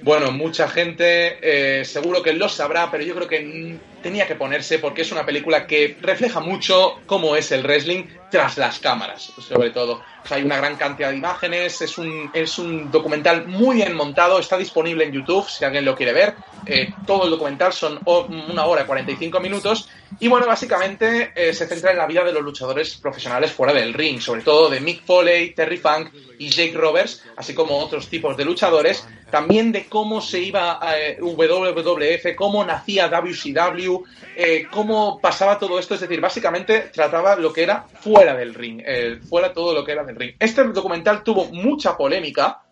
[0.03, 4.79] Bueno, mucha gente eh, seguro que lo sabrá, pero yo creo que tenía que ponerse
[4.79, 9.71] porque es una película que refleja mucho cómo es el wrestling tras las cámaras, sobre
[9.71, 10.03] todo.
[10.31, 14.57] Hay una gran cantidad de imágenes, es un, es un documental muy bien montado, está
[14.57, 16.35] disponible en YouTube si alguien lo quiere ver.
[16.67, 19.89] Eh, todo el documental son una hora y 45 minutos.
[20.19, 23.95] Y bueno, básicamente eh, se centra en la vida de los luchadores profesionales fuera del
[23.95, 28.37] ring, sobre todo de Mick Foley, Terry Funk y Jake Roberts, así como otros tipos
[28.37, 29.07] de luchadores.
[29.31, 34.05] También de cómo se iba a eh, WWF, cómo nacía WCW,
[34.36, 35.94] eh, cómo pasaba todo esto.
[35.94, 39.93] Es decir, básicamente trataba lo que era fuera del ring, eh, fuera todo lo que
[39.93, 40.35] era del ring.
[40.39, 42.62] Este documental tuvo mucha polémica.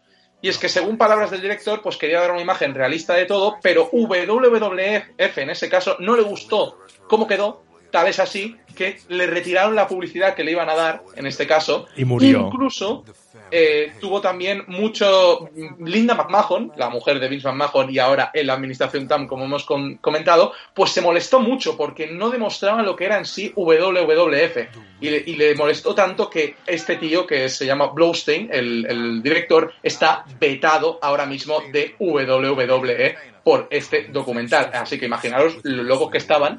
[0.40, 3.56] Y es que según palabras del director, pues quería dar una imagen realista de todo,
[3.60, 6.78] pero WWF en ese caso no le gustó
[7.08, 11.02] cómo quedó, tal es así que le retiraron la publicidad que le iban a dar,
[11.16, 11.86] en este caso.
[11.96, 12.46] Y murió.
[12.46, 13.04] Incluso
[13.50, 15.48] eh, tuvo también mucho
[15.80, 19.64] Linda McMahon, la mujer de Vince McMahon y ahora en la administración TAM, como hemos
[19.64, 24.56] com- comentado, pues se molestó mucho porque no demostraba lo que era en sí WWF.
[25.00, 29.22] Y le, y le molestó tanto que este tío, que se llama Blaustein, el, el
[29.22, 34.70] director, está vetado ahora mismo de WWE por este documental.
[34.74, 36.58] Así que imaginaros lo locos que estaban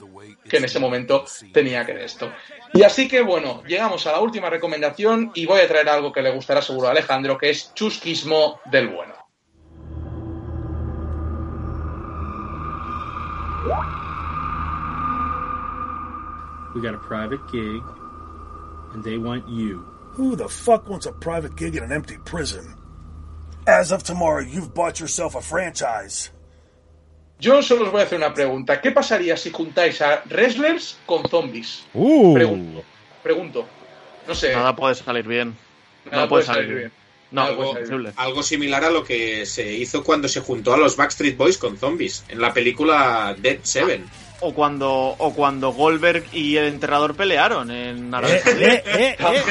[0.49, 1.23] que en ese momento
[1.53, 2.31] tenía que ver esto.
[2.73, 6.21] Y así que bueno, llegamos a la última recomendación y voy a traer algo que
[6.21, 9.13] le gustará seguro a Alejandro, que es chusquismo del bueno.
[16.75, 17.81] We got a private gig,
[18.93, 19.85] and they want you.
[20.13, 22.75] Who the fuck wants a private gig in an empty prison?
[23.65, 26.31] As of tomorrow, you've bought yourself a franchise.
[27.39, 28.81] Yo solo os voy a hacer una pregunta.
[28.81, 31.85] ¿Qué pasaría si juntáis a wrestlers con zombies?
[31.93, 32.33] Uh.
[32.33, 32.83] Pregunto.
[33.23, 33.65] Pregunto.
[34.27, 34.53] No sé.
[34.53, 35.55] Nada puede salir bien.
[36.05, 36.91] Nada no puede salir bien.
[37.31, 38.13] No, Nada puede es salir imposible.
[38.17, 41.77] Algo similar a lo que se hizo cuando se juntó a los Backstreet Boys con
[41.77, 44.05] zombies en la película Dead Seven.
[44.41, 48.63] O cuando, o cuando Goldberg y el enterrador pelearon en Arabia Saudí.
[48.63, 49.43] eh, También.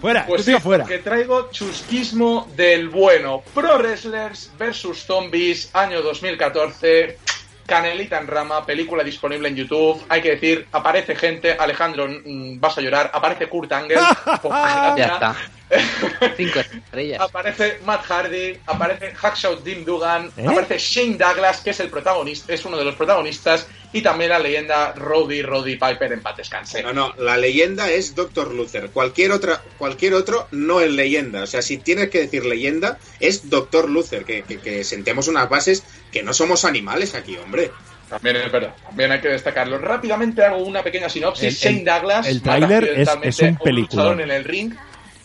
[0.00, 0.84] Fuera, Pues tú tira sí, fuera.
[0.84, 3.42] porque traigo chusquismo del bueno.
[3.54, 7.18] Pro Wrestlers versus Zombies, año 2014.
[7.66, 10.04] Canelita en rama, película disponible en YouTube.
[10.10, 11.52] Hay que decir, aparece gente.
[11.58, 13.10] Alejandro, mm, vas a llorar.
[13.14, 13.96] Aparece Kurt Angle.
[14.98, 15.36] Ya está.
[16.36, 17.20] Cinco estrellas.
[17.20, 20.46] Aparece Matt Hardy, aparece Hacksaw Jim Dugan, ¿Eh?
[20.46, 24.38] aparece Shane Douglas, que es el protagonista, es uno de los protagonistas, y también la
[24.38, 26.82] leyenda Roddy Roddy Piper en paz descanse.
[26.82, 28.52] No, no, la leyenda es Dr.
[28.52, 28.90] Luther.
[28.90, 31.42] Cualquier otra, cualquier otro no es leyenda.
[31.44, 33.88] O sea, si tienes que decir leyenda, es Dr.
[33.88, 37.70] Luther, que, que, que sentemos unas bases que no somos animales aquí, hombre.
[38.08, 39.78] También es verdad, también hay que destacarlo.
[39.78, 41.62] Rápidamente hago una pequeña sinopsis.
[41.64, 44.06] El- el- Shane Douglas el tráiler es- es un a un peliculón.
[44.18, 44.74] luchador en el ring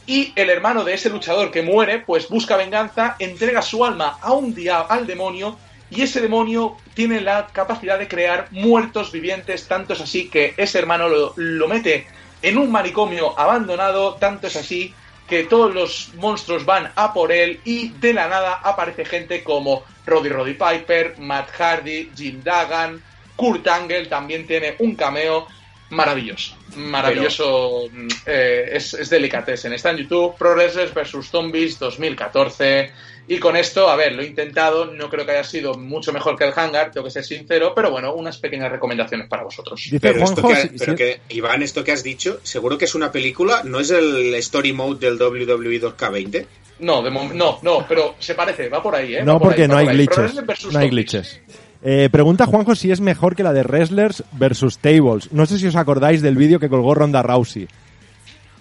[0.09, 4.33] y el hermano de ese luchador que muere, pues busca venganza, entrega su alma a
[4.33, 5.55] un día al demonio
[5.91, 10.79] y ese demonio tiene la capacidad de crear muertos vivientes, tanto es así que ese
[10.79, 12.07] hermano lo, mete
[12.41, 14.95] en un manicomio abandonado, tanto es así
[15.27, 19.83] que todos los monstruos van a por él y de la nada aparece gente como
[20.07, 22.99] Roddy Roddy Piper, Matt Hardy, Jim Duggan,
[23.35, 25.45] Kurt Angle también tiene un cameo
[25.89, 26.55] maravilloso.
[26.75, 27.87] Maravilloso.
[27.91, 29.73] mm, eh, es, es delicatessen.
[29.73, 30.35] Está en YouTube.
[30.37, 31.27] Pro Wrestlers vs.
[31.29, 32.91] Zombies 2014.
[33.27, 34.85] Y con esto, a ver, lo he intentado.
[34.85, 37.73] No creo que haya sido mucho mejor que el Hangar, tengo que ser sincero.
[37.75, 39.79] Pero bueno, unas pequeñas recomendaciones para vosotros.
[39.83, 42.95] Dice Pero, esto que, pero si- que, Iván, esto que has dicho, seguro que es
[42.95, 46.45] una película, ¿no es el story mode del WWE 2K20?
[46.79, 49.23] No, de no, no, pero se parece, va por ahí, ¿eh?
[49.23, 50.05] No, por porque ahí, no hay por ahí.
[50.07, 50.73] Pro glitches.
[50.73, 51.41] No hay glitches.
[51.81, 55.31] Eh, pregunta Juanjo si es mejor que la de Wrestlers versus Tables.
[55.31, 57.67] No sé si os acordáis del vídeo que colgó Ronda Rousey.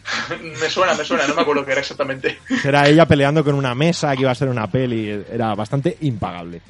[0.60, 2.38] me suena, me suena, no me acuerdo qué era exactamente.
[2.64, 5.24] Era ella peleando con una mesa que iba a ser una peli.
[5.30, 6.62] Era bastante impagable.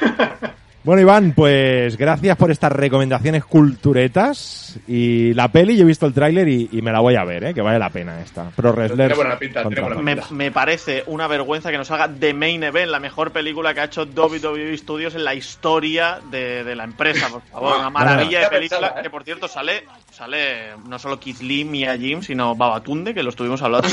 [0.82, 4.78] Bueno, Iván, pues gracias por estas recomendaciones culturetas.
[4.88, 7.44] Y la peli, yo he visto el tráiler y, y me la voy a ver,
[7.44, 7.54] ¿eh?
[7.54, 8.48] que vale la pena esta.
[8.50, 9.38] Pro buena
[10.30, 13.84] Me, parece una vergüenza que nos haga The Main Event, la mejor película que ha
[13.84, 17.76] hecho WWE Studios en la historia de, de la empresa, por favor.
[17.78, 19.02] Una maravilla de película ¿eh?
[19.02, 23.30] que, por cierto, sale sale no solo Keith Lee, Mia Jim, sino Babatunde, que lo
[23.30, 23.88] estuvimos hablando.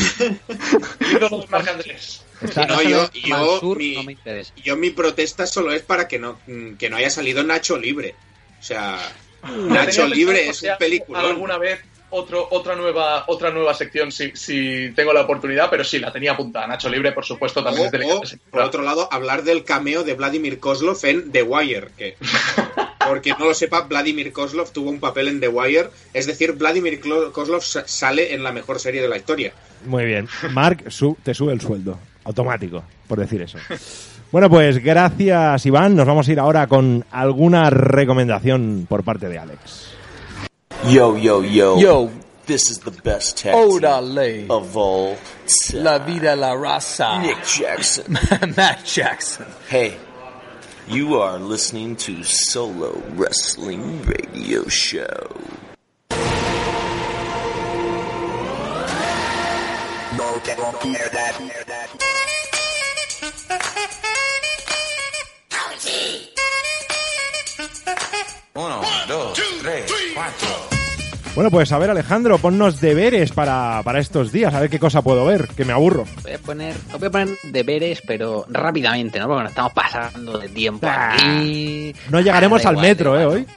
[1.49, 2.26] Marc Andrés.
[2.41, 4.53] Está- No, yo, yo, Mansur mi, no me interesa.
[4.63, 8.15] yo mi protesta solo es para que no, mm, que no haya salido Nacho Libre.
[8.59, 8.97] O sea,
[9.43, 11.19] Ya Nacho Libre es un película.
[11.21, 15.99] Alguna vez otro, otra nueva otra nueva sección si, si tengo la oportunidad, pero sí,
[15.99, 16.65] la tenía apuntada.
[16.67, 20.59] Nacho Libre, por supuesto, también es O, por otro lado, hablar del cameo de Vladimir
[20.59, 21.89] Kozlov en The Wire.
[21.97, 22.15] Que,
[23.07, 25.89] porque no lo sepa, Vladimir Kozlov tuvo un papel en The Wire.
[26.13, 26.99] Es decir, Vladimir
[27.31, 29.53] Kozlov sa- sale en la mejor serie de la historia.
[29.85, 30.27] Muy bien.
[30.51, 31.99] Mark, su- te sube el sueldo.
[32.27, 33.57] Automático, por decir eso.
[34.29, 35.95] Bueno, pues gracias, Iván.
[35.95, 39.87] Nos vamos a ir ahora con alguna recomendación por parte de Alex.
[40.89, 41.79] Yo, yo, yo.
[41.79, 42.09] Yo.
[42.45, 43.53] This is the best team
[44.49, 45.15] of all
[45.47, 45.83] time.
[45.83, 47.21] La vida, la raza.
[47.21, 48.17] Nick Jackson.
[48.57, 49.45] Matt Jackson.
[49.69, 49.95] Hey,
[50.89, 55.29] you are listening to Solo Wrestling Radio Show.
[68.55, 70.47] Uno, dos, tres, cuatro.
[71.35, 75.03] Bueno, pues a ver, Alejandro, ponnos deberes para, para estos días, a ver qué cosa
[75.03, 76.05] puedo ver, que me aburro.
[76.23, 79.27] Voy a poner, os voy a poner deberes, pero rápidamente, ¿no?
[79.27, 81.93] Porque nos estamos pasando de tiempo Ah, aquí.
[82.09, 83.25] No llegaremos Da al igual, metro, ¿eh?
[83.27, 83.47] Hoy.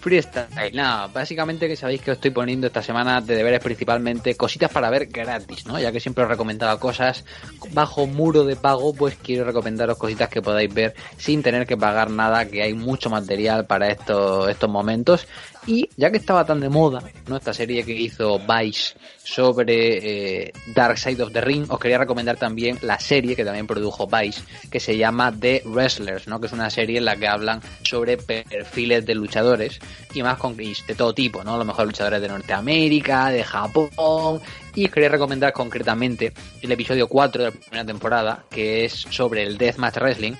[0.00, 0.72] Freestyle.
[0.74, 4.90] Nada, básicamente que sabéis que os estoy poniendo esta semana de deberes principalmente cositas para
[4.90, 5.78] ver gratis, ¿no?
[5.78, 7.24] Ya que siempre os he recomendado cosas
[7.72, 12.10] bajo muro de pago, pues quiero recomendaros cositas que podáis ver sin tener que pagar
[12.10, 15.26] nada, que hay mucho material para estos, estos momentos.
[15.66, 17.36] Y ya que estaba tan de moda, ¿no?
[17.36, 22.36] Esta serie que hizo Vice sobre eh, Dark Side of the Ring, os quería recomendar
[22.36, 26.40] también la serie que también produjo Vice, que se llama The Wrestlers, ¿no?
[26.40, 29.78] Que es una serie en la que hablan sobre perfiles de luchadores
[30.14, 31.54] y más con de todo tipo, ¿no?
[31.54, 34.40] A lo mejor luchadores de Norteamérica, de Japón
[34.74, 39.44] Y os quería recomendar concretamente el episodio 4 de la primera temporada, que es sobre
[39.44, 40.34] el Deathmatch Wrestling.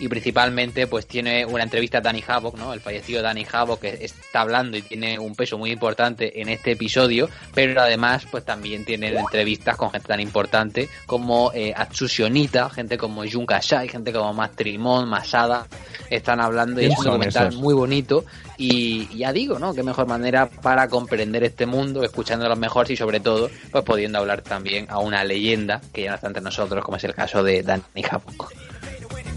[0.00, 2.72] Y principalmente, pues tiene una entrevista a Danny Havoc, ¿no?
[2.72, 6.72] El fallecido Danny Havoc, que está hablando y tiene un peso muy importante en este
[6.72, 7.28] episodio.
[7.54, 12.96] Pero además, pues también tiene entrevistas con gente tan importante como eh, Atsushi Onita, gente
[12.96, 15.66] como Jun Kashai, gente como Mastrimon, Masada.
[16.10, 17.60] Están hablando y ¿Quién es un documental esos?
[17.60, 18.24] muy bonito.
[18.56, 19.74] Y ya digo, ¿no?
[19.74, 23.84] Qué mejor manera para comprender este mundo, escuchando a los mejores y sobre todo, pues
[23.84, 27.14] pudiendo hablar también a una leyenda que ya no está entre nosotros, como es el
[27.14, 28.52] caso de Danny Havoc.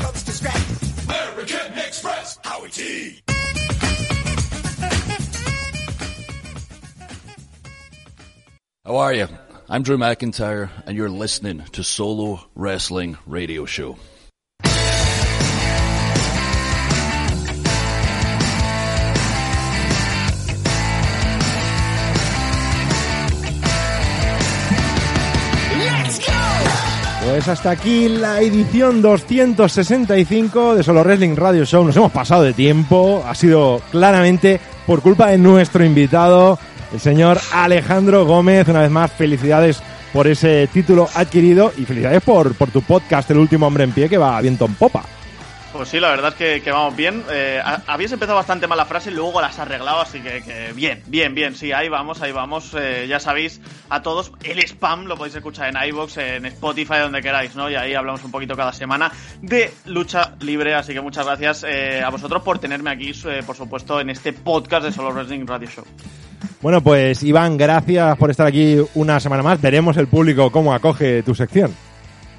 [0.02, 3.22] American Express, Howie T.
[8.84, 9.28] How are you?
[9.70, 13.98] I'm Drew McIntyre, and you're listening to Solo Wrestling Radio Show.
[27.32, 31.86] Pues hasta aquí la edición 265 de Solo Wrestling Radio Show.
[31.86, 33.24] Nos hemos pasado de tiempo.
[33.26, 36.60] Ha sido claramente por culpa de nuestro invitado,
[36.92, 38.68] el señor Alejandro Gómez.
[38.68, 39.82] Una vez más, felicidades
[40.12, 44.10] por ese título adquirido y felicidades por, por tu podcast, El último hombre en pie,
[44.10, 45.06] que va viento en popa.
[45.74, 47.24] Pues sí, la verdad es que, vamos bien.
[47.32, 50.42] Eh, ha- habías empezado bastante mal la frase y luego las has arreglado, así que,
[50.42, 51.56] que bien, bien, bien.
[51.56, 52.76] Sí, ahí vamos, ahí vamos.
[52.78, 57.22] Eh, ya sabéis, a todos, el spam lo podéis escuchar en iVoox, en Spotify, donde
[57.22, 57.70] queráis, ¿no?
[57.70, 59.12] Y ahí hablamos un poquito cada semana
[59.42, 63.56] de lucha libre, así que muchas gracias eh, a vosotros por tenerme aquí, eh, por
[63.56, 65.86] supuesto, en este podcast de Solo Wrestling Radio Show.
[66.62, 69.62] Bueno, pues Iván, gracias por estar aquí una semana más.
[69.62, 71.74] Veremos el público cómo acoge tu sección.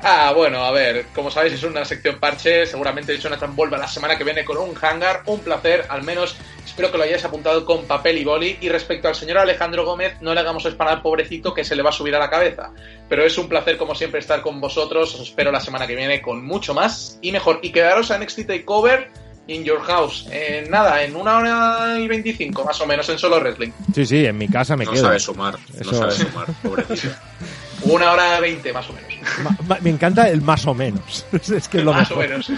[0.05, 4.19] Ah, bueno, a ver, como sabéis es una sección parche, seguramente Jonathan vuelva la semana
[4.19, 6.35] que viene con un hangar, un placer, al menos.
[6.65, 10.15] Espero que lo hayáis apuntado con papel y boli, y respecto al señor Alejandro Gómez,
[10.21, 12.71] no le hagamos spam al pobrecito que se le va a subir a la cabeza,
[13.09, 16.21] pero es un placer como siempre estar con vosotros, os espero la semana que viene
[16.21, 19.11] con mucho más y mejor, y quedaros a NXT Takeover
[19.49, 23.39] in your house, en nada, en una hora y veinticinco más o menos en solo
[23.39, 25.03] wrestling, Sí, sí, en mi casa me No quedo.
[25.05, 27.15] sabe sumar, no sabe sumar, pobrecito.
[27.85, 31.25] una hora veinte más o menos, Ma- ma- me encanta el más o menos.
[31.33, 32.25] es que es lo más mejor.
[32.25, 32.51] o menos.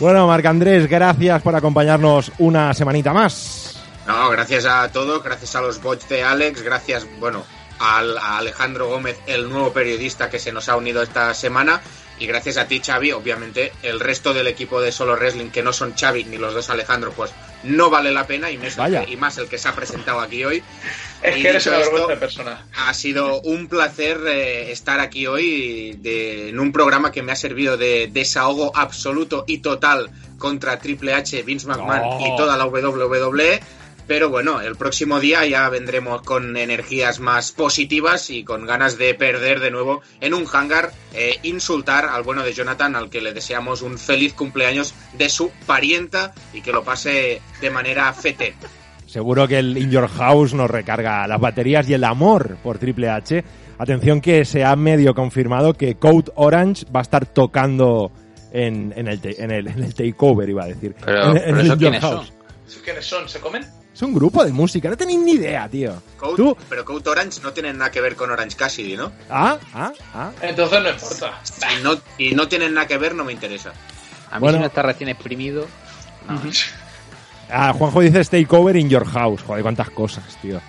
[0.00, 3.78] Bueno, Marc Andrés, gracias por acompañarnos una semanita más.
[4.06, 7.44] No, gracias a todos, gracias a los bots de Alex, gracias, bueno,
[7.78, 11.80] al- a Alejandro Gómez, el nuevo periodista que se nos ha unido esta semana,
[12.22, 15.72] y gracias a ti, Xavi, obviamente, el resto del equipo de Solo Wrestling, que no
[15.72, 17.32] son Xavi ni los dos Alejandro, pues
[17.64, 19.04] no vale la pena, y más, el Vaya.
[19.04, 20.62] que, y más el que se ha presentado aquí hoy.
[21.22, 22.66] Es Y que eres una esto, vergüenza de persona.
[22.86, 27.36] Ha sido un placer eh, estar aquí hoy de- en un programa que me ha
[27.36, 33.60] servido de desahogo absoluto y total contra Triple H, Vince McMahon y toda la WWE.
[34.06, 39.14] Pero bueno, el próximo día ya vendremos con energías más positivas y con ganas de
[39.14, 43.32] perder de nuevo en un hangar, eh, insultar al bueno de Jonathan, al que le
[43.32, 48.54] deseamos un feliz cumpleaños de su parienta y que lo pase de manera fete.
[49.06, 53.08] Seguro que el In Your House nos recarga las baterías y el amor por Triple
[53.08, 53.44] H.
[53.78, 58.10] Atención que se ha medio confirmado que Code Orange va a estar tocando
[58.52, 60.94] en, en el, en, el, en el takeover, iba a decir.
[61.04, 62.32] Pero- En- en pero el ¿eso In Your quiénes House.
[62.84, 63.28] ¿Quiénes son?
[63.28, 63.64] ¿Se comen?
[63.94, 66.02] Es un grupo de música, no tenéis ni idea, tío.
[66.18, 69.12] Code- Tú, Pero Code Orange no tiene nada que ver con Orange Cassidy, ¿no?
[69.28, 70.30] ah, ah, ah.
[70.40, 71.40] Entonces no importa.
[71.78, 73.70] Y no, y no tienen nada que ver, no me interesa.
[74.30, 74.56] A mí Bueno.
[74.58, 75.66] si no está recién exprimido,
[76.26, 76.40] no.
[77.50, 79.42] Ah, Juanjo dice Takeover in Your House.
[79.42, 80.60] Joder, cuántas cosas, tío.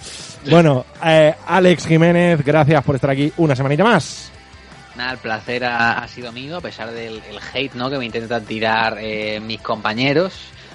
[0.49, 4.29] Bueno, eh, Alex Jiménez, gracias por estar aquí una semanita más.
[4.97, 7.89] Nada, el placer ha, ha sido mío, a pesar del el hate ¿no?
[7.89, 10.33] que me intentan tirar eh, mis compañeros,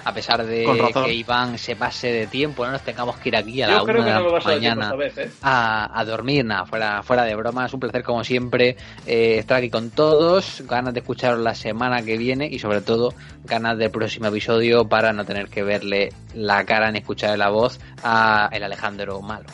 [0.09, 0.65] a pesar de
[1.05, 3.83] que Iván se pase de tiempo, no nos tengamos que ir aquí a Yo la
[3.83, 5.31] creo una de no la a mañana vez, ¿eh?
[5.41, 8.75] a, a dormir, nada, fuera, fuera de broma, es un placer como siempre
[9.05, 13.13] eh, estar aquí con todos, ganas de escucharos la semana que viene y sobre todo
[13.45, 17.79] ganas del próximo episodio para no tener que verle la cara ni escucharle la voz
[18.03, 19.45] a el Alejandro Malo.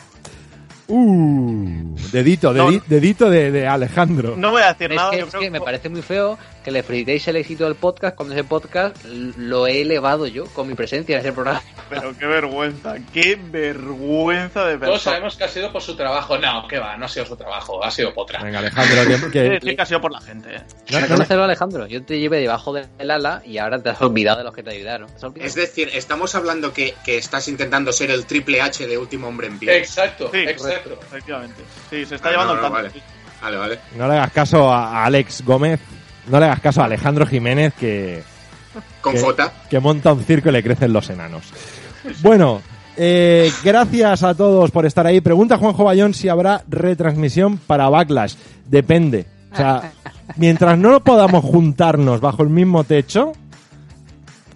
[0.88, 2.82] Uh, dedito, No, dedi- no.
[2.86, 4.34] dedito de, de Alejandro.
[4.36, 5.10] No voy a decir Es nada.
[5.10, 7.76] que, yo es creo que me parece muy feo que le felicitéis el éxito del
[7.76, 11.62] podcast cuando ese podcast lo he elevado yo con mi presencia en ese programa.
[11.88, 14.98] Pero qué vergüenza, qué vergüenza de Todos persona.
[15.14, 16.36] sabemos que ha sido por su trabajo.
[16.38, 18.42] No, que va, no ha sido su trabajo, ha sido potra.
[18.42, 20.56] Venga, Alejandro, que, que- sí que ha sido por la gente.
[20.56, 20.60] eh.
[20.90, 21.86] no- no- Reconócelo, Alejandro.
[21.86, 24.70] Yo te llevé debajo del ala y ahora te has olvidado de los que te
[24.70, 25.08] ayudaron.
[25.36, 29.46] Es decir, estamos hablando que, que estás intentando ser el Triple H de Último Hombre
[29.46, 29.76] en Pie.
[29.78, 30.75] Exacto, Sí, exacto.
[30.84, 31.62] Efectivamente.
[31.90, 32.74] Sí, se está Ah, llevando no, el tanto.
[32.76, 33.02] vale.
[33.42, 33.78] Vale, vale.
[33.96, 35.78] no le hagas caso a Alex Gómez,
[36.28, 38.22] no le hagas caso a Alejandro Jiménez que,
[39.00, 39.22] Con que-
[39.70, 41.44] que monta un circo y le crecen los enanos.
[42.22, 42.62] Bueno,
[42.98, 45.20] Eh, gracias a todos por estar ahí.
[45.20, 48.36] Pregunta Juanjo Bayón si habrá retransmisión para Backlash.
[48.64, 49.26] Depende.
[49.52, 49.92] O sea,
[50.36, 53.32] mientras no podamos juntarnos bajo el mismo techo,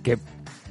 [0.03, 0.19] que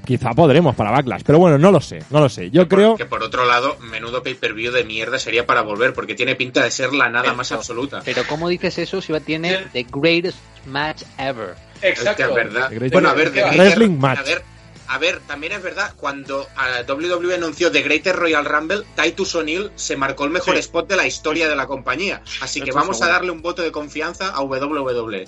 [0.09, 1.21] quizá podremos para Backlash.
[1.23, 2.49] Pero bueno, no lo sé, no lo sé.
[2.49, 2.95] Yo creo...
[2.95, 6.71] Que por otro lado, menudo pay-per-view de mierda sería para volver, porque tiene pinta de
[6.71, 8.01] ser la nada más absoluta.
[8.03, 11.53] Pero ¿cómo dices eso si va tiene the greatest match ever?
[11.83, 12.23] Exacto.
[12.23, 12.71] Es verdad.
[12.91, 14.17] Bueno, a ver, de Wrestling match.
[14.17, 14.43] A ver,
[14.87, 19.69] a ver, también es verdad, cuando a WWE anunció The Greatest Royal Rumble, Titus O'Neill
[19.75, 20.61] se marcó el mejor Sí.
[20.61, 22.23] spot de la historia de la compañía.
[22.41, 24.41] Así que vamos a darle un voto de confianza a.
[24.41, 25.27] WWE.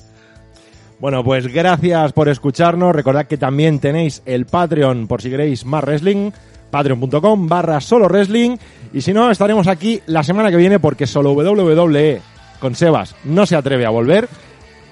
[1.02, 2.96] Bueno, pues gracias por escucharnos.
[2.96, 6.30] Recordad que también tenéis el Patreon por si queréis más wrestling.
[6.70, 8.56] Patreon.com barra solo wrestling.
[8.94, 12.22] Y si no, estaremos aquí la semana que viene porque solo WWE
[12.60, 14.30] con Sebas no se atreve a volver.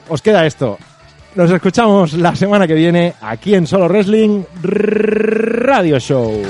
[0.09, 0.79] Os queda esto.
[1.35, 6.41] Nos escuchamos la semana que viene aquí en Solo Wrestling Radio Show.